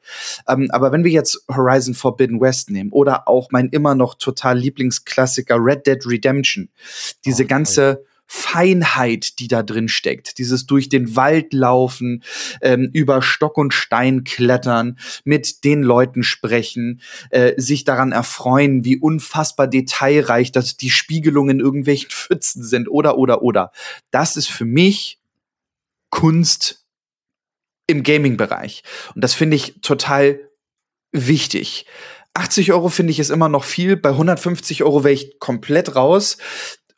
Ähm, 0.49 0.69
aber 0.71 0.93
wenn 0.93 1.05
wir 1.05 1.11
jetzt 1.11 1.45
Horizon 1.49 1.95
Forbidden 1.95 2.41
West 2.41 2.71
nehmen 2.71 2.91
oder 2.93 3.29
auch 3.29 3.49
mein 3.51 3.69
immer 3.69 3.95
noch 3.95 4.15
total 4.15 4.59
Lieblingsklassiker 4.59 5.57
Red 5.59 5.87
Dead 5.87 6.07
Redemption, 6.07 6.69
diese 7.25 7.45
oh, 7.45 7.47
ganze 7.47 8.05
Feinheit, 8.33 9.41
die 9.41 9.49
da 9.49 9.65
drin 9.65 9.89
steckt. 9.89 10.39
Dieses 10.39 10.65
durch 10.65 10.89
den 10.89 11.17
Wald 11.17 11.53
laufen, 11.53 12.23
ähm, 12.63 12.89
über 12.93 13.23
Stock 13.23 13.59
und 13.59 13.75
Stein 13.75 14.23
klettern, 14.23 15.01
mit 15.25 15.65
den 15.65 15.83
Leuten 15.83 16.23
sprechen, 16.23 17.01
äh, 17.31 17.61
sich 17.61 17.83
daran 17.83 18.13
erfreuen, 18.13 18.85
wie 18.85 18.99
unfassbar 18.99 19.67
detailreich 19.67 20.53
dass 20.53 20.77
die 20.77 20.91
Spiegelungen 20.91 21.59
in 21.59 21.65
irgendwelchen 21.65 22.11
Pfützen 22.11 22.63
sind 22.63 22.89
oder 22.89 23.19
oder 23.19 23.43
oder. 23.43 23.73
Das 24.13 24.37
ist 24.37 24.49
für 24.49 24.65
mich 24.65 25.19
Kunst 26.11 26.87
im 27.89 28.05
Gaming-Bereich. 28.05 28.85
Und 29.17 29.25
das 29.25 29.35
finde 29.35 29.57
ich 29.57 29.81
total 29.83 30.39
wichtig. 31.11 31.85
80 32.35 32.73
Euro 32.73 32.91
finde 32.91 33.11
ich 33.11 33.19
ist 33.19 33.31
immer 33.31 33.49
noch 33.49 33.65
viel. 33.65 33.97
Bei 33.97 34.11
150 34.11 34.85
Euro 34.85 35.03
wäre 35.03 35.15
ich 35.15 35.41
komplett 35.41 35.97
raus. 35.97 36.39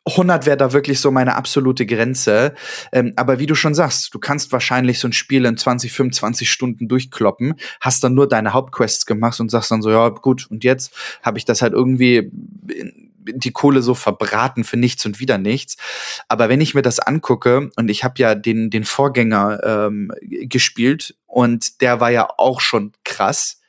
100 0.05 0.45
wäre 0.45 0.57
da 0.57 0.73
wirklich 0.73 0.99
so 0.99 1.11
meine 1.11 1.35
absolute 1.35 1.85
Grenze. 1.85 2.53
Ähm, 2.91 3.13
aber 3.15 3.39
wie 3.39 3.45
du 3.45 3.55
schon 3.55 3.73
sagst, 3.73 4.13
du 4.13 4.19
kannst 4.19 4.51
wahrscheinlich 4.51 4.99
so 4.99 5.07
ein 5.07 5.13
Spiel 5.13 5.45
in 5.45 5.57
20, 5.57 5.91
25 5.91 6.51
Stunden 6.51 6.87
durchkloppen, 6.87 7.55
hast 7.79 8.03
dann 8.03 8.13
nur 8.13 8.27
deine 8.27 8.53
Hauptquests 8.53 9.05
gemacht 9.05 9.39
und 9.39 9.49
sagst 9.49 9.71
dann 9.71 9.81
so, 9.81 9.91
ja 9.91 10.09
gut, 10.09 10.47
und 10.49 10.63
jetzt 10.63 10.93
habe 11.21 11.37
ich 11.37 11.45
das 11.45 11.61
halt 11.61 11.73
irgendwie 11.73 12.31
die 13.25 13.51
Kohle 13.51 13.81
so 13.81 13.93
verbraten 13.93 14.65
für 14.65 14.75
nichts 14.75 15.05
und 15.05 15.21
wieder 15.21 15.37
nichts. 15.37 15.77
Aber 16.27 16.49
wenn 16.49 16.59
ich 16.59 16.73
mir 16.73 16.81
das 16.81 16.99
angucke, 16.99 17.69
und 17.77 17.89
ich 17.89 18.03
habe 18.03 18.15
ja 18.17 18.35
den, 18.35 18.69
den 18.69 18.83
Vorgänger 18.83 19.61
ähm, 19.63 20.11
gespielt 20.21 21.15
und 21.25 21.81
der 21.81 22.01
war 22.01 22.11
ja 22.11 22.27
auch 22.37 22.59
schon 22.59 22.91
krass, 23.05 23.61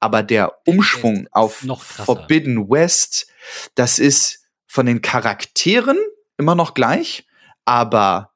aber 0.00 0.22
der 0.22 0.52
Umschwung 0.64 1.26
auf 1.32 1.66
Forbidden 1.80 2.70
West, 2.70 3.26
das 3.74 3.98
ist 3.98 4.47
von 4.68 4.86
den 4.86 5.02
Charakteren 5.02 5.98
immer 6.36 6.54
noch 6.54 6.74
gleich, 6.74 7.26
aber 7.64 8.32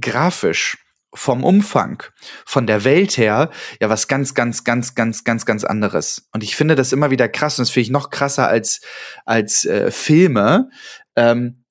grafisch 0.00 0.78
vom 1.14 1.44
Umfang, 1.44 2.02
von 2.44 2.66
der 2.66 2.84
Welt 2.84 3.16
her, 3.16 3.50
ja, 3.80 3.88
was 3.88 4.06
ganz, 4.08 4.34
ganz, 4.34 4.64
ganz, 4.64 4.94
ganz, 4.94 5.24
ganz, 5.24 5.46
ganz 5.46 5.64
anderes. 5.64 6.28
Und 6.32 6.42
ich 6.42 6.56
finde 6.56 6.74
das 6.74 6.92
immer 6.92 7.10
wieder 7.10 7.28
krass 7.28 7.58
und 7.58 7.62
das 7.62 7.70
finde 7.70 7.84
ich 7.84 7.90
noch 7.90 8.10
krasser 8.10 8.48
als, 8.48 8.80
als 9.24 9.64
äh, 9.64 9.90
Filme. 9.90 10.70
Ähm, 11.16 11.64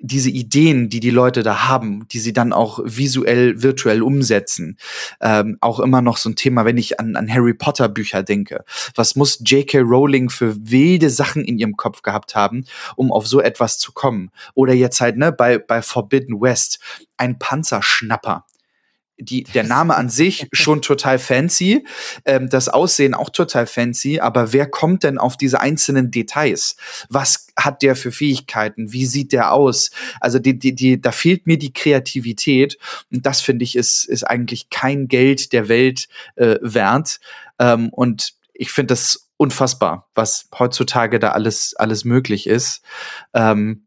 diese 0.00 0.30
Ideen, 0.30 0.88
die 0.88 1.00
die 1.00 1.10
Leute 1.10 1.42
da 1.42 1.68
haben, 1.68 2.06
die 2.08 2.18
sie 2.18 2.32
dann 2.32 2.52
auch 2.52 2.80
visuell, 2.84 3.62
virtuell 3.62 4.02
umsetzen. 4.02 4.78
Ähm, 5.20 5.58
auch 5.60 5.80
immer 5.80 6.02
noch 6.02 6.16
so 6.16 6.30
ein 6.30 6.36
Thema, 6.36 6.64
wenn 6.64 6.78
ich 6.78 7.00
an, 7.00 7.16
an 7.16 7.32
Harry 7.32 7.54
Potter 7.54 7.88
Bücher 7.88 8.22
denke. 8.22 8.64
Was 8.94 9.16
muss 9.16 9.40
J.K. 9.44 9.80
Rowling 9.80 10.30
für 10.30 10.56
wilde 10.70 11.10
Sachen 11.10 11.44
in 11.44 11.58
ihrem 11.58 11.76
Kopf 11.76 12.02
gehabt 12.02 12.34
haben, 12.34 12.64
um 12.96 13.12
auf 13.12 13.26
so 13.26 13.40
etwas 13.40 13.78
zu 13.78 13.92
kommen? 13.92 14.30
Oder 14.54 14.74
jetzt 14.74 15.00
halt, 15.00 15.16
ne, 15.16 15.32
bei, 15.32 15.58
bei 15.58 15.82
Forbidden 15.82 16.40
West, 16.40 16.80
ein 17.16 17.38
Panzerschnapper 17.38 18.44
die, 19.20 19.44
der 19.44 19.64
Name 19.64 19.96
an 19.96 20.08
sich 20.08 20.48
schon 20.52 20.82
total 20.82 21.18
fancy, 21.18 21.86
ähm, 22.24 22.48
das 22.48 22.68
Aussehen 22.68 23.14
auch 23.14 23.30
total 23.30 23.66
fancy, 23.66 24.20
aber 24.20 24.52
wer 24.52 24.66
kommt 24.66 25.04
denn 25.04 25.18
auf 25.18 25.36
diese 25.36 25.60
einzelnen 25.60 26.10
Details? 26.10 26.76
Was 27.08 27.48
hat 27.56 27.82
der 27.82 27.96
für 27.96 28.12
Fähigkeiten? 28.12 28.92
Wie 28.92 29.06
sieht 29.06 29.32
der 29.32 29.52
aus? 29.52 29.90
Also 30.20 30.38
die, 30.38 30.58
die, 30.58 30.74
die, 30.74 31.00
da 31.00 31.12
fehlt 31.12 31.46
mir 31.46 31.58
die 31.58 31.72
Kreativität 31.72 32.78
und 33.12 33.26
das 33.26 33.40
finde 33.40 33.64
ich 33.64 33.76
ist, 33.76 34.04
ist 34.04 34.24
eigentlich 34.24 34.70
kein 34.70 35.08
Geld 35.08 35.52
der 35.52 35.68
Welt 35.68 36.08
äh, 36.36 36.56
wert. 36.62 37.20
Ähm, 37.58 37.90
und 37.90 38.34
ich 38.54 38.72
finde 38.72 38.92
das 38.92 39.28
unfassbar, 39.36 40.08
was 40.14 40.48
heutzutage 40.58 41.18
da 41.18 41.30
alles, 41.30 41.74
alles 41.76 42.04
möglich 42.04 42.46
ist. 42.46 42.82
Ähm, 43.34 43.86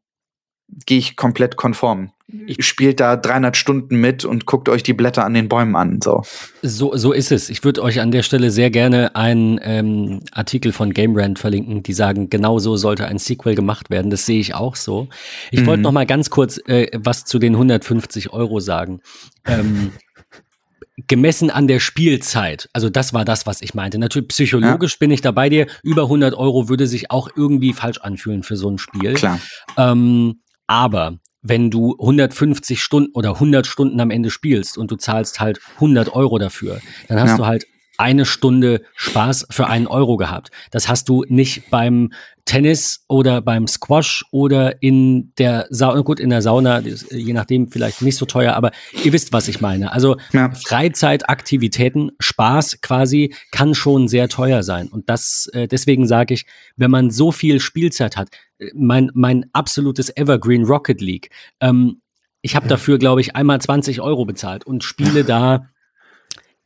Gehe 0.86 0.98
ich 0.98 1.16
komplett 1.16 1.56
konform. 1.56 2.13
Spielt 2.60 3.00
da 3.00 3.16
300 3.16 3.58
Stunden 3.58 3.98
mit 3.98 4.26
und 4.26 4.46
guckt 4.46 4.70
euch 4.70 4.82
die 4.82 4.94
Blätter 4.94 5.26
an 5.26 5.34
den 5.34 5.50
Bäumen 5.50 5.76
an. 5.76 6.00
So, 6.02 6.24
so, 6.62 6.96
so 6.96 7.12
ist 7.12 7.32
es. 7.32 7.50
Ich 7.50 7.64
würde 7.64 7.84
euch 7.84 8.00
an 8.00 8.12
der 8.12 8.24
Stelle 8.24 8.50
sehr 8.50 8.72
gerne 8.72 9.16
einen 9.16 9.60
ähm, 9.62 10.22
Artikel 10.32 10.72
von 10.72 10.94
Game 10.94 11.16
Rant 11.16 11.38
verlinken, 11.38 11.84
die 11.84 11.94
sagen, 11.94 12.30
genau 12.30 12.60
so 12.60 12.78
sollte 12.78 13.06
ein 13.06 13.20
Sequel 13.20 13.56
gemacht 13.56 13.90
werden. 13.90 14.10
Das 14.10 14.26
sehe 14.26 14.40
ich 14.40 14.56
auch 14.56 14.76
so. 14.76 15.10
Ich 15.52 15.62
mhm. 15.62 15.66
wollte 15.68 15.84
noch 15.84 15.92
mal 15.92 16.06
ganz 16.06 16.30
kurz 16.30 16.60
äh, 16.66 16.88
was 16.98 17.26
zu 17.26 17.40
den 17.40 17.54
150 17.54 18.32
Euro 18.32 18.60
sagen. 18.60 19.02
Ähm, 19.46 19.92
gemessen 21.08 21.50
an 21.50 21.68
der 21.68 21.80
Spielzeit. 21.80 22.70
Also 22.72 22.90
das 22.90 23.14
war 23.14 23.26
das, 23.26 23.46
was 23.46 23.62
ich 23.62 23.74
meinte. 23.74 23.98
Natürlich 23.98 24.30
psychologisch 24.30 24.94
ja. 24.94 24.98
bin 25.00 25.12
ich 25.12 25.22
da 25.22 25.32
bei 25.32 25.50
dir. 25.50 25.68
Über 25.82 26.04
100 26.04 26.36
Euro 26.36 26.70
würde 26.70 26.88
sich 26.88 27.12
auch 27.12 27.30
irgendwie 27.36 27.74
falsch 27.74 28.00
anfühlen 28.00 28.44
für 28.44 28.56
so 28.56 28.70
ein 28.70 28.78
Spiel. 28.78 29.14
Klar. 29.14 29.40
Ähm, 29.76 30.42
aber 30.68 31.18
wenn 31.44 31.70
du 31.70 31.96
150 32.00 32.82
Stunden 32.82 33.12
oder 33.14 33.32
100 33.34 33.68
Stunden 33.68 34.00
am 34.00 34.10
Ende 34.10 34.30
spielst 34.30 34.78
und 34.78 34.90
du 34.90 34.96
zahlst 34.96 35.40
halt 35.40 35.60
100 35.76 36.14
Euro 36.14 36.40
dafür, 36.40 36.80
dann 37.10 37.20
hast 37.20 37.32
ja. 37.32 37.38
du 37.38 37.46
halt 37.46 37.68
eine 37.98 38.26
Stunde 38.26 38.82
Spaß 38.96 39.48
für 39.50 39.68
einen 39.68 39.88
Euro 39.88 40.18
gehabt. 40.18 40.52
Das 40.72 40.90
hast 40.90 41.10
du 41.10 41.26
nicht 41.28 41.70
beim 41.70 42.12
Tennis 42.46 43.06
oder 43.08 43.42
beim 43.42 43.68
Squash 43.68 44.26
oder 44.32 44.82
in 44.82 45.34
der 45.38 45.68
Sauna, 45.70 46.02
gut, 46.02 46.20
in 46.20 46.30
der 46.30 46.42
Sauna, 46.42 46.80
je 46.82 47.34
nachdem 47.34 47.70
vielleicht 47.70 48.02
nicht 48.02 48.18
so 48.18 48.26
teuer, 48.26 48.54
aber 48.54 48.72
ihr 49.04 49.14
wisst, 49.14 49.32
was 49.32 49.48
ich 49.48 49.62
meine. 49.62 49.92
Also 49.92 50.18
ja. 50.34 50.52
Freizeitaktivitäten, 50.52 52.12
Spaß 52.20 52.82
quasi, 52.82 53.34
kann 53.52 53.76
schon 53.76 54.08
sehr 54.08 54.28
teuer 54.28 54.64
sein. 54.64 54.88
Und 54.90 55.10
das, 55.10 55.50
äh, 55.54 55.68
deswegen 55.68 56.08
sage 56.08 56.34
ich, 56.34 56.46
wenn 56.76 56.92
man 56.92 57.12
so 57.12 57.32
viel 57.32 57.60
Spielzeit 57.60 58.18
hat, 58.18 58.30
äh, 58.58 58.72
mein, 58.76 59.10
mein 59.14 59.46
absolutes 59.54 60.16
Evergreen 60.16 60.66
Rocket 60.66 61.00
League, 61.00 61.30
ähm, 61.62 62.02
ich 62.46 62.58
habe 62.58 62.68
dafür, 62.68 62.98
glaube 62.98 63.22
ich, 63.22 63.38
einmal 63.38 63.62
20 63.62 64.02
Euro 64.02 64.26
bezahlt 64.26 64.66
und 64.66 64.84
spiele 64.84 65.24
da 65.24 65.70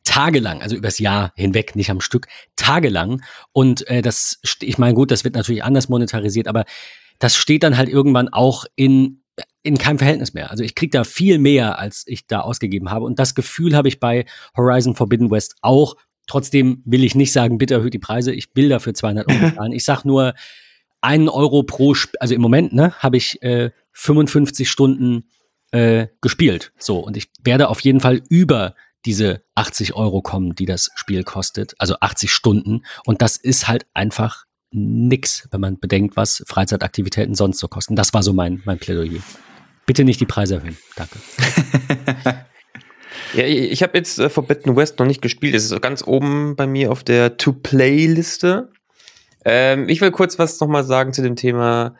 tagelang, 0.08 0.62
also 0.62 0.74
übers 0.74 0.98
Jahr 0.98 1.32
hinweg, 1.36 1.76
nicht 1.76 1.90
am 1.90 2.00
Stück, 2.00 2.28
tagelang. 2.56 3.22
Und 3.52 3.86
äh, 3.88 4.00
das, 4.00 4.40
ich 4.60 4.78
meine, 4.78 4.94
gut, 4.94 5.10
das 5.10 5.22
wird 5.22 5.34
natürlich 5.34 5.62
anders 5.62 5.90
monetarisiert, 5.90 6.48
aber 6.48 6.64
das 7.18 7.36
steht 7.36 7.62
dann 7.62 7.76
halt 7.76 7.88
irgendwann 7.88 8.28
auch 8.28 8.64
in 8.74 9.22
in 9.62 9.76
keinem 9.76 9.98
Verhältnis 9.98 10.34
mehr. 10.34 10.50
Also 10.50 10.64
ich 10.64 10.74
kriege 10.74 10.90
da 10.90 11.04
viel 11.04 11.38
mehr, 11.38 11.78
als 11.78 12.04
ich 12.06 12.26
da 12.26 12.40
ausgegeben 12.40 12.90
habe. 12.90 13.04
Und 13.04 13.18
das 13.18 13.34
Gefühl 13.34 13.76
habe 13.76 13.86
ich 13.86 14.00
bei 14.00 14.24
Horizon 14.56 14.96
Forbidden 14.96 15.30
West 15.30 15.56
auch. 15.60 15.96
Trotzdem 16.26 16.82
will 16.86 17.04
ich 17.04 17.14
nicht 17.14 17.32
sagen, 17.32 17.58
bitte 17.58 17.74
erhöht 17.74 17.94
die 17.94 17.98
Preise. 17.98 18.32
Ich 18.32 18.48
will 18.54 18.68
dafür 18.68 18.94
200 18.94 19.30
Euro 19.30 19.50
zahlen. 19.54 19.72
Ich 19.72 19.84
sag 19.84 20.04
nur, 20.04 20.34
einen 21.00 21.28
Euro 21.28 21.62
pro, 21.62 21.92
Sp 21.94 22.16
also 22.18 22.34
im 22.34 22.40
Moment, 22.40 22.72
ne, 22.72 22.92
habe 22.98 23.16
ich 23.16 23.42
äh, 23.42 23.70
55 23.92 24.68
Stunden 24.68 25.28
äh, 25.70 26.08
gespielt. 26.20 26.72
So, 26.78 26.98
und 26.98 27.16
ich 27.16 27.30
werde 27.42 27.68
auf 27.68 27.80
jeden 27.80 28.00
Fall 28.00 28.22
über 28.28 28.74
diese 29.08 29.42
80 29.54 29.94
Euro 29.94 30.20
kommen, 30.20 30.54
die 30.54 30.66
das 30.66 30.90
Spiel 30.94 31.24
kostet, 31.24 31.74
also 31.78 31.94
80 31.98 32.30
Stunden. 32.30 32.82
Und 33.06 33.22
das 33.22 33.38
ist 33.38 33.66
halt 33.66 33.86
einfach 33.94 34.44
nix, 34.70 35.48
wenn 35.50 35.62
man 35.62 35.80
bedenkt, 35.80 36.14
was 36.14 36.44
Freizeitaktivitäten 36.46 37.34
sonst 37.34 37.58
so 37.58 37.68
kosten. 37.68 37.96
Das 37.96 38.12
war 38.12 38.22
so 38.22 38.34
mein, 38.34 38.60
mein 38.66 38.78
Plädoyer. 38.78 39.22
Bitte 39.86 40.04
nicht 40.04 40.20
die 40.20 40.26
Preise 40.26 40.56
erhöhen. 40.56 40.76
Danke. 40.94 41.18
ja, 43.32 43.44
ich 43.44 43.82
habe 43.82 43.96
jetzt 43.96 44.18
äh, 44.18 44.28
Forbidden 44.28 44.76
West 44.76 44.98
noch 44.98 45.06
nicht 45.06 45.22
gespielt. 45.22 45.54
Es 45.54 45.70
ist 45.70 45.80
ganz 45.80 46.06
oben 46.06 46.54
bei 46.54 46.66
mir 46.66 46.92
auf 46.92 47.02
der 47.02 47.38
To-Play-Liste. 47.38 48.70
Ähm, 49.42 49.88
ich 49.88 50.02
will 50.02 50.10
kurz 50.10 50.38
was 50.38 50.60
nochmal 50.60 50.84
sagen 50.84 51.14
zu 51.14 51.22
dem 51.22 51.34
Thema 51.34 51.96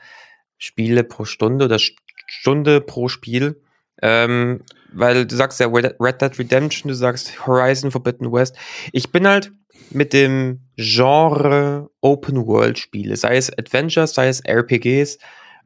Spiele 0.59 1.05
pro 1.05 1.25
Stunde 1.25 1.65
oder 1.65 1.79
Stunde 1.79 2.83
pro 2.83 3.09
Spiel. 3.09 3.63
Ähm, 4.03 4.61
weil 4.93 5.27
du 5.27 5.37
sagst 5.37 5.61
ja 5.61 5.69
Red 5.69 6.23
Dead 6.23 6.39
Redemption, 6.39 6.89
du 6.89 6.95
sagst 6.95 7.47
Horizon 7.47 7.91
Forbidden 7.91 8.33
West. 8.33 8.57
Ich 8.93 9.13
bin 9.13 9.27
halt 9.27 9.53
mit 9.91 10.13
dem 10.13 10.61
Genre 10.77 11.91
Open 12.01 12.47
World 12.47 12.79
Spiele, 12.79 13.17
sei 13.17 13.37
es 13.37 13.57
Adventures, 13.57 14.15
sei 14.15 14.29
es 14.29 14.43
RPGs, 14.45 15.19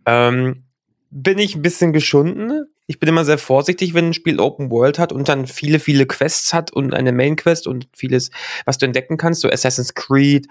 ähm, 0.07 0.65
bin 1.11 1.39
ich 1.39 1.55
ein 1.55 1.63
bisschen 1.63 1.93
geschunden. 1.93 2.67
Ich 2.87 2.99
bin 2.99 3.09
immer 3.09 3.25
sehr 3.25 3.39
vorsichtig, 3.39 3.95
wenn 3.95 4.09
ein 4.09 4.15
Spiel 4.15 4.41
Open 4.41 4.71
World 4.71 4.99
hat 4.99 5.13
und 5.13 5.29
dann 5.29 5.47
viele, 5.47 5.79
viele 5.79 6.07
Quests 6.07 6.53
hat 6.53 6.73
und 6.73 6.95
eine 6.95 7.13
Main 7.13 7.37
Quest 7.37 7.67
und 7.67 7.89
vieles, 7.95 8.31
was 8.65 8.79
du 8.79 8.87
entdecken 8.87 9.17
kannst, 9.17 9.41
so 9.41 9.49
Assassin's 9.49 9.95
Creed. 9.95 10.49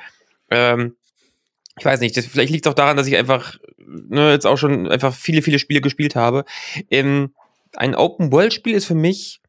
Ähm, 0.50 0.96
ich 1.78 1.86
weiß 1.86 2.00
nicht, 2.00 2.16
das, 2.16 2.26
vielleicht 2.26 2.52
liegt 2.52 2.66
es 2.66 2.70
auch 2.70 2.76
daran, 2.76 2.98
dass 2.98 3.08
ich 3.08 3.18
einfach 3.18 3.58
ne, 3.78 4.32
jetzt 4.32 4.46
auch 4.46 4.58
schon 4.58 4.88
einfach 4.88 5.14
viele, 5.14 5.42
viele 5.42 5.60
Spiele 5.60 5.82
gespielt 5.82 6.16
habe. 6.16 6.46
Ähm, 6.90 7.34
ein 7.76 7.96
Open-World-Spiel 7.96 8.76
ist 8.76 8.86
für 8.86 8.96
mich 8.96 9.42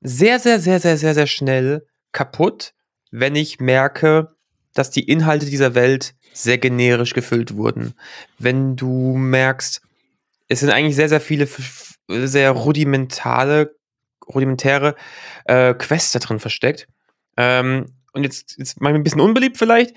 sehr, 0.00 0.38
sehr, 0.38 0.60
sehr, 0.60 0.80
sehr, 0.80 0.96
sehr, 0.96 1.14
sehr 1.14 1.26
schnell 1.26 1.86
kaputt, 2.12 2.74
wenn 3.10 3.34
ich 3.34 3.60
merke, 3.60 4.36
dass 4.74 4.90
die 4.90 5.08
Inhalte 5.08 5.46
dieser 5.46 5.74
Welt 5.74 6.14
sehr 6.32 6.58
generisch 6.58 7.14
gefüllt 7.14 7.56
wurden. 7.56 7.94
Wenn 8.38 8.76
du 8.76 9.16
merkst, 9.16 9.80
es 10.48 10.60
sind 10.60 10.70
eigentlich 10.70 10.96
sehr, 10.96 11.08
sehr 11.08 11.20
viele 11.20 11.48
sehr 12.08 12.50
rudimentale, 12.52 13.74
rudimentäre 14.28 14.94
äh, 15.46 15.74
Quests 15.74 16.12
da 16.12 16.18
drin 16.18 16.38
versteckt. 16.38 16.88
Ähm, 17.36 17.86
und 18.12 18.22
jetzt, 18.22 18.56
jetzt 18.58 18.80
mal 18.80 18.94
ein 18.94 19.02
bisschen 19.02 19.20
unbeliebt 19.20 19.56
vielleicht. 19.56 19.94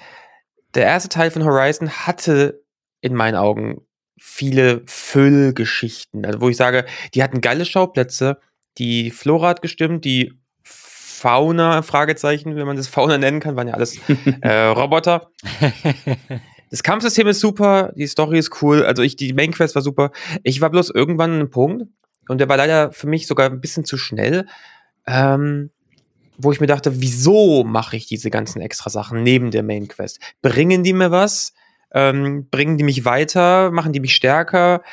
Der 0.74 0.86
erste 0.86 1.10
Teil 1.10 1.32
von 1.32 1.44
Horizon 1.44 1.90
hatte 1.90 2.64
in 3.02 3.16
meinen 3.16 3.36
Augen 3.36 3.82
viele 4.20 4.82
Füllgeschichten, 4.86 6.26
also 6.26 6.42
wo 6.42 6.50
ich 6.50 6.58
sage, 6.58 6.86
die 7.14 7.24
hatten 7.24 7.42
geile 7.42 7.66
Schauplätze, 7.66 8.38
die 8.78 9.12
Flora 9.12 9.50
hat 9.50 9.62
gestimmt, 9.62 10.06
die 10.06 10.34
Fauna, 10.64 11.82
Fragezeichen, 11.82 12.56
wenn 12.56 12.66
man 12.66 12.78
das 12.78 12.88
Fauna 12.88 13.18
nennen 13.18 13.40
kann, 13.40 13.56
waren 13.56 13.68
ja 13.68 13.74
alles 13.74 13.98
äh, 14.42 14.66
Roboter. 14.68 15.32
Das 16.70 16.84
Kampfsystem 16.84 17.28
ist 17.28 17.40
super, 17.40 17.92
die 17.96 18.08
Story 18.08 18.38
ist 18.38 18.62
cool, 18.62 18.86
also 18.86 19.02
ich, 19.02 19.16
die 19.16 19.34
Main 19.34 19.52
Quest 19.52 19.76
war 19.76 19.82
super. 19.82 20.12
Ich 20.44 20.62
war 20.62 20.70
bloß 20.70 20.92
irgendwann 20.92 21.32
an 21.32 21.40
einem 21.40 21.50
Punkt, 21.50 21.88
und 22.30 22.38
der 22.38 22.48
war 22.48 22.58
leider 22.58 22.92
für 22.94 23.08
mich 23.08 23.26
sogar 23.28 23.50
ein 23.50 23.60
bisschen 23.60 23.86
zu 23.86 23.98
schnell, 23.98 24.46
ähm, 25.08 25.72
wo 26.38 26.52
ich 26.52 26.62
mir 26.62 26.68
dachte, 26.68 27.02
wieso 27.02 27.64
mache 27.64 27.98
ich 27.98 28.06
diese 28.06 28.30
ganzen 28.30 28.62
extra 28.62 28.90
Sachen 28.90 29.24
neben 29.24 29.52
der 29.52 29.64
Main 29.64 29.88
Quest? 29.88 30.20
Bringen 30.42 30.84
die 30.84 30.94
mir 30.94 31.12
was? 31.12 31.54
Ähm, 31.94 32.50
bringen 32.50 32.78
die 32.78 32.84
mich 32.84 33.06
weiter, 33.06 33.72
machen 33.72 33.94
die 33.94 34.00
mich 34.00 34.16
stärker 34.16 34.84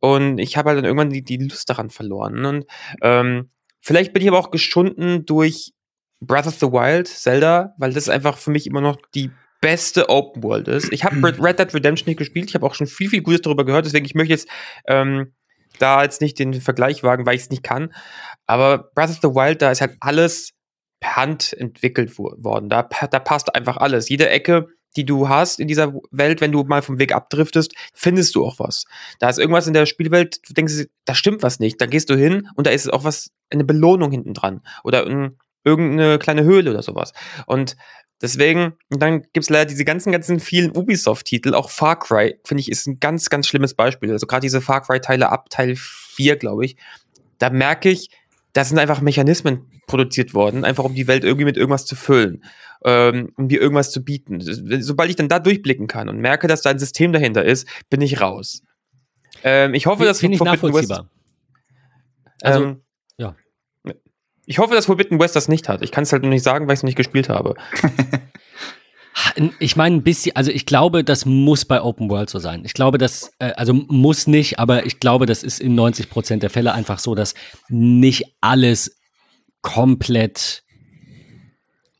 und 0.00 0.38
ich 0.38 0.56
habe 0.56 0.68
halt 0.68 0.78
dann 0.78 0.84
irgendwann 0.84 1.10
die, 1.10 1.22
die 1.22 1.38
Lust 1.38 1.68
daran 1.70 1.90
verloren. 1.90 2.44
Und 2.44 2.66
ähm, 3.00 3.50
vielleicht 3.80 4.12
bin 4.12 4.22
ich 4.22 4.28
aber 4.28 4.38
auch 4.38 4.50
geschunden 4.50 5.24
durch 5.24 5.72
Breath 6.20 6.46
of 6.46 6.58
the 6.58 6.66
Wild, 6.66 7.08
Zelda, 7.08 7.74
weil 7.78 7.92
das 7.92 8.08
einfach 8.08 8.36
für 8.36 8.50
mich 8.50 8.66
immer 8.66 8.80
noch 8.80 8.98
die 9.14 9.30
beste 9.60 10.10
Open 10.10 10.42
World 10.42 10.68
ist. 10.68 10.92
Ich 10.92 11.04
habe 11.04 11.16
Red 11.42 11.58
Dead 11.58 11.72
Redemption 11.72 12.08
nicht 12.08 12.18
gespielt, 12.18 12.50
ich 12.50 12.54
habe 12.54 12.66
auch 12.66 12.74
schon 12.74 12.86
viel, 12.86 13.08
viel 13.08 13.22
Gutes 13.22 13.40
darüber 13.42 13.64
gehört, 13.64 13.86
deswegen 13.86 14.04
ich 14.04 14.14
möchte 14.14 14.32
jetzt 14.32 14.48
ähm, 14.86 15.32
da 15.78 16.02
jetzt 16.02 16.20
nicht 16.20 16.38
den 16.38 16.52
Vergleich 16.52 17.02
wagen, 17.02 17.26
weil 17.26 17.36
ich 17.36 17.42
es 17.42 17.50
nicht 17.50 17.62
kann. 17.62 17.92
Aber 18.46 18.90
Breath 18.94 19.10
of 19.10 19.20
the 19.22 19.28
Wild, 19.28 19.62
da 19.62 19.70
ist 19.70 19.80
halt 19.80 19.96
alles 20.00 20.52
per 21.00 21.16
Hand 21.16 21.52
entwickelt 21.54 22.18
worden. 22.18 22.68
Da, 22.68 22.82
da 22.82 23.18
passt 23.18 23.54
einfach 23.54 23.78
alles. 23.78 24.08
Jede 24.08 24.28
Ecke 24.28 24.68
die 24.96 25.04
du 25.04 25.28
hast 25.28 25.60
in 25.60 25.68
dieser 25.68 25.92
Welt, 26.10 26.40
wenn 26.40 26.52
du 26.52 26.62
mal 26.64 26.82
vom 26.82 26.98
Weg 26.98 27.14
abdriftest, 27.14 27.74
findest 27.92 28.34
du 28.34 28.44
auch 28.44 28.58
was. 28.58 28.84
Da 29.18 29.28
ist 29.28 29.38
irgendwas 29.38 29.66
in 29.66 29.74
der 29.74 29.86
Spielwelt, 29.86 30.40
du 30.48 30.54
denkst, 30.54 30.86
da 31.04 31.14
stimmt 31.14 31.42
was 31.42 31.60
nicht. 31.60 31.80
Dann 31.80 31.90
gehst 31.90 32.10
du 32.10 32.16
hin 32.16 32.48
und 32.54 32.66
da 32.66 32.70
ist 32.70 32.92
auch 32.92 33.04
was, 33.04 33.30
eine 33.50 33.64
Belohnung 33.64 34.10
hinten 34.10 34.34
dran. 34.34 34.62
Oder 34.82 35.06
ein, 35.06 35.38
irgendeine 35.64 36.18
kleine 36.18 36.44
Höhle 36.44 36.70
oder 36.70 36.82
sowas. 36.82 37.12
Und 37.46 37.76
deswegen, 38.22 38.74
und 38.90 39.02
dann 39.02 39.22
gibt 39.22 39.44
es 39.44 39.50
leider 39.50 39.66
diese 39.66 39.84
ganzen, 39.84 40.12
ganzen 40.12 40.40
vielen 40.40 40.76
Ubisoft-Titel, 40.76 41.54
auch 41.54 41.70
Far 41.70 41.98
Cry, 41.98 42.38
finde 42.44 42.60
ich, 42.60 42.70
ist 42.70 42.86
ein 42.86 43.00
ganz, 43.00 43.30
ganz 43.30 43.46
schlimmes 43.46 43.74
Beispiel. 43.74 44.12
Also 44.12 44.26
gerade 44.26 44.42
diese 44.42 44.60
Far 44.60 44.82
Cry-Teile 44.82 45.30
ab 45.30 45.50
Teil 45.50 45.74
4, 45.76 46.36
glaube 46.36 46.64
ich, 46.64 46.76
da 47.38 47.50
merke 47.50 47.90
ich, 47.90 48.10
da 48.54 48.64
sind 48.64 48.78
einfach 48.78 49.02
Mechanismen 49.02 49.70
produziert 49.86 50.32
worden, 50.32 50.64
einfach 50.64 50.84
um 50.84 50.94
die 50.94 51.06
Welt 51.06 51.24
irgendwie 51.24 51.44
mit 51.44 51.56
irgendwas 51.58 51.84
zu 51.84 51.96
füllen 51.96 52.42
ähm, 52.84 53.32
um 53.36 53.48
dir 53.48 53.60
irgendwas 53.60 53.90
zu 53.90 54.04
bieten. 54.04 54.40
Sobald 54.40 55.10
ich 55.10 55.16
dann 55.16 55.28
da 55.28 55.38
durchblicken 55.38 55.86
kann 55.86 56.08
und 56.08 56.18
merke, 56.18 56.46
dass 56.46 56.62
da 56.62 56.70
ein 56.70 56.78
System 56.78 57.12
dahinter 57.12 57.44
ist, 57.44 57.66
bin 57.90 58.00
ich 58.02 58.20
raus. 58.20 58.62
Ähm, 59.42 59.74
ich 59.74 59.86
hoffe, 59.86 60.04
dass 60.04 60.20
Finde 60.20 60.36
ich 60.36 60.42
nachvollziehbar. 60.42 61.08
West, 62.24 62.44
also, 62.44 62.64
ähm, 62.64 62.82
ja. 63.16 63.34
Ich 64.46 64.58
hoffe, 64.58 64.74
dass 64.74 64.86
Forbidden 64.86 65.18
West 65.18 65.34
das 65.34 65.48
nicht 65.48 65.68
hat. 65.68 65.82
Ich 65.82 65.90
kann 65.90 66.02
es 66.02 66.12
halt 66.12 66.22
noch 66.22 66.28
nicht 66.28 66.42
sagen, 66.42 66.66
weil 66.66 66.74
ich 66.74 66.80
es 66.80 66.84
nicht 66.84 66.96
gespielt 66.96 67.30
habe. 67.30 67.54
Ich 69.58 69.76
meine 69.76 69.96
ein 69.96 70.02
bisschen, 70.02 70.34
also 70.34 70.50
ich 70.50 70.66
glaube, 70.66 71.04
das 71.04 71.24
muss 71.24 71.64
bei 71.64 71.80
Open 71.80 72.10
World 72.10 72.30
so 72.30 72.38
sein. 72.38 72.62
Ich 72.64 72.74
glaube, 72.74 72.98
das, 72.98 73.32
äh, 73.38 73.52
also 73.52 73.72
muss 73.72 74.26
nicht, 74.26 74.58
aber 74.58 74.86
ich 74.86 75.00
glaube, 75.00 75.26
das 75.26 75.42
ist 75.42 75.60
in 75.60 75.74
90 75.74 76.10
Prozent 76.10 76.42
der 76.42 76.50
Fälle 76.50 76.72
einfach 76.72 76.98
so, 76.98 77.14
dass 77.14 77.34
nicht 77.68 78.24
alles 78.40 78.98
komplett 79.62 80.64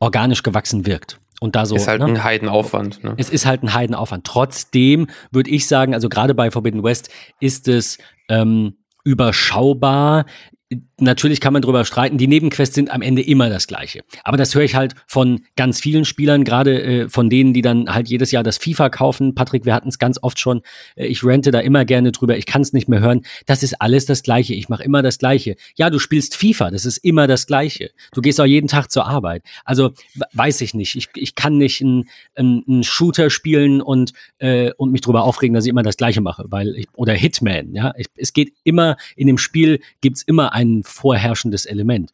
organisch 0.00 0.42
gewachsen 0.42 0.86
wirkt. 0.86 1.20
Und 1.40 1.56
da 1.56 1.66
so. 1.66 1.76
Ist 1.76 1.88
halt 1.88 2.00
ne? 2.00 2.06
ein 2.06 2.24
Heidenaufwand. 2.24 3.04
Ne? 3.04 3.14
Es 3.16 3.30
ist 3.30 3.46
halt 3.46 3.62
ein 3.62 3.74
Heidenaufwand. 3.74 4.24
Trotzdem 4.26 5.08
würde 5.30 5.50
ich 5.50 5.66
sagen, 5.66 5.94
also 5.94 6.08
gerade 6.08 6.34
bei 6.34 6.50
Forbidden 6.50 6.82
West 6.82 7.10
ist 7.40 7.68
es 7.68 7.98
ähm, 8.28 8.78
überschaubar 9.04 10.26
natürlich 11.00 11.40
kann 11.40 11.52
man 11.52 11.62
drüber 11.62 11.84
streiten, 11.84 12.18
die 12.18 12.26
Nebenquests 12.26 12.74
sind 12.74 12.90
am 12.90 13.02
Ende 13.02 13.22
immer 13.22 13.48
das 13.48 13.66
Gleiche. 13.66 14.02
Aber 14.22 14.36
das 14.36 14.54
höre 14.54 14.62
ich 14.62 14.74
halt 14.74 14.94
von 15.06 15.40
ganz 15.56 15.80
vielen 15.80 16.04
Spielern, 16.04 16.44
gerade 16.44 16.82
äh, 16.82 17.08
von 17.08 17.30
denen, 17.30 17.52
die 17.52 17.62
dann 17.62 17.92
halt 17.92 18.08
jedes 18.08 18.30
Jahr 18.30 18.42
das 18.42 18.58
FIFA 18.58 18.88
kaufen. 18.90 19.34
Patrick, 19.34 19.64
wir 19.64 19.74
hatten 19.74 19.88
es 19.88 19.98
ganz 19.98 20.18
oft 20.22 20.38
schon. 20.38 20.62
Äh, 20.96 21.06
ich 21.06 21.24
rente 21.24 21.50
da 21.50 21.60
immer 21.60 21.84
gerne 21.84 22.12
drüber. 22.12 22.36
Ich 22.36 22.46
kann 22.46 22.62
es 22.62 22.72
nicht 22.72 22.88
mehr 22.88 23.00
hören. 23.00 23.24
Das 23.46 23.62
ist 23.62 23.80
alles 23.80 24.06
das 24.06 24.22
Gleiche. 24.22 24.54
Ich 24.54 24.68
mache 24.68 24.84
immer 24.84 25.02
das 25.02 25.18
Gleiche. 25.18 25.56
Ja, 25.76 25.90
du 25.90 25.98
spielst 25.98 26.36
FIFA. 26.36 26.70
Das 26.70 26.84
ist 26.84 26.98
immer 26.98 27.26
das 27.26 27.46
Gleiche. 27.46 27.90
Du 28.12 28.20
gehst 28.20 28.40
auch 28.40 28.46
jeden 28.46 28.68
Tag 28.68 28.90
zur 28.90 29.06
Arbeit. 29.06 29.42
Also 29.64 29.92
weiß 30.32 30.60
ich 30.60 30.74
nicht. 30.74 30.94
Ich, 30.96 31.08
ich 31.14 31.34
kann 31.34 31.58
nicht 31.58 31.82
einen 31.82 32.08
ein 32.36 32.82
Shooter 32.82 33.30
spielen 33.30 33.80
und, 33.80 34.12
äh, 34.38 34.72
und 34.76 34.92
mich 34.92 35.00
drüber 35.00 35.24
aufregen, 35.24 35.54
dass 35.54 35.64
ich 35.64 35.70
immer 35.70 35.82
das 35.82 35.96
Gleiche 35.96 36.20
mache. 36.20 36.44
Weil 36.48 36.76
ich, 36.76 36.86
oder 36.94 37.12
Hitman. 37.12 37.74
Ja, 37.74 37.92
ich, 37.96 38.06
es 38.16 38.32
geht 38.32 38.54
immer 38.64 38.96
in 39.16 39.26
dem 39.26 39.38
Spiel 39.38 39.80
gibt's 40.00 40.22
immer 40.22 40.52
ein 40.52 40.83
vorherrschendes 40.84 41.66
Element. 41.66 42.12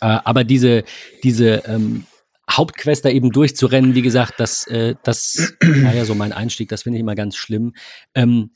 Äh, 0.00 0.18
aber 0.24 0.44
diese, 0.44 0.84
diese 1.22 1.62
ähm, 1.66 2.06
Hauptquest 2.50 3.04
da 3.04 3.10
eben 3.10 3.30
durchzurennen, 3.30 3.94
wie 3.94 4.02
gesagt, 4.02 4.34
das, 4.38 4.66
äh, 4.66 4.94
das 5.02 5.54
war 5.60 5.94
ja 5.94 6.04
so 6.04 6.14
mein 6.14 6.32
Einstieg, 6.32 6.68
das 6.68 6.82
finde 6.82 6.98
ich 6.98 7.00
immer 7.00 7.14
ganz 7.14 7.36
schlimm. 7.36 7.74
Ähm, 8.14 8.50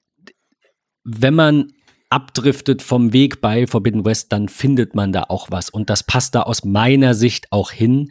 wenn 1.05 1.35
man 1.35 1.73
abdriftet 2.11 2.83
vom 2.83 3.13
Weg 3.13 3.41
bei 3.41 3.67
Forbidden 3.67 4.05
West, 4.05 4.33
dann 4.33 4.49
findet 4.49 4.95
man 4.95 5.13
da 5.13 5.25
auch 5.29 5.51
was. 5.51 5.69
Und 5.69 5.91
das 5.91 6.05
passt 6.05 6.35
da 6.35 6.43
aus 6.43 6.65
meiner 6.65 7.15
Sicht 7.15 7.51
auch 7.51 7.71
hin. 7.71 8.11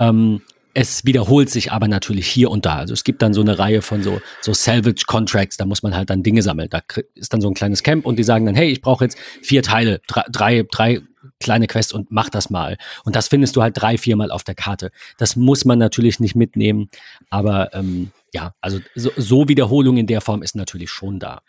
Ähm, 0.00 0.42
es 0.74 1.04
wiederholt 1.04 1.50
sich 1.50 1.72
aber 1.72 1.88
natürlich 1.88 2.26
hier 2.26 2.50
und 2.50 2.66
da. 2.66 2.76
Also 2.76 2.94
es 2.94 3.04
gibt 3.04 3.22
dann 3.22 3.34
so 3.34 3.40
eine 3.40 3.58
Reihe 3.58 3.82
von 3.82 4.02
so, 4.02 4.20
so 4.40 4.54
Salvage 4.54 5.04
Contracts, 5.06 5.56
da 5.56 5.66
muss 5.66 5.82
man 5.82 5.94
halt 5.94 6.10
dann 6.10 6.22
Dinge 6.22 6.42
sammeln. 6.42 6.68
Da 6.70 6.80
ist 7.14 7.32
dann 7.32 7.40
so 7.40 7.48
ein 7.48 7.54
kleines 7.54 7.82
Camp 7.82 8.06
und 8.06 8.16
die 8.16 8.24
sagen 8.24 8.46
dann, 8.46 8.54
hey, 8.54 8.70
ich 8.70 8.80
brauche 8.80 9.04
jetzt 9.04 9.18
vier 9.42 9.62
Teile, 9.62 10.00
drei, 10.06 10.64
drei 10.70 11.02
kleine 11.40 11.66
Quests 11.66 11.92
und 11.92 12.10
mach 12.10 12.30
das 12.30 12.50
mal. 12.50 12.78
Und 13.04 13.16
das 13.16 13.28
findest 13.28 13.56
du 13.56 13.62
halt 13.62 13.80
drei, 13.80 13.98
viermal 13.98 14.30
auf 14.30 14.44
der 14.44 14.54
Karte. 14.54 14.90
Das 15.18 15.36
muss 15.36 15.64
man 15.64 15.78
natürlich 15.78 16.20
nicht 16.20 16.34
mitnehmen, 16.34 16.88
aber 17.30 17.74
ähm, 17.74 18.10
ja, 18.32 18.54
also 18.60 18.80
so, 18.94 19.10
so 19.16 19.48
Wiederholung 19.48 19.98
in 19.98 20.06
der 20.06 20.20
Form 20.20 20.42
ist 20.42 20.56
natürlich 20.56 20.90
schon 20.90 21.18
da. 21.18 21.42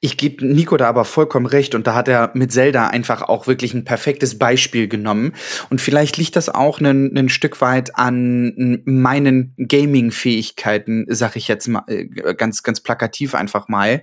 Ich 0.00 0.16
gebe 0.16 0.46
Nico 0.46 0.76
da 0.76 0.88
aber 0.88 1.04
vollkommen 1.04 1.46
recht 1.46 1.74
und 1.74 1.86
da 1.86 1.94
hat 1.94 2.08
er 2.08 2.30
mit 2.34 2.52
Zelda 2.52 2.88
einfach 2.88 3.22
auch 3.22 3.46
wirklich 3.46 3.74
ein 3.74 3.84
perfektes 3.84 4.38
Beispiel 4.38 4.88
genommen. 4.88 5.34
Und 5.70 5.80
vielleicht 5.80 6.16
liegt 6.16 6.36
das 6.36 6.48
auch 6.48 6.80
ein, 6.80 7.16
ein 7.16 7.28
Stück 7.28 7.60
weit 7.60 7.96
an 7.96 8.82
meinen 8.84 9.54
Gaming-Fähigkeiten, 9.56 11.06
sag 11.08 11.36
ich 11.36 11.48
jetzt 11.48 11.68
mal 11.68 11.84
äh, 11.86 12.06
ganz, 12.34 12.62
ganz 12.62 12.80
plakativ 12.80 13.34
einfach 13.34 13.68
mal. 13.68 14.02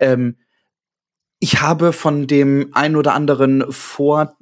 Ähm, 0.00 0.36
ich 1.38 1.60
habe 1.60 1.92
von 1.92 2.26
dem 2.26 2.70
ein 2.72 2.94
oder 2.94 3.14
anderen 3.14 3.64
Vor 3.72 4.36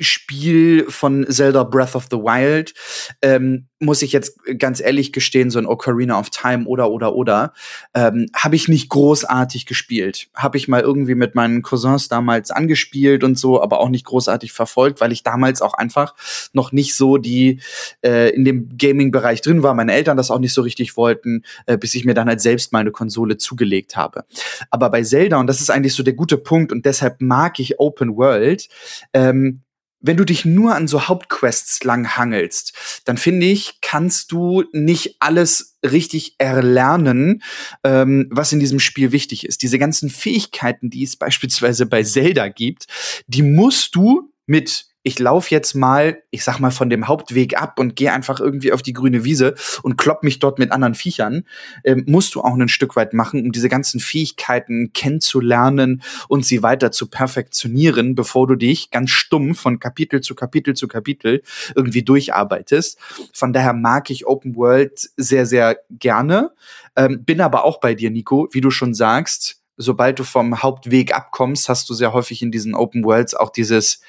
Spiel 0.00 0.86
von 0.90 1.26
Zelda 1.28 1.64
Breath 1.64 1.94
of 1.94 2.06
the 2.10 2.16
Wild, 2.16 2.74
ähm, 3.22 3.68
muss 3.80 4.02
ich 4.02 4.12
jetzt 4.12 4.38
ganz 4.58 4.80
ehrlich 4.80 5.12
gestehen, 5.12 5.50
so 5.50 5.58
ein 5.58 5.66
Ocarina 5.66 6.18
of 6.18 6.30
Time 6.30 6.66
oder 6.66 6.90
oder 6.90 7.14
oder, 7.14 7.52
ähm, 7.94 8.26
habe 8.34 8.56
ich 8.56 8.68
nicht 8.68 8.88
großartig 8.88 9.66
gespielt. 9.66 10.28
Habe 10.34 10.56
ich 10.56 10.66
mal 10.66 10.80
irgendwie 10.80 11.14
mit 11.14 11.34
meinen 11.34 11.62
Cousins 11.62 12.08
damals 12.08 12.50
angespielt 12.50 13.22
und 13.22 13.38
so, 13.38 13.62
aber 13.62 13.78
auch 13.80 13.88
nicht 13.88 14.04
großartig 14.04 14.52
verfolgt, 14.52 15.00
weil 15.00 15.12
ich 15.12 15.22
damals 15.22 15.62
auch 15.62 15.74
einfach 15.74 16.14
noch 16.52 16.72
nicht 16.72 16.96
so 16.96 17.18
die 17.18 17.60
äh, 18.04 18.30
in 18.30 18.44
dem 18.44 18.76
Gaming-Bereich 18.76 19.42
drin 19.42 19.62
war, 19.62 19.74
meine 19.74 19.92
Eltern 19.92 20.16
das 20.16 20.30
auch 20.30 20.40
nicht 20.40 20.54
so 20.54 20.62
richtig 20.62 20.96
wollten, 20.96 21.44
äh, 21.66 21.78
bis 21.78 21.94
ich 21.94 22.04
mir 22.04 22.14
dann 22.14 22.28
halt 22.28 22.40
selbst 22.40 22.72
meine 22.72 22.90
Konsole 22.90 23.36
zugelegt 23.36 23.96
habe. 23.96 24.24
Aber 24.70 24.90
bei 24.90 25.02
Zelda, 25.02 25.38
und 25.38 25.46
das 25.46 25.60
ist 25.60 25.70
eigentlich 25.70 25.94
so 25.94 26.02
der 26.02 26.14
gute 26.14 26.36
Punkt, 26.36 26.72
und 26.72 26.84
deshalb 26.84 27.20
mag 27.20 27.60
ich 27.60 27.78
Open 27.78 28.16
World, 28.16 28.68
ähm, 29.12 29.62
wenn 30.00 30.16
du 30.16 30.24
dich 30.24 30.44
nur 30.44 30.74
an 30.74 30.88
so 30.88 31.08
Hauptquests 31.08 31.82
lang 31.84 32.16
hangelst, 32.16 33.02
dann 33.04 33.16
finde 33.16 33.46
ich, 33.46 33.80
kannst 33.80 34.32
du 34.32 34.64
nicht 34.72 35.16
alles 35.20 35.78
richtig 35.84 36.34
erlernen, 36.38 37.42
ähm, 37.84 38.28
was 38.30 38.52
in 38.52 38.60
diesem 38.60 38.80
Spiel 38.80 39.12
wichtig 39.12 39.46
ist. 39.46 39.62
Diese 39.62 39.78
ganzen 39.78 40.10
Fähigkeiten, 40.10 40.90
die 40.90 41.02
es 41.02 41.16
beispielsweise 41.16 41.86
bei 41.86 42.02
Zelda 42.02 42.48
gibt, 42.48 42.86
die 43.26 43.42
musst 43.42 43.94
du 43.94 44.32
mit 44.46 44.87
ich 45.02 45.18
laufe 45.18 45.54
jetzt 45.54 45.74
mal, 45.74 46.22
ich 46.30 46.42
sag 46.44 46.58
mal, 46.58 46.70
von 46.70 46.90
dem 46.90 47.06
Hauptweg 47.06 47.60
ab 47.60 47.78
und 47.78 47.94
gehe 47.96 48.12
einfach 48.12 48.40
irgendwie 48.40 48.72
auf 48.72 48.82
die 48.82 48.92
grüne 48.92 49.24
Wiese 49.24 49.54
und 49.82 49.96
klopp 49.96 50.22
mich 50.22 50.38
dort 50.40 50.58
mit 50.58 50.72
anderen 50.72 50.94
Viechern, 50.94 51.44
ähm, 51.84 52.04
musst 52.06 52.34
du 52.34 52.40
auch 52.40 52.54
ein 52.54 52.68
Stück 52.68 52.96
weit 52.96 53.14
machen, 53.14 53.42
um 53.44 53.52
diese 53.52 53.68
ganzen 53.68 54.00
Fähigkeiten 54.00 54.92
kennenzulernen 54.92 56.02
und 56.28 56.44
sie 56.44 56.62
weiter 56.62 56.90
zu 56.90 57.08
perfektionieren, 57.08 58.14
bevor 58.14 58.46
du 58.46 58.56
dich 58.56 58.90
ganz 58.90 59.10
stumm 59.10 59.54
von 59.54 59.78
Kapitel 59.78 60.20
zu 60.20 60.34
Kapitel 60.34 60.74
zu 60.74 60.88
Kapitel 60.88 61.42
irgendwie 61.76 62.02
durcharbeitest. 62.02 62.98
Von 63.32 63.52
daher 63.52 63.72
mag 63.72 64.10
ich 64.10 64.26
Open 64.26 64.56
World 64.56 65.10
sehr, 65.16 65.46
sehr 65.46 65.78
gerne. 65.90 66.50
Ähm, 66.96 67.24
bin 67.24 67.40
aber 67.40 67.64
auch 67.64 67.80
bei 67.80 67.94
dir, 67.94 68.10
Nico, 68.10 68.48
wie 68.50 68.60
du 68.60 68.70
schon 68.70 68.94
sagst, 68.94 69.62
sobald 69.78 70.18
du 70.18 70.24
vom 70.24 70.62
Hauptweg 70.62 71.14
abkommst, 71.14 71.68
hast 71.68 71.88
du 71.88 71.94
sehr 71.94 72.12
häufig 72.12 72.42
in 72.42 72.50
diesen 72.50 72.74
Open 72.74 73.04
Worlds 73.04 73.34
auch 73.34 73.50
dieses 73.50 74.00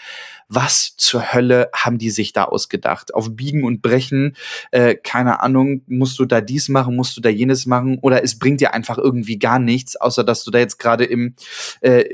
was 0.50 0.96
zur 0.98 1.32
Hölle 1.32 1.70
haben 1.74 2.00
die 2.00 2.10
sich 2.10 2.34
da 2.34 2.46
ausgedacht? 2.46 3.14
Auf 3.14 3.36
Biegen 3.36 3.64
und 3.64 3.84
Brechen, 3.84 4.36
äh, 4.72 4.96
keine 4.96 5.42
Ahnung, 5.42 5.84
musst 5.88 6.18
du 6.18 6.26
da 6.26 6.42
dies 6.42 6.70
machen, 6.70 6.96
musst 6.96 7.16
du 7.16 7.22
da 7.22 7.30
jenes 7.30 7.68
machen 7.68 8.00
oder 8.02 8.24
es 8.24 8.38
bringt 8.40 8.60
dir 8.60 8.74
einfach 8.74 8.98
irgendwie 8.98 9.38
gar 9.38 9.60
nichts, 9.60 9.96
außer 9.96 10.24
dass 10.24 10.44
du 10.44 10.50
da 10.50 10.58
jetzt 10.58 10.80
gerade 10.80 11.06
im 11.06 11.36
äh, 11.82 12.06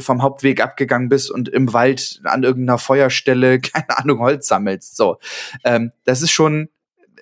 vom 0.00 0.22
Hauptweg 0.22 0.60
abgegangen 0.60 1.08
bist 1.08 1.30
und 1.30 1.48
im 1.48 1.72
Wald 1.72 2.20
an 2.24 2.42
irgendeiner 2.42 2.78
Feuerstelle, 2.78 3.60
keine 3.60 3.96
Ahnung, 3.96 4.18
Holz 4.18 4.48
sammelst. 4.48 4.96
So, 4.96 5.18
ähm, 5.64 5.92
das 6.04 6.20
ist 6.20 6.32
schon 6.32 6.68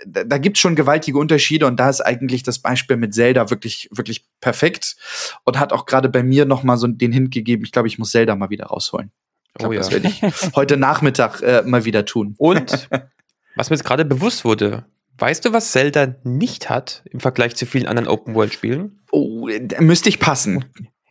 da, 0.07 0.25
da 0.25 0.39
gibt 0.39 0.57
es 0.57 0.61
schon 0.61 0.75
gewaltige 0.75 1.19
Unterschiede 1.19 1.67
und 1.67 1.79
da 1.79 1.91
ist 1.91 2.01
eigentlich 2.01 2.43
das 2.43 2.59
Beispiel 2.59 2.97
mit 2.97 3.15
Zelda 3.15 3.51
wirklich, 3.51 3.89
wirklich 3.93 4.25
perfekt 4.41 4.97
und 5.45 5.61
hat 5.61 5.73
auch 5.73 5.87
gerade 5.87 6.09
bei 6.09 6.23
mir 6.23 6.45
noch 6.45 6.63
mal 6.63 6.77
so 6.77 6.87
den 6.87 7.13
Hint 7.13 7.31
gegeben. 7.31 7.65
Ich 7.65 7.73
glaube, 7.73 7.89
ich 7.89 7.99
muss 7.99 8.11
Zelda 8.11 8.35
mal 8.35 8.51
wieder 8.51 8.67
rausholen. 8.67 9.13
Glaub, 9.55 9.71
oh 9.71 9.73
ja. 9.73 9.81
Das 9.81 9.91
werde 9.91 10.09
ich 10.09 10.23
heute 10.57 10.77
Nachmittag 10.77 11.43
äh, 11.43 11.63
mal 11.63 11.85
wieder 11.85 12.05
tun. 12.05 12.35
Und 12.39 12.89
was 13.57 13.71
mir 13.71 13.77
jetzt 13.77 13.85
gerade 13.85 14.05
bewusst 14.05 14.45
wurde, 14.45 14.87
weißt 15.19 15.45
du, 15.45 15.53
was 15.53 15.73
Zelda 15.73 16.15
nicht 16.25 16.71
hat 16.71 17.03
im 17.11 17.21
Vergleich 17.21 17.55
zu 17.57 17.67
vielen 17.67 17.87
anderen 17.87 18.09
Open-World-Spielen? 18.09 19.03
Oh, 19.11 19.49
da 19.61 19.81
müsste 19.81 20.09
ich 20.09 20.19
passen. 20.19 20.65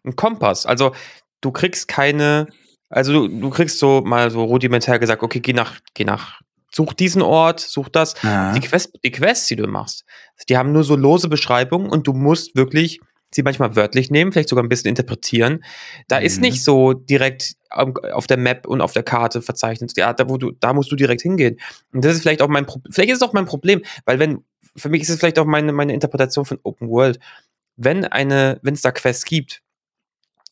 Ein 0.03 0.15
Kompass. 0.15 0.65
Also, 0.65 0.93
du 1.41 1.51
kriegst 1.51 1.87
keine, 1.87 2.47
also 2.89 3.13
du, 3.13 3.27
du 3.27 3.49
kriegst 3.49 3.79
so 3.79 4.01
mal 4.01 4.31
so 4.31 4.43
rudimentär 4.43 4.97
gesagt, 4.99 5.21
okay, 5.21 5.39
geh 5.39 5.53
nach, 5.53 5.79
geh 5.93 6.05
nach, 6.05 6.41
such 6.73 6.93
diesen 6.93 7.21
Ort, 7.21 7.59
such 7.59 7.89
das. 7.89 8.15
Die, 8.15 8.59
Quest, 8.61 8.97
die 9.03 9.11
Quests, 9.11 9.47
die 9.47 9.55
du 9.55 9.67
machst, 9.67 10.05
die 10.49 10.57
haben 10.57 10.71
nur 10.71 10.83
so 10.83 10.95
lose 10.95 11.27
Beschreibungen 11.27 11.89
und 11.89 12.07
du 12.07 12.13
musst 12.13 12.55
wirklich 12.55 12.99
sie 13.33 13.43
manchmal 13.43 13.75
wörtlich 13.75 14.11
nehmen, 14.11 14.31
vielleicht 14.31 14.49
sogar 14.49 14.63
ein 14.63 14.69
bisschen 14.69 14.89
interpretieren. 14.89 15.63
Da 16.07 16.19
mhm. 16.19 16.25
ist 16.25 16.41
nicht 16.41 16.63
so 16.63 16.93
direkt 16.93 17.55
auf 17.69 18.27
der 18.27 18.37
Map 18.37 18.67
und 18.67 18.81
auf 18.81 18.91
der 18.91 19.03
Karte 19.03 19.41
verzeichnet. 19.41 19.93
Ja, 19.97 20.13
da, 20.13 20.29
wo 20.29 20.37
du, 20.37 20.51
da 20.51 20.73
musst 20.73 20.91
du 20.91 20.95
direkt 20.95 21.21
hingehen. 21.21 21.59
Und 21.93 22.03
das 22.03 22.15
ist 22.15 22.21
vielleicht 22.21 22.41
auch 22.41 22.49
mein 22.49 22.65
Problem. 22.65 22.91
Vielleicht 22.91 23.11
ist 23.11 23.21
es 23.21 23.27
auch 23.27 23.33
mein 23.33 23.45
Problem, 23.45 23.81
weil 24.05 24.19
wenn, 24.19 24.43
für 24.75 24.89
mich 24.89 25.01
ist 25.01 25.09
es 25.09 25.19
vielleicht 25.19 25.39
auch 25.39 25.45
meine, 25.45 25.71
meine 25.71 25.93
Interpretation 25.93 26.45
von 26.45 26.59
Open 26.63 26.89
World. 26.89 27.19
Wenn 27.77 28.05
eine, 28.05 28.59
wenn 28.61 28.73
es 28.73 28.81
da 28.81 28.91
Quests 28.91 29.25
gibt, 29.25 29.61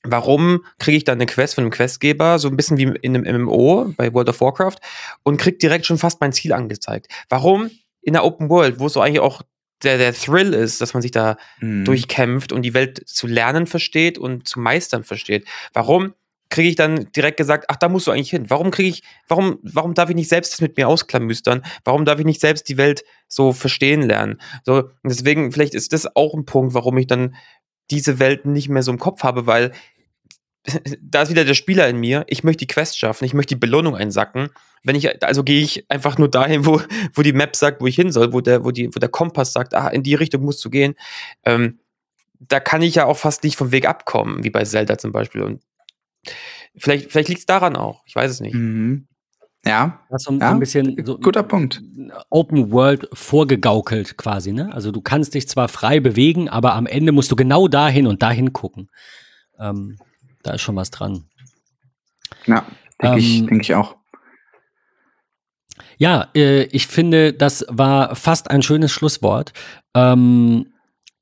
warum 0.03 0.63
kriege 0.77 0.97
ich 0.97 1.03
da 1.03 1.11
eine 1.11 1.25
Quest 1.25 1.55
von 1.55 1.63
einem 1.63 1.71
Questgeber, 1.71 2.39
so 2.39 2.47
ein 2.47 2.55
bisschen 2.55 2.77
wie 2.77 2.83
in 3.01 3.15
einem 3.15 3.41
MMO 3.43 3.93
bei 3.97 4.13
World 4.13 4.29
of 4.29 4.39
Warcraft 4.41 4.77
und 5.23 5.37
krieg 5.37 5.59
direkt 5.59 5.85
schon 5.85 5.97
fast 5.97 6.21
mein 6.21 6.31
Ziel 6.31 6.53
angezeigt? 6.53 7.07
Warum 7.27 7.69
in 8.01 8.13
der 8.13 8.23
Open 8.23 8.49
World, 8.49 8.79
wo 8.79 8.85
es 8.85 8.93
so 8.93 9.01
eigentlich 9.01 9.19
auch 9.19 9.41
der, 9.83 9.97
der 9.97 10.13
Thrill 10.13 10.53
ist, 10.53 10.81
dass 10.81 10.93
man 10.93 11.01
sich 11.01 11.11
da 11.11 11.37
mhm. 11.59 11.85
durchkämpft 11.85 12.51
und 12.51 12.63
die 12.63 12.73
Welt 12.73 13.07
zu 13.07 13.27
lernen 13.27 13.67
versteht 13.67 14.17
und 14.17 14.47
zu 14.47 14.59
meistern 14.59 15.03
versteht. 15.03 15.47
Warum 15.73 16.13
kriege 16.49 16.69
ich 16.69 16.75
dann 16.75 17.11
direkt 17.15 17.37
gesagt, 17.37 17.65
ach, 17.67 17.75
da 17.75 17.89
musst 17.89 18.07
du 18.07 18.11
eigentlich 18.11 18.31
hin. 18.31 18.49
Warum 18.49 18.71
kriege 18.71 18.89
ich, 18.89 19.03
warum, 19.27 19.59
warum 19.61 19.93
darf 19.93 20.09
ich 20.09 20.15
nicht 20.15 20.29
selbst 20.29 20.53
das 20.53 20.61
mit 20.61 20.77
mir 20.77 20.87
ausklamüstern? 20.87 21.63
Warum 21.83 22.05
darf 22.05 22.19
ich 22.19 22.25
nicht 22.25 22.41
selbst 22.41 22.67
die 22.69 22.77
Welt 22.77 23.03
so 23.27 23.53
verstehen 23.53 24.01
lernen? 24.01 24.41
So, 24.65 24.89
deswegen, 25.03 25.51
vielleicht 25.51 25.75
ist 25.75 25.93
das 25.93 26.15
auch 26.15 26.33
ein 26.33 26.45
Punkt, 26.45 26.73
warum 26.73 26.97
ich 26.97 27.07
dann 27.07 27.35
diese 27.91 28.19
Welt 28.19 28.45
nicht 28.45 28.69
mehr 28.69 28.83
so 28.83 28.91
im 28.91 28.99
Kopf 28.99 29.23
habe, 29.23 29.45
weil 29.45 29.71
da 31.01 31.21
ist 31.21 31.29
wieder 31.29 31.45
der 31.45 31.53
Spieler 31.53 31.87
in 31.87 31.97
mir. 31.97 32.25
Ich 32.27 32.43
möchte 32.43 32.65
die 32.65 32.73
Quest 32.73 32.97
schaffen, 32.97 33.25
ich 33.25 33.33
möchte 33.33 33.55
die 33.55 33.59
Belohnung 33.59 33.95
einsacken. 33.95 34.49
Wenn 34.83 34.95
ich, 34.95 35.23
also 35.23 35.43
gehe 35.43 35.61
ich 35.61 35.89
einfach 35.89 36.17
nur 36.17 36.29
dahin, 36.29 36.65
wo, 36.65 36.81
wo 37.13 37.21
die 37.21 37.33
Map 37.33 37.55
sagt, 37.55 37.81
wo 37.81 37.87
ich 37.87 37.95
hin 37.95 38.11
soll, 38.11 38.33
wo 38.33 38.41
der, 38.41 38.63
wo 38.63 38.71
die, 38.71 38.87
wo 38.87 38.99
der 38.99 39.09
Kompass 39.09 39.53
sagt, 39.53 39.73
ah, 39.73 39.87
in 39.87 40.03
die 40.03 40.15
Richtung 40.15 40.43
musst 40.43 40.63
du 40.63 40.69
gehen. 40.69 40.95
Ähm, 41.43 41.79
da 42.39 42.59
kann 42.59 42.81
ich 42.81 42.95
ja 42.95 43.05
auch 43.05 43.17
fast 43.17 43.43
nicht 43.43 43.57
vom 43.57 43.71
Weg 43.71 43.87
abkommen, 43.87 44.43
wie 44.43 44.49
bei 44.49 44.63
Zelda 44.63 44.97
zum 44.97 45.11
Beispiel. 45.11 45.41
Und 45.41 45.61
vielleicht, 46.77 47.11
vielleicht 47.11 47.29
liegt 47.29 47.41
es 47.41 47.45
daran 47.45 47.75
auch. 47.75 48.03
Ich 48.05 48.15
weiß 48.15 48.31
es 48.31 48.39
nicht. 48.39 48.53
Mhm. 48.53 49.07
Ja. 49.65 49.99
Das 50.09 50.23
so, 50.23 50.31
ja. 50.31 50.39
so 50.39 50.45
ein 50.45 50.59
bisschen 50.59 51.05
so 51.05 51.17
guter 51.17 51.43
Punkt. 51.43 51.81
Open 52.29 52.71
World 52.71 53.09
vorgegaukelt 53.11 54.17
quasi, 54.17 54.53
ne? 54.53 54.73
Also 54.73 54.91
du 54.91 55.01
kannst 55.01 55.33
dich 55.33 55.49
zwar 55.49 55.67
frei 55.67 55.99
bewegen, 55.99 56.47
aber 56.47 56.75
am 56.75 56.85
Ende 56.85 57.11
musst 57.11 57.29
du 57.29 57.35
genau 57.35 57.67
dahin 57.67 58.07
und 58.07 58.21
dahin 58.21 58.53
gucken. 58.53 58.89
Ähm, 59.59 59.97
da 60.43 60.53
ist 60.53 60.61
schon 60.61 60.75
was 60.75 60.91
dran. 60.91 61.25
Ja, 62.45 62.65
denke 63.01 63.17
ähm, 63.17 63.23
ich, 63.23 63.45
denk 63.45 63.61
ich 63.61 63.75
auch. 63.75 63.95
Ja, 65.97 66.29
äh, 66.35 66.63
ich 66.63 66.87
finde, 66.87 67.33
das 67.33 67.65
war 67.69 68.15
fast 68.15 68.49
ein 68.49 68.61
schönes 68.61 68.91
Schlusswort. 68.91 69.53
Ähm, 69.93 70.73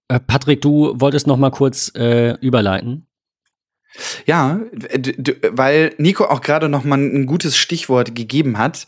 äh, 0.07 0.20
Patrick, 0.20 0.61
du 0.61 0.93
wolltest 0.99 1.28
noch 1.28 1.38
mal 1.38 1.51
kurz 1.51 1.91
äh, 1.95 2.38
überleiten. 2.41 3.07
Ja, 4.26 4.59
weil 5.51 5.95
Nico 5.97 6.26
auch 6.26 6.41
gerade 6.41 6.70
noch 6.70 6.84
mal 6.84 6.99
ein 6.99 7.26
gutes 7.26 7.57
Stichwort 7.57 8.13
gegeben 8.13 8.57
hat. 8.57 8.86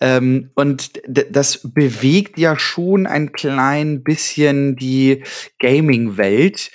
Ähm, 0.00 0.50
und 0.54 1.00
das 1.06 1.60
bewegt 1.62 2.38
ja 2.38 2.58
schon 2.58 3.06
ein 3.06 3.32
klein 3.32 4.02
bisschen 4.02 4.76
die 4.76 5.22
Gaming-Welt. 5.60 6.70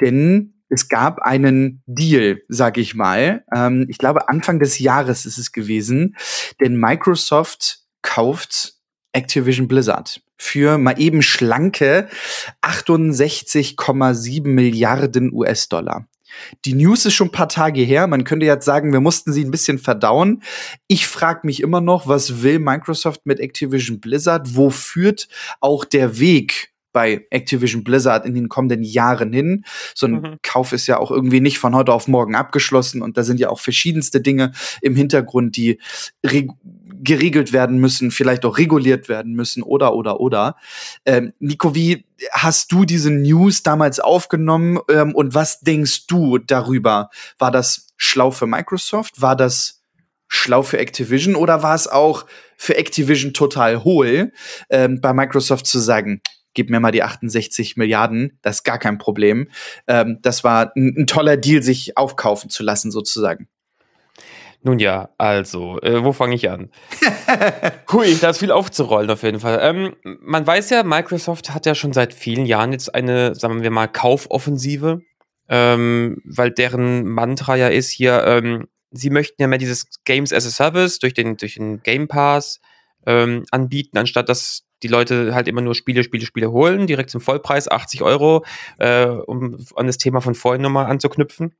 Denn 0.00 0.54
es 0.68 0.88
gab 0.88 1.20
einen 1.20 1.82
Deal, 1.86 2.42
sag 2.48 2.78
ich 2.78 2.94
mal. 2.94 3.44
Ähm, 3.54 3.86
ich 3.88 3.98
glaube, 3.98 4.28
Anfang 4.28 4.58
des 4.58 4.78
Jahres 4.78 5.26
ist 5.26 5.38
es 5.38 5.52
gewesen. 5.52 6.16
Denn 6.60 6.76
Microsoft 6.76 7.80
kauft 8.02 8.74
Activision 9.12 9.68
Blizzard 9.68 10.20
für 10.36 10.78
mal 10.78 11.00
eben 11.00 11.22
schlanke 11.22 12.08
68,7 12.62 14.46
Milliarden 14.46 15.32
US-Dollar. 15.32 16.06
Die 16.64 16.74
News 16.74 17.04
ist 17.04 17.14
schon 17.14 17.28
ein 17.28 17.32
paar 17.32 17.48
Tage 17.48 17.80
her. 17.82 18.06
Man 18.06 18.22
könnte 18.22 18.46
jetzt 18.46 18.64
sagen, 18.64 18.92
wir 18.92 19.00
mussten 19.00 19.32
sie 19.32 19.44
ein 19.44 19.50
bisschen 19.50 19.78
verdauen. 19.78 20.42
Ich 20.86 21.06
frage 21.06 21.40
mich 21.44 21.60
immer 21.60 21.80
noch, 21.80 22.06
was 22.06 22.42
will 22.42 22.60
Microsoft 22.60 23.26
mit 23.26 23.40
Activision 23.40 23.98
Blizzard? 23.98 24.54
Wo 24.54 24.70
führt 24.70 25.28
auch 25.60 25.84
der 25.84 26.20
Weg 26.20 26.67
bei 26.92 27.26
Activision 27.30 27.84
Blizzard 27.84 28.24
in 28.26 28.34
den 28.34 28.48
kommenden 28.48 28.82
Jahren 28.82 29.32
hin. 29.32 29.64
So 29.94 30.06
ein 30.06 30.12
mhm. 30.12 30.36
Kauf 30.42 30.72
ist 30.72 30.86
ja 30.86 30.98
auch 30.98 31.10
irgendwie 31.10 31.40
nicht 31.40 31.58
von 31.58 31.74
heute 31.74 31.92
auf 31.92 32.08
morgen 32.08 32.34
abgeschlossen 32.34 33.02
und 33.02 33.16
da 33.16 33.22
sind 33.22 33.40
ja 33.40 33.50
auch 33.50 33.60
verschiedenste 33.60 34.20
Dinge 34.20 34.52
im 34.80 34.96
Hintergrund, 34.96 35.56
die 35.56 35.78
geregelt 37.00 37.52
werden 37.52 37.78
müssen, 37.78 38.10
vielleicht 38.10 38.44
auch 38.44 38.58
reguliert 38.58 39.08
werden 39.08 39.34
müssen 39.34 39.62
oder 39.62 39.94
oder 39.94 40.20
oder. 40.20 40.56
Ähm, 41.04 41.32
Nico, 41.38 41.74
wie 41.74 42.04
hast 42.32 42.72
du 42.72 42.84
diese 42.84 43.10
News 43.10 43.62
damals 43.62 44.00
aufgenommen 44.00 44.78
ähm, 44.90 45.14
und 45.14 45.34
was 45.34 45.60
denkst 45.60 46.06
du 46.06 46.38
darüber? 46.38 47.10
War 47.38 47.50
das 47.50 47.88
schlau 47.96 48.30
für 48.30 48.46
Microsoft? 48.46 49.20
War 49.20 49.36
das 49.36 49.82
schlau 50.28 50.62
für 50.62 50.78
Activision 50.78 51.36
oder 51.36 51.62
war 51.62 51.74
es 51.74 51.88
auch 51.88 52.26
für 52.56 52.76
Activision 52.76 53.32
total 53.32 53.84
hohl, 53.84 54.32
ähm, 54.68 55.00
bei 55.00 55.12
Microsoft 55.12 55.66
zu 55.66 55.78
sagen, 55.78 56.20
gib 56.54 56.70
mir 56.70 56.80
mal 56.80 56.92
die 56.92 57.02
68 57.02 57.76
Milliarden, 57.76 58.38
das 58.42 58.56
ist 58.56 58.64
gar 58.64 58.78
kein 58.78 58.98
Problem. 58.98 59.48
Ähm, 59.86 60.18
das 60.22 60.44
war 60.44 60.72
ein, 60.76 60.94
ein 60.98 61.06
toller 61.06 61.36
Deal, 61.36 61.62
sich 61.62 61.96
aufkaufen 61.96 62.50
zu 62.50 62.62
lassen, 62.62 62.90
sozusagen. 62.90 63.48
Nun 64.62 64.80
ja, 64.80 65.10
also, 65.18 65.80
äh, 65.82 66.02
wo 66.02 66.12
fange 66.12 66.34
ich 66.34 66.50
an? 66.50 66.70
Hui, 67.92 68.16
da 68.20 68.30
ist 68.30 68.38
viel 68.38 68.50
aufzurollen 68.50 69.08
auf 69.10 69.22
jeden 69.22 69.38
Fall. 69.38 69.60
Ähm, 69.62 69.94
man 70.02 70.46
weiß 70.46 70.70
ja, 70.70 70.82
Microsoft 70.82 71.54
hat 71.54 71.64
ja 71.64 71.76
schon 71.76 71.92
seit 71.92 72.12
vielen 72.12 72.44
Jahren 72.44 72.72
jetzt 72.72 72.92
eine, 72.92 73.36
sagen 73.36 73.62
wir 73.62 73.70
mal, 73.70 73.86
Kaufoffensive, 73.86 75.00
ähm, 75.48 76.20
weil 76.24 76.50
deren 76.50 77.06
Mantra 77.06 77.54
ja 77.54 77.68
ist 77.68 77.90
hier, 77.90 78.24
ähm, 78.26 78.66
sie 78.90 79.10
möchten 79.10 79.40
ja 79.40 79.46
mehr 79.46 79.58
dieses 79.58 79.86
Games 80.04 80.32
as 80.32 80.46
a 80.46 80.50
Service 80.50 80.98
durch 80.98 81.14
den, 81.14 81.36
durch 81.36 81.54
den 81.54 81.82
Game 81.84 82.08
Pass 82.08 82.60
ähm, 83.06 83.44
anbieten, 83.50 83.98
anstatt 83.98 84.28
dass 84.28 84.64
die 84.82 84.88
Leute 84.88 85.34
halt 85.34 85.48
immer 85.48 85.60
nur 85.60 85.74
Spiele, 85.74 86.04
Spiele, 86.04 86.24
Spiele 86.24 86.52
holen, 86.52 86.86
direkt 86.86 87.10
zum 87.10 87.20
Vollpreis, 87.20 87.68
80 87.68 88.02
Euro, 88.02 88.44
äh, 88.78 89.06
um 89.06 89.58
an 89.74 89.86
das 89.86 89.98
Thema 89.98 90.20
von 90.20 90.34
vorhin 90.34 90.62
nochmal 90.62 90.86
anzuknüpfen. 90.86 91.54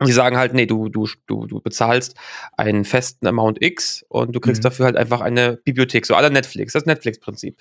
Und 0.00 0.08
die 0.08 0.12
sagen 0.12 0.36
halt, 0.36 0.54
nee, 0.54 0.66
du, 0.66 0.88
du, 0.88 1.06
du, 1.26 1.46
du 1.46 1.60
bezahlst 1.60 2.16
einen 2.56 2.84
festen 2.84 3.28
Amount 3.28 3.62
X 3.62 4.04
und 4.08 4.34
du 4.34 4.40
kriegst 4.40 4.62
mhm. 4.62 4.64
dafür 4.64 4.86
halt 4.86 4.96
einfach 4.96 5.20
eine 5.20 5.56
Bibliothek, 5.64 6.04
so 6.04 6.16
aller 6.16 6.30
Netflix, 6.30 6.72
das 6.72 6.84
Netflix-Prinzip. 6.84 7.56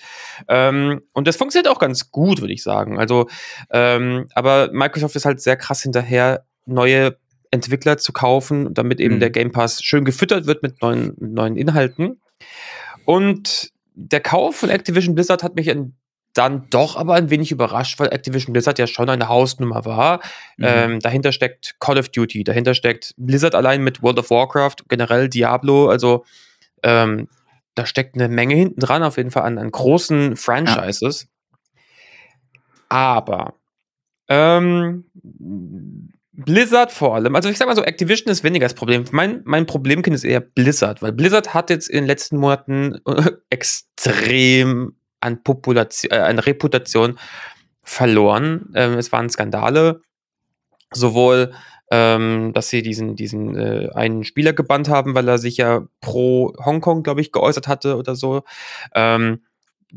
Ähm, 0.48 1.02
und 1.14 1.28
das 1.28 1.36
funktioniert 1.36 1.72
auch 1.72 1.80
ganz 1.80 2.10
gut, 2.10 2.42
würde 2.42 2.54
ich 2.54 2.64
sagen. 2.64 2.98
Also, 2.98 3.28
ähm, 3.70 4.28
aber 4.34 4.72
Microsoft 4.74 5.16
ist 5.16 5.26
halt 5.26 5.42
sehr 5.42 5.58
krass 5.58 5.84
hinterher, 5.84 6.46
neue 6.66 7.18
Entwickler 7.52 8.00
zu 8.00 8.14
kaufen, 8.14 8.74
damit 8.74 9.00
eben 9.00 9.16
mhm. 9.16 9.20
der 9.20 9.30
Game 9.30 9.52
Pass 9.52 9.84
schön 9.84 10.04
gefüttert 10.04 10.48
wird 10.48 10.64
mit 10.64 10.82
neuen, 10.82 11.16
neuen 11.20 11.56
Inhalten. 11.56 12.20
Und 13.06 13.72
der 13.96 14.22
Kauf 14.22 14.56
von 14.58 14.70
Activision 14.70 15.16
Blizzard 15.16 15.44
hat 15.44 15.56
mich 15.56 15.74
dann 16.34 16.68
doch 16.70 16.96
aber 16.96 17.14
ein 17.14 17.30
wenig 17.30 17.52
überrascht, 17.52 18.00
weil 18.00 18.12
Activision 18.12 18.54
Blizzard 18.54 18.80
ja 18.80 18.88
schon 18.88 19.10
eine 19.10 19.28
Hausnummer 19.28 19.86
war. 19.86 20.20
Mhm. 20.58 20.66
Ähm, 20.68 21.00
dahinter 21.00 21.32
steckt 21.32 21.76
Call 21.80 22.00
of 22.00 22.10
Duty, 22.10 22.44
dahinter 22.44 22.74
steckt 22.74 23.14
Blizzard 23.18 23.56
allein 23.56 23.84
mit 23.84 24.02
World 24.02 24.20
of 24.20 24.30
Warcraft, 24.32 24.78
generell 24.88 25.30
Diablo, 25.30 25.90
also 25.90 26.26
ähm, 26.82 27.28
da 27.76 27.86
steckt 27.86 28.16
eine 28.16 28.30
Menge 28.30 28.56
hinten 28.56 28.80
dran, 28.80 29.04
auf 29.04 29.18
jeden 29.18 29.32
Fall 29.32 29.44
an, 29.44 29.58
an 29.58 29.72
großen 29.72 30.36
Franchises. 30.36 31.24
Ja. 31.24 31.28
Aber 32.90 33.56
ähm, 34.28 35.06
Blizzard 36.34 36.92
vor 36.92 37.16
allem, 37.16 37.36
also 37.36 37.50
ich 37.50 37.58
sag 37.58 37.68
mal 37.68 37.76
so, 37.76 37.84
Activision 37.84 38.32
ist 38.32 38.44
weniger 38.44 38.66
das 38.66 38.74
Problem. 38.74 39.06
Mein, 39.12 39.42
mein 39.46 39.68
Problemkind 39.68 40.16
ist 40.16 40.24
eher 40.24 40.40
Blizzard, 40.40 41.02
weil 41.02 41.12
Blizzard 41.12 41.54
hat 41.54 41.70
jetzt 41.70 41.90
in 41.90 41.98
den 41.98 42.08
letzten 42.08 42.38
Monaten 42.38 43.00
extrem 43.50 44.96
an, 45.20 45.44
Population, 45.44 46.12
äh, 46.12 46.22
an 46.22 46.40
Reputation 46.40 47.20
verloren. 47.84 48.72
Ähm, 48.74 48.98
es 48.98 49.12
waren 49.12 49.30
Skandale, 49.30 50.02
sowohl 50.92 51.54
ähm, 51.92 52.54
dass 52.54 52.70
sie 52.70 52.82
diesen, 52.82 53.16
diesen 53.16 53.56
äh, 53.56 53.90
einen 53.94 54.24
Spieler 54.24 54.54
gebannt 54.54 54.90
haben, 54.90 55.14
weil 55.14 55.28
er 55.28 55.38
sich 55.38 55.58
ja 55.58 55.86
pro 56.02 56.54
Hongkong, 56.58 57.04
glaube 57.04 57.22
ich, 57.22 57.32
geäußert 57.32 57.68
hatte 57.68 57.98
oder 57.98 58.16
so. 58.16 58.42
Ähm, 58.96 59.44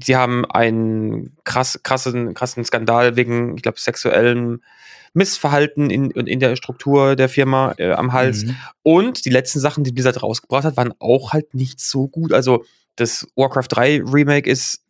sie 0.03 0.17
haben 0.17 0.45
einen 0.45 1.37
krass, 1.45 1.81
krassen, 1.83 2.35
krassen 2.35 2.65
Skandal 2.65 3.17
wegen, 3.17 3.57
ich 3.57 3.63
glaube, 3.63 3.81
sexuellem 3.81 4.61
Missverhalten 5.15 5.89
in, 5.89 6.11
in 6.11 6.41
der 6.41 6.57
Struktur 6.57 7.17
der 7.17 7.29
Firma 7.29 7.75
äh, 7.79 7.93
am 7.93 8.13
Hals. 8.13 8.45
Mhm. 8.45 8.57
Und 8.83 9.25
die 9.25 9.31
letzten 9.31 9.61
Sachen, 9.61 9.83
die 9.83 9.93
Blizzard 9.93 10.23
rausgebracht 10.23 10.65
hat, 10.65 10.77
waren 10.77 10.93
auch 10.99 11.33
halt 11.33 11.55
nicht 11.55 11.81
so 11.81 12.07
gut. 12.07 12.33
Also 12.33 12.65
das 12.97 13.27
Warcraft 13.35 13.69
3 13.71 14.03
Remake 14.05 14.49
ist 14.49 14.83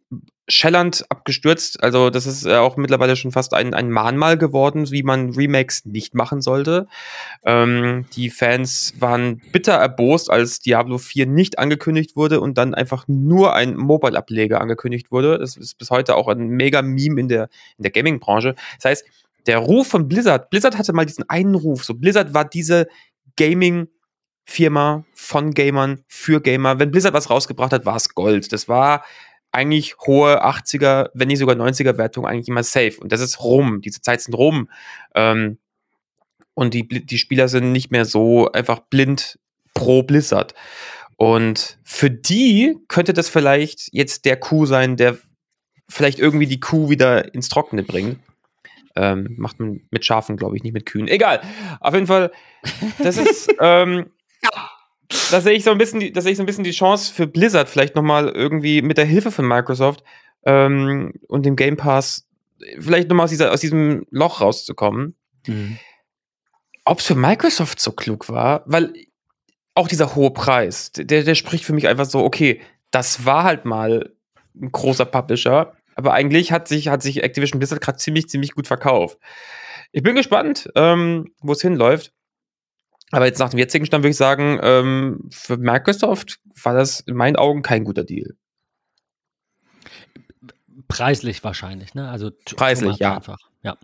schellernd 0.49 1.05
abgestürzt. 1.09 1.83
Also, 1.83 2.11
das 2.11 2.27
ist 2.27 2.47
äh, 2.47 2.57
auch 2.57 2.77
mittlerweile 2.77 3.17
schon 3.17 3.33
fast 3.33 3.55
ein, 3.55 3.75
ein 3.75 3.91
Mahnmal 3.91 4.39
geworden, 4.39 4.91
wie 4.91 5.03
man 5.03 5.31
Remakes 5.31 5.85
nicht 5.85 6.15
machen 6.15 6.41
sollte. 6.41 6.87
Ähm, 7.45 8.07
die 8.15 8.31
Fans 8.31 8.95
waren 8.99 9.43
bitter 9.53 9.75
erbost, 9.75 10.31
als 10.31 10.61
Diablo 10.61 10.99
4 10.99 11.27
nicht 11.27 11.59
angekündigt 11.59 12.17
wurde 12.17 12.41
und 12.41 12.59
dann 12.59 12.75
einfach 12.75 13.05
nur 13.09 13.55
ein 13.55 13.77
Mobile-Ableger 13.77 14.61
angekündigt 14.61 15.11
wurde. 15.11 15.39
Das 15.39 15.57
ist 15.57 15.79
bis 15.79 15.91
heute 15.91 16.15
auch 16.15 16.29
ein 16.29 16.49
mega 16.49 16.83
Meme 16.83 17.21
in 17.21 17.29
der, 17.29 17.49
in 17.77 17.83
der 17.83 17.93
Gaming-Branche. 17.93 18.55
Das 18.77 18.85
heißt, 18.85 19.05
der 19.47 19.59
Ruf 19.59 19.89
von 19.89 20.09
Blizzard, 20.09 20.51
Blizzard 20.51 20.79
hatte 20.79 20.93
mal 20.93 21.07
diesen 21.07 21.29
einen 21.29 21.55
Ruf. 21.55 21.85
So, 21.85 21.95
Blizzard 21.95 22.35
war 22.35 22.45
diese 22.45 22.87
Gaming- 23.37 23.89
Firma 24.49 25.05
von 25.13 25.53
Gamern 25.55 26.05
für 26.07 26.41
Gamer. 26.41 26.79
Wenn 26.79 26.93
Blizzard 26.93 27.15
was 27.15 27.31
rausgebracht 27.31 27.73
hat, 27.73 27.85
war 27.85 27.97
es 27.97 28.15
Gold. 28.15 28.53
Das 28.53 28.69
war 28.69 29.05
eigentlich 29.57 29.97
hohe 30.07 30.45
80er, 30.45 31.11
wenn 31.15 31.29
nicht 31.29 31.39
sogar 31.39 31.57
90er 31.57 31.97
Wertungen 31.97 32.31
eigentlich 32.31 32.49
immer 32.49 32.63
safe. 32.63 33.01
Und 33.01 33.11
das 33.11 33.21
ist 33.21 33.43
rum. 33.43 33.81
Diese 33.81 34.03
Zeit 34.03 34.21
sind 34.21 34.35
rum. 34.35 34.69
Ähm, 35.15 35.59
und 36.55 36.75
die, 36.75 36.87
die 36.87 37.19
Spieler 37.19 37.49
sind 37.49 37.73
nicht 37.73 37.91
mehr 37.91 38.05
so 38.05 38.53
einfach 38.53 38.81
blind 38.81 39.39
pro 39.75 40.03
Blizzard. 40.03 40.55
Und 41.17 41.79
für 41.83 42.11
die 42.11 42.77
könnte 42.89 43.15
das 43.15 43.29
vielleicht 43.29 43.89
jetzt 43.93 44.27
der 44.27 44.37
Coup 44.37 44.67
sein, 44.67 44.97
der 44.97 45.17
vielleicht 45.89 46.19
irgendwie 46.19 46.47
die 46.47 46.61
Kuh 46.61 46.91
wieder 46.91 47.35
ins 47.35 47.49
Trockene 47.49 47.83
bringt. 47.83 48.19
Ähm, 48.95 49.35
macht 49.37 49.61
man 49.61 49.83
mit 49.91 50.05
Schafen, 50.05 50.37
glaube 50.37 50.57
ich, 50.57 50.63
nicht 50.63 50.73
mit 50.73 50.87
Kühen. 50.87 51.09
Egal. 51.09 51.41
Auf 51.81 51.95
jeden 51.95 52.07
Fall, 52.07 52.31
das 52.99 53.19
ist, 53.19 53.55
ähm, 53.61 54.07
da 55.31 55.41
sehe 55.41 55.53
ich 55.53 55.65
so 55.65 55.71
ein 55.71 55.79
bisschen, 55.79 56.01
die, 56.01 56.13
da 56.13 56.21
sehe 56.21 56.33
ich 56.33 56.37
so 56.37 56.43
ein 56.43 56.47
bisschen 56.47 56.65
die 56.65 56.73
Chance 56.73 57.13
für 57.13 57.27
Blizzard 57.27 57.69
vielleicht 57.69 57.95
nochmal 57.95 58.29
irgendwie 58.29 58.83
mit 58.83 58.99
der 58.99 59.05
Hilfe 59.05 59.31
von 59.31 59.47
Microsoft 59.47 60.03
ähm, 60.45 61.15
und 61.29 61.45
dem 61.47 61.57
Game 61.57 61.77
Pass 61.77 62.27
vielleicht 62.79 63.09
nochmal 63.09 63.25
aus, 63.25 63.31
dieser, 63.31 63.53
aus 63.53 63.61
diesem 63.61 64.07
Loch 64.11 64.41
rauszukommen. 64.41 65.15
Mhm. 65.47 65.79
Ob 66.85 67.01
es 67.01 67.07
für 67.07 67.15
Microsoft 67.15 67.81
so 67.81 67.93
klug 67.93 68.29
war, 68.29 68.63
weil 68.67 68.93
auch 69.75 69.89
dieser 69.89 70.15
hohe 70.15 70.31
Preis, 70.31 70.93
der, 70.93 71.23
der 71.23 71.35
spricht 71.35 71.65
für 71.65 71.75
mich 71.75 71.89
einfach 71.89 72.07
so, 72.07 72.25
okay, 72.25 72.61
das 72.91 73.25
war 73.25 73.45
halt 73.45 73.65
mal 73.65 74.13
ein 74.55 74.73
großer 74.73 75.05
Publisher, 75.05 75.75
aber 75.97 76.15
eigentlich 76.15 76.53
hat 76.53 76.69
sich, 76.69 76.89
hat 76.89 77.03
sich 77.03 77.23
Activision 77.23 77.59
Blizzard 77.59 77.81
gerade 77.81 77.99
ziemlich, 77.99 78.29
ziemlich 78.29 78.53
gut 78.53 78.67
verkauft. 78.67 79.19
Ich 79.93 80.03
bin 80.03 80.15
gespannt, 80.15 80.71
ähm, 80.75 81.33
wo 81.41 81.53
es 81.53 81.63
hinläuft. 81.63 82.13
Aber 83.17 83.25
jetzt 83.25 83.39
nach 83.39 83.49
dem 83.49 83.59
jetzigen 83.59 83.87
Stand 83.87 84.05
würde 84.05 84.11
ich 84.11 84.17
sagen, 84.19 84.61
ähm, 84.63 85.21
für 85.31 85.57
Microsoft 85.57 86.39
war 86.63 86.75
das 86.75 87.01
in 87.01 87.15
meinen 87.15 87.37
Augen 87.37 87.63
kein 87.63 87.83
guter 87.83 88.05
Deal. 88.05 88.35
Preislich 90.87 91.43
wahrscheinlich, 91.43 91.95
ne? 91.95 92.11
Also 92.11 92.31
preislich, 92.57 92.99
ja. 92.99 93.17
Einfach. 93.17 93.39
ja. 93.63 93.79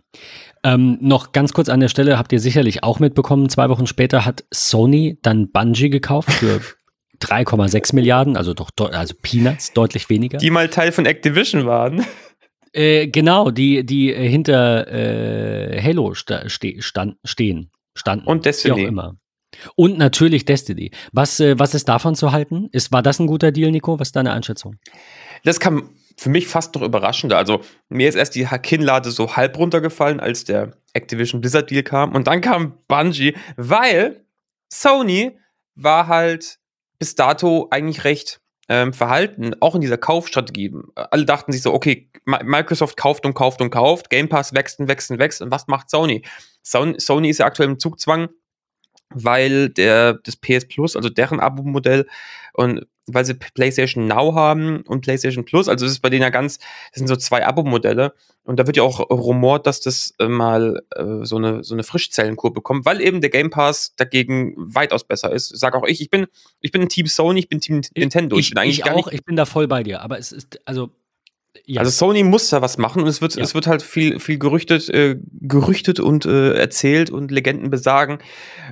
Ähm, 0.63 0.99
noch 1.01 1.31
ganz 1.31 1.51
kurz 1.51 1.69
an 1.69 1.79
der 1.79 1.87
Stelle 1.87 2.19
habt 2.19 2.31
ihr 2.31 2.39
sicherlich 2.39 2.83
auch 2.83 2.99
mitbekommen, 2.99 3.49
zwei 3.49 3.69
Wochen 3.69 3.87
später 3.87 4.23
hat 4.23 4.45
Sony 4.53 5.17
dann 5.23 5.51
Bungie 5.51 5.89
gekauft 5.89 6.31
für 6.31 6.61
3,6 7.19 7.95
Milliarden, 7.95 8.37
also 8.37 8.53
doch 8.53 8.69
also 8.77 9.15
Peanuts, 9.19 9.73
deutlich 9.73 10.09
weniger. 10.09 10.37
Die 10.37 10.51
mal 10.51 10.69
Teil 10.69 10.91
von 10.91 11.07
Activision 11.07 11.65
waren. 11.65 12.05
Äh, 12.75 13.07
genau, 13.09 13.51
die, 13.51 13.85
die 13.85 14.11
äh, 14.11 14.27
hinter 14.27 14.91
äh, 14.91 15.79
Halo 15.79 16.15
sta 16.15 16.49
ste 16.49 16.81
stand, 16.81 17.17
stehen. 17.23 17.69
Standen. 17.95 18.25
Und 18.25 18.45
Destiny. 18.45 18.75
Wie 18.75 18.85
auch 18.85 18.87
immer. 18.87 19.15
Und 19.75 19.97
natürlich 19.97 20.45
Destiny. 20.45 20.91
Was, 21.11 21.39
äh, 21.39 21.57
was 21.57 21.73
ist 21.73 21.89
davon 21.89 22.15
zu 22.15 22.31
halten? 22.31 22.69
Ist, 22.71 22.91
war 22.91 23.01
das 23.01 23.19
ein 23.19 23.27
guter 23.27 23.51
Deal, 23.51 23.71
Nico? 23.71 23.99
Was 23.99 24.09
ist 24.09 24.15
deine 24.15 24.33
Einschätzung? 24.33 24.75
Das 25.43 25.59
kam 25.59 25.89
für 26.17 26.29
mich 26.29 26.47
fast 26.47 26.75
noch 26.75 26.81
überraschender. 26.81 27.37
Also, 27.37 27.61
mir 27.89 28.07
ist 28.07 28.15
erst 28.15 28.35
die 28.35 28.45
Kinnlade 28.45 29.11
so 29.11 29.35
halb 29.35 29.57
runtergefallen, 29.57 30.19
als 30.19 30.43
der 30.43 30.73
Activision 30.93 31.41
Blizzard 31.41 31.69
Deal 31.71 31.83
kam. 31.83 32.13
Und 32.13 32.27
dann 32.27 32.41
kam 32.41 32.77
Bungie, 32.87 33.35
weil 33.57 34.25
Sony 34.71 35.37
war 35.75 36.07
halt 36.07 36.59
bis 36.99 37.15
dato 37.15 37.67
eigentlich 37.71 38.03
recht 38.03 38.39
ähm, 38.69 38.93
verhalten, 38.93 39.53
auch 39.59 39.75
in 39.75 39.81
dieser 39.81 39.97
Kaufstrategie. 39.97 40.73
Alle 40.95 41.25
dachten 41.25 41.51
sich 41.51 41.61
so, 41.61 41.73
okay, 41.73 42.09
Microsoft 42.25 42.95
kauft 42.95 43.25
und 43.25 43.33
kauft 43.33 43.61
und 43.61 43.71
kauft, 43.71 44.09
Game 44.09 44.29
Pass 44.29 44.53
wächst 44.53 44.79
und 44.79 44.87
wächst 44.87 45.11
und 45.11 45.19
wächst. 45.19 45.41
Und 45.41 45.51
was 45.51 45.67
macht 45.67 45.89
Sony? 45.89 46.23
Sony 46.61 47.29
ist 47.29 47.39
ja 47.39 47.45
aktuell 47.45 47.69
im 47.69 47.79
Zugzwang, 47.79 48.29
weil 49.13 49.69
der, 49.69 50.13
das 50.13 50.35
PS 50.35 50.67
Plus, 50.67 50.95
also 50.95 51.09
deren 51.09 51.39
Abo-Modell, 51.39 52.07
und 52.53 52.85
weil 53.07 53.25
sie 53.25 53.33
PlayStation 53.33 54.07
Now 54.07 54.33
haben 54.33 54.81
und 54.83 55.01
PlayStation 55.01 55.43
Plus, 55.43 55.67
also 55.67 55.85
es 55.85 55.93
ist 55.93 55.99
bei 55.99 56.09
denen 56.09 56.21
ja 56.21 56.29
ganz, 56.29 56.59
das 56.59 56.99
sind 56.99 57.07
so 57.07 57.15
zwei 57.15 57.45
Abo-Modelle 57.45 58.13
und 58.43 58.59
da 58.59 58.67
wird 58.67 58.77
ja 58.77 58.83
auch 58.83 58.99
rumort, 59.09 59.67
dass 59.67 59.81
das 59.81 60.13
äh, 60.19 60.27
mal 60.27 60.81
äh, 60.95 61.25
so 61.25 61.37
eine 61.37 61.63
so 61.63 61.73
eine 61.75 61.83
Frischzellenkur 61.83 62.53
bekommt, 62.53 62.85
weil 62.85 63.01
eben 63.01 63.21
der 63.21 63.29
Game 63.29 63.49
Pass 63.49 63.95
dagegen 63.95 64.53
weitaus 64.57 65.03
besser 65.03 65.31
ist. 65.31 65.49
Sag 65.57 65.75
auch 65.75 65.85
ich, 65.85 66.01
ich 66.01 66.09
bin 66.09 66.27
ich 66.61 66.71
bin 66.71 66.87
Team 66.87 67.07
Sony, 67.07 67.39
ich 67.39 67.49
bin 67.49 67.59
Team 67.59 67.81
Nintendo. 67.95 68.37
Ich, 68.37 68.47
ich 68.47 68.53
bin 68.53 68.59
eigentlich 68.59 68.79
ich 68.79 68.89
auch, 68.89 69.07
ich 69.07 69.25
bin 69.25 69.35
da 69.35 69.45
voll 69.45 69.67
bei 69.67 69.83
dir, 69.83 70.01
aber 70.01 70.17
es 70.17 70.31
ist 70.31 70.59
also 70.65 70.91
ja. 71.65 71.79
Also 71.79 71.91
Sony 71.91 72.23
muss 72.23 72.49
da 72.49 72.61
was 72.61 72.77
machen 72.77 73.01
und 73.01 73.07
es 73.07 73.21
wird, 73.21 73.35
ja. 73.35 73.43
es 73.43 73.53
wird 73.53 73.67
halt 73.67 73.81
viel, 73.81 74.19
viel 74.19 74.37
gerüchtet, 74.37 74.89
äh, 74.89 75.17
gerüchtet 75.31 75.99
und 75.99 76.25
äh, 76.25 76.53
erzählt 76.53 77.09
und 77.09 77.31
Legenden 77.31 77.69
besagen. 77.69 78.19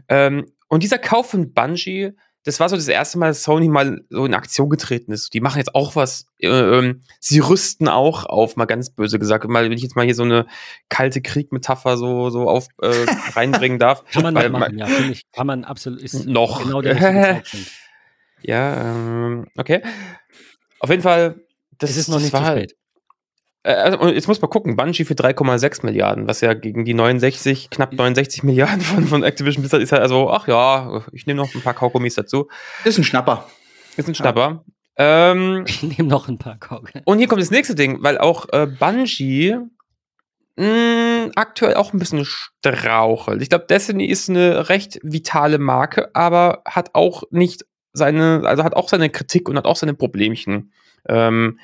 Ähm, 0.08 0.48
und 0.68 0.84
dieser 0.84 0.98
Kauf 0.98 1.30
von 1.30 1.54
Bungie, 1.54 2.12
das 2.44 2.60
war 2.60 2.70
so 2.70 2.76
das 2.76 2.88
erste 2.88 3.20
Mal, 3.20 3.28
dass 3.28 3.44
Sony 3.44 3.68
mal 3.68 4.02
so 4.10 4.26
in 4.26 4.34
Aktion 4.34 4.70
getreten 4.70 5.12
ist. 5.12 5.34
Die 5.34 5.42
machen 5.42 5.60
jetzt 5.60 5.76
auch 5.76 5.96
was. 5.96 6.26
Äh, 6.40 6.48
ähm, 6.48 7.02
sie 7.20 7.40
rüsten 7.40 7.88
auch 7.88 8.26
auf, 8.26 8.56
mal 8.56 8.66
ganz 8.66 8.90
böse 8.90 9.20
gesagt. 9.20 9.48
Mal, 9.48 9.66
wenn 9.66 9.72
ich 9.74 9.84
jetzt 9.84 9.96
mal 9.96 10.06
hier 10.06 10.16
so 10.16 10.24
eine 10.24 10.48
kalte 10.90 11.22
Krieg-Metapher 11.22 11.98
so, 11.98 12.32
so 12.32 12.50
auf 12.50 12.68
äh, 12.82 12.90
reinbringen 13.36 13.78
darf. 13.78 14.04
Kann 14.12 14.24
man 14.24 14.34
weil, 14.34 14.50
machen, 14.50 14.78
ja, 14.78 14.88
finde 14.88 15.14
ich. 15.14 15.30
Kann 15.32 15.46
man 15.46 15.64
absolut. 15.66 16.02
Ist 16.02 16.26
noch. 16.26 16.64
Genau 16.64 16.82
der 16.82 17.44
Ja, 18.44 18.96
ähm, 18.96 19.46
okay. 19.56 19.84
Auf 20.80 20.90
jeden 20.90 21.04
Fall, 21.04 21.46
das, 21.82 21.90
es 21.90 21.98
ist 21.98 22.08
noch 22.08 22.20
nicht 22.20 22.36
zu 22.36 22.44
spät. 22.44 22.76
Also, 23.64 24.08
jetzt 24.08 24.28
muss 24.28 24.42
man 24.42 24.50
gucken, 24.50 24.76
Bungie 24.76 25.06
für 25.06 25.14
3,6 25.14 25.86
Milliarden, 25.86 26.28
was 26.28 26.42
ja 26.42 26.54
gegen 26.54 26.84
die 26.84 26.96
69, 26.96 27.70
knapp 27.70 27.94
69 27.94 28.42
Milliarden 28.44 28.82
von, 28.82 29.06
von 29.06 29.24
Activision 29.24 29.62
Blizzard 29.62 29.84
ist 29.84 29.92
halt 29.92 30.02
also, 30.02 30.32
ach 30.32 30.48
ja, 30.48 31.04
ich 31.12 31.28
nehme 31.28 31.42
noch 31.42 31.54
ein 31.54 31.62
paar 31.62 31.76
Kaugummis 31.76 32.16
dazu. 32.16 32.48
Ist 32.86 32.98
ein 32.98 33.04
Schnapper. 33.04 33.48
Ist 33.98 34.08
ein 34.08 34.16
Schnapper. 34.16 34.64
Ja. 34.98 35.32
Ähm, 35.32 35.66
ich 35.68 35.84
nehme 35.84 36.10
noch 36.10 36.28
ein 36.28 36.40
paar 36.40 36.58
Kaugummis. 36.58 37.04
Und 37.06 37.20
hier 37.20 37.28
kommt 37.28 37.42
das 37.42 37.52
nächste 37.52 37.76
Ding, 37.76 38.02
weil 38.02 38.18
auch 38.18 38.48
äh, 38.52 38.66
Bungie 38.66 39.58
mh, 40.56 40.66
hm, 40.66 41.32
aktuell 41.36 41.76
auch 41.76 41.94
ein 41.94 42.00
bisschen 42.00 42.26
strauchelt. 42.26 43.44
Ich 43.44 43.50
glaube, 43.50 43.66
Destiny 43.70 44.06
ist 44.06 44.28
eine 44.28 44.70
recht 44.70 45.00
vitale 45.04 45.60
Marke, 45.60 46.10
aber 46.16 46.64
hat 46.66 46.92
auch 46.94 47.24
nicht 47.30 47.66
seine, 47.94 48.42
also 48.46 48.64
hat 48.64 48.76
auch 48.76 48.90
seine 48.90 49.10
Kritik 49.10 49.50
und 49.50 49.58
hat 49.58 49.66
auch 49.66 49.76
seine 49.76 49.94
Problemchen. 49.94 50.72
Ähm, 51.08 51.60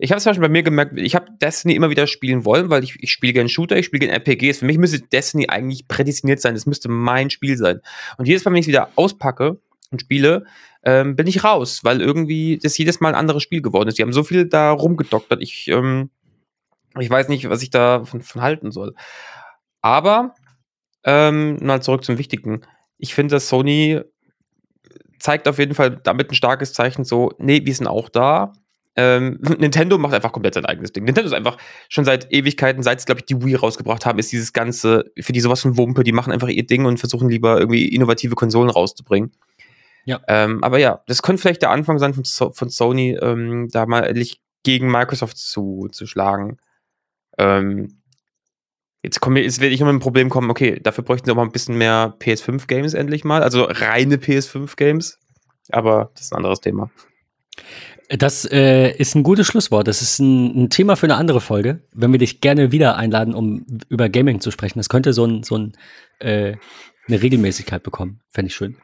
ich 0.00 0.12
habe 0.12 0.18
es 0.18 0.22
zum 0.22 0.30
Beispiel 0.30 0.48
bei 0.48 0.52
mir 0.52 0.62
gemerkt, 0.62 0.96
ich 0.96 1.16
habe 1.16 1.26
Destiny 1.42 1.74
immer 1.74 1.90
wieder 1.90 2.06
spielen 2.06 2.44
wollen, 2.44 2.70
weil 2.70 2.84
ich, 2.84 2.96
ich 3.02 3.10
spiele 3.10 3.32
gerne 3.32 3.48
Shooter, 3.48 3.76
ich 3.76 3.86
spiele 3.86 4.06
gerne 4.06 4.18
RPGs. 4.18 4.60
Für 4.60 4.64
mich 4.64 4.78
müsste 4.78 5.00
Destiny 5.00 5.48
eigentlich 5.48 5.88
prädestiniert 5.88 6.40
sein. 6.40 6.54
Das 6.54 6.66
müsste 6.66 6.88
mein 6.88 7.30
Spiel 7.30 7.56
sein. 7.56 7.80
Und 8.16 8.28
jedes 8.28 8.44
Mal, 8.44 8.52
wenn 8.52 8.58
ich 8.58 8.66
es 8.66 8.68
wieder 8.68 8.90
auspacke 8.94 9.58
und 9.90 10.00
spiele, 10.00 10.44
ähm, 10.84 11.16
bin 11.16 11.26
ich 11.26 11.42
raus, 11.42 11.80
weil 11.82 12.00
irgendwie 12.00 12.58
das 12.62 12.78
jedes 12.78 13.00
Mal 13.00 13.08
ein 13.08 13.14
anderes 13.16 13.42
Spiel 13.42 13.60
geworden 13.60 13.88
ist. 13.88 13.98
Die 13.98 14.02
haben 14.02 14.12
so 14.12 14.22
viel 14.22 14.46
da 14.46 14.70
rumgedoktert. 14.70 15.42
Ich, 15.42 15.66
ähm, 15.66 16.10
ich 16.98 17.10
weiß 17.10 17.28
nicht, 17.28 17.50
was 17.50 17.62
ich 17.62 17.70
da 17.70 18.04
von, 18.04 18.22
von 18.22 18.42
halten 18.42 18.70
soll. 18.70 18.94
Aber 19.82 20.34
ähm, 21.02 21.58
mal 21.60 21.82
zurück 21.82 22.04
zum 22.04 22.18
Wichtigen. 22.18 22.62
Ich 22.98 23.14
finde, 23.14 23.34
dass 23.34 23.48
Sony 23.48 24.00
zeigt 25.18 25.48
auf 25.48 25.58
jeden 25.58 25.74
Fall 25.74 25.96
damit 26.02 26.30
ein 26.30 26.34
starkes 26.34 26.72
Zeichen, 26.72 27.04
so, 27.04 27.32
nee, 27.38 27.64
wir 27.64 27.74
sind 27.74 27.86
auch 27.86 28.08
da 28.08 28.52
ähm, 28.98 29.38
Nintendo 29.58 29.96
macht 29.96 30.12
einfach 30.12 30.32
komplett 30.32 30.54
sein 30.54 30.66
eigenes 30.66 30.92
Ding. 30.92 31.04
Nintendo 31.04 31.28
ist 31.28 31.34
einfach 31.34 31.56
schon 31.88 32.04
seit 32.04 32.30
Ewigkeiten, 32.32 32.82
seit 32.82 33.00
sie, 33.00 33.06
glaube 33.06 33.20
ich, 33.20 33.26
die 33.26 33.40
Wii 33.40 33.54
rausgebracht 33.54 34.04
haben, 34.04 34.18
ist 34.18 34.32
dieses 34.32 34.52
ganze, 34.52 35.04
für 35.18 35.32
die 35.32 35.40
sowas 35.40 35.62
von 35.62 35.78
Wumpe, 35.78 36.02
die 36.02 36.12
machen 36.12 36.32
einfach 36.32 36.48
ihr 36.48 36.66
Ding 36.66 36.84
und 36.84 36.98
versuchen 36.98 37.30
lieber 37.30 37.60
irgendwie 37.60 37.86
innovative 37.86 38.34
Konsolen 38.34 38.70
rauszubringen. 38.70 39.30
Ja. 40.04 40.20
Ähm, 40.26 40.64
aber 40.64 40.78
ja, 40.78 41.02
das 41.06 41.22
könnte 41.22 41.40
vielleicht 41.40 41.62
der 41.62 41.70
Anfang 41.70 41.98
sein 41.98 42.12
von, 42.12 42.24
so 42.24 42.50
von 42.50 42.70
Sony, 42.70 43.16
ähm, 43.22 43.68
da 43.70 43.86
mal 43.86 44.00
endlich 44.00 44.40
gegen 44.64 44.90
Microsoft 44.90 45.38
zu, 45.38 45.88
zu 45.92 46.08
schlagen. 46.08 46.56
Ähm, 47.38 47.97
jetzt, 49.02 49.20
komm, 49.20 49.36
jetzt 49.36 49.60
werde 49.60 49.74
ich 49.74 49.80
immer 49.80 49.92
ein 49.92 50.00
Problem 50.00 50.28
kommen, 50.28 50.50
okay, 50.50 50.80
dafür 50.82 51.04
bräuchten 51.04 51.26
sie 51.26 51.32
auch 51.32 51.36
mal 51.36 51.42
ein 51.42 51.52
bisschen 51.52 51.76
mehr 51.76 52.14
PS5-Games 52.20 52.94
endlich 52.94 53.24
mal, 53.24 53.42
also 53.42 53.64
reine 53.64 54.16
PS5-Games. 54.16 55.18
Aber 55.70 56.10
das 56.14 56.24
ist 56.24 56.32
ein 56.32 56.36
anderes 56.36 56.60
Thema. 56.60 56.90
Das 58.08 58.50
äh, 58.50 58.90
ist 58.96 59.14
ein 59.14 59.22
gutes 59.22 59.46
Schlusswort. 59.46 59.86
Das 59.86 60.00
ist 60.00 60.18
ein, 60.18 60.64
ein, 60.64 60.70
Thema 60.70 60.96
für 60.96 61.04
eine 61.04 61.16
andere 61.16 61.42
Folge, 61.42 61.80
wenn 61.92 62.10
wir 62.10 62.18
dich 62.18 62.40
gerne 62.40 62.72
wieder 62.72 62.96
einladen, 62.96 63.34
um 63.34 63.66
über 63.90 64.08
Gaming 64.08 64.40
zu 64.40 64.50
sprechen. 64.50 64.78
Das 64.78 64.88
könnte 64.88 65.12
so 65.12 65.26
ein, 65.26 65.42
so 65.42 65.58
ein 65.58 65.72
äh, 66.20 66.56
eine 67.08 67.22
Regelmäßigkeit 67.22 67.82
bekommen. 67.82 68.20
Fände 68.30 68.48
ich 68.48 68.54
schön. 68.54 68.76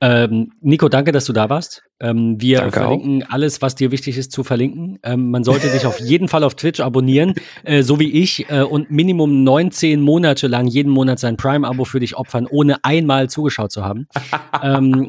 Ähm, 0.00 0.52
Nico, 0.60 0.88
danke, 0.88 1.12
dass 1.12 1.24
du 1.24 1.32
da 1.32 1.48
warst. 1.48 1.82
Ähm, 2.00 2.40
wir 2.40 2.58
danke 2.58 2.80
verlinken 2.80 3.22
auch. 3.22 3.30
alles, 3.30 3.62
was 3.62 3.74
dir 3.74 3.90
wichtig 3.90 4.18
ist, 4.18 4.32
zu 4.32 4.44
verlinken. 4.44 4.98
Ähm, 5.02 5.30
man 5.30 5.44
sollte 5.44 5.70
dich 5.70 5.86
auf 5.86 6.00
jeden 6.00 6.28
Fall 6.28 6.44
auf 6.44 6.54
Twitch 6.54 6.80
abonnieren, 6.80 7.34
äh, 7.64 7.82
so 7.82 8.00
wie 8.00 8.10
ich, 8.10 8.50
äh, 8.50 8.62
und 8.62 8.90
Minimum 8.90 9.44
19 9.44 10.00
Monate 10.00 10.48
lang 10.48 10.66
jeden 10.66 10.90
Monat 10.90 11.18
sein 11.18 11.36
Prime-Abo 11.36 11.84
für 11.84 12.00
dich 12.00 12.16
opfern, 12.16 12.46
ohne 12.46 12.84
einmal 12.84 13.30
zugeschaut 13.30 13.72
zu 13.72 13.84
haben. 13.84 14.08
Ähm, 14.62 15.08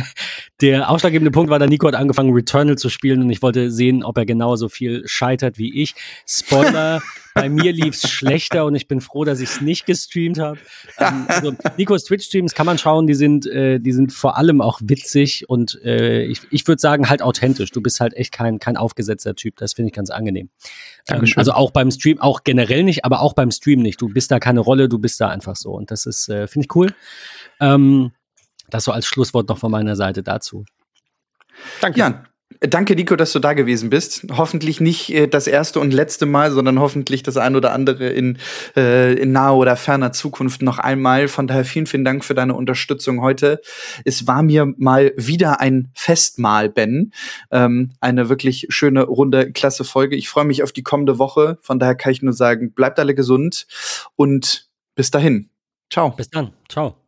der 0.60 0.90
ausschlaggebende 0.90 1.30
Punkt 1.30 1.50
war, 1.50 1.58
da 1.58 1.66
Nico 1.66 1.86
hat 1.86 1.94
angefangen, 1.94 2.32
Returnal 2.32 2.76
zu 2.76 2.88
spielen 2.88 3.22
und 3.22 3.30
ich 3.30 3.42
wollte 3.42 3.70
sehen, 3.70 4.02
ob 4.02 4.16
er 4.18 4.26
genauso 4.26 4.68
viel 4.68 5.02
scheitert 5.06 5.58
wie 5.58 5.82
ich. 5.82 5.94
Spoiler. 6.26 7.00
Bei 7.40 7.48
mir 7.48 7.72
lief 7.72 7.94
es 7.94 8.10
schlechter 8.10 8.64
und 8.66 8.74
ich 8.74 8.88
bin 8.88 9.00
froh, 9.00 9.24
dass 9.24 9.40
ich 9.40 9.50
es 9.50 9.60
nicht 9.60 9.86
gestreamt 9.86 10.38
habe. 10.38 10.58
Ähm, 10.98 11.26
also, 11.28 11.54
Nikos 11.76 12.04
Twitch-Streams 12.04 12.54
kann 12.54 12.66
man 12.66 12.78
schauen, 12.78 13.06
die 13.06 13.14
sind, 13.14 13.46
äh, 13.46 13.78
die 13.78 13.92
sind 13.92 14.12
vor 14.12 14.36
allem 14.36 14.60
auch 14.60 14.80
witzig 14.82 15.48
und 15.48 15.80
äh, 15.84 16.24
ich, 16.24 16.40
ich 16.50 16.66
würde 16.66 16.80
sagen, 16.80 17.08
halt 17.08 17.22
authentisch. 17.22 17.70
Du 17.70 17.80
bist 17.80 18.00
halt 18.00 18.14
echt 18.14 18.32
kein, 18.32 18.58
kein 18.58 18.76
aufgesetzter 18.76 19.34
Typ. 19.34 19.56
Das 19.56 19.74
finde 19.74 19.88
ich 19.88 19.94
ganz 19.94 20.10
angenehm. 20.10 20.50
Ähm, 21.08 21.24
also 21.36 21.52
auch 21.52 21.70
beim 21.70 21.90
Stream, 21.90 22.20
auch 22.20 22.44
generell 22.44 22.82
nicht, 22.82 23.04
aber 23.04 23.20
auch 23.20 23.34
beim 23.34 23.50
Stream 23.50 23.80
nicht. 23.80 24.00
Du 24.00 24.08
bist 24.08 24.30
da 24.30 24.38
keine 24.38 24.60
Rolle, 24.60 24.88
du 24.88 24.98
bist 24.98 25.20
da 25.20 25.28
einfach 25.28 25.56
so. 25.56 25.72
Und 25.72 25.90
das 25.90 26.06
ist, 26.06 26.28
äh, 26.28 26.46
finde 26.46 26.66
ich 26.66 26.76
cool. 26.76 26.94
Ähm, 27.60 28.12
das 28.70 28.84
so 28.84 28.92
als 28.92 29.06
Schlusswort 29.06 29.48
noch 29.48 29.58
von 29.58 29.70
meiner 29.70 29.96
Seite 29.96 30.22
dazu. 30.22 30.64
Danke. 31.80 31.98
Ja, 31.98 32.24
Danke, 32.60 32.96
Nico, 32.96 33.14
dass 33.14 33.32
du 33.32 33.38
da 33.38 33.52
gewesen 33.52 33.88
bist. 33.88 34.26
Hoffentlich 34.36 34.80
nicht 34.80 35.14
äh, 35.14 35.28
das 35.28 35.46
erste 35.46 35.78
und 35.78 35.92
letzte 35.92 36.26
Mal, 36.26 36.50
sondern 36.50 36.80
hoffentlich 36.80 37.22
das 37.22 37.36
ein 37.36 37.54
oder 37.54 37.72
andere 37.72 38.08
in, 38.08 38.38
äh, 38.74 39.12
in 39.14 39.30
naher 39.32 39.54
oder 39.54 39.76
ferner 39.76 40.12
Zukunft 40.12 40.62
noch 40.62 40.78
einmal. 40.78 41.28
Von 41.28 41.46
daher 41.46 41.64
vielen, 41.64 41.86
vielen 41.86 42.04
Dank 42.04 42.24
für 42.24 42.34
deine 42.34 42.54
Unterstützung 42.54 43.20
heute. 43.20 43.60
Es 44.04 44.26
war 44.26 44.42
mir 44.42 44.72
mal 44.76 45.12
wieder 45.16 45.60
ein 45.60 45.90
Festmahl, 45.94 46.68
Ben. 46.68 47.12
Ähm, 47.52 47.92
eine 48.00 48.28
wirklich 48.28 48.66
schöne, 48.70 49.04
runde, 49.04 49.52
klasse 49.52 49.84
Folge. 49.84 50.16
Ich 50.16 50.28
freue 50.28 50.44
mich 50.44 50.62
auf 50.64 50.72
die 50.72 50.82
kommende 50.82 51.18
Woche. 51.18 51.58
Von 51.60 51.78
daher 51.78 51.94
kann 51.94 52.12
ich 52.12 52.22
nur 52.22 52.32
sagen, 52.32 52.72
bleibt 52.72 52.98
alle 52.98 53.14
gesund 53.14 53.66
und 54.16 54.68
bis 54.96 55.12
dahin. 55.12 55.50
Ciao. 55.90 56.10
Bis 56.10 56.30
dann. 56.30 56.52
Ciao. 56.68 57.07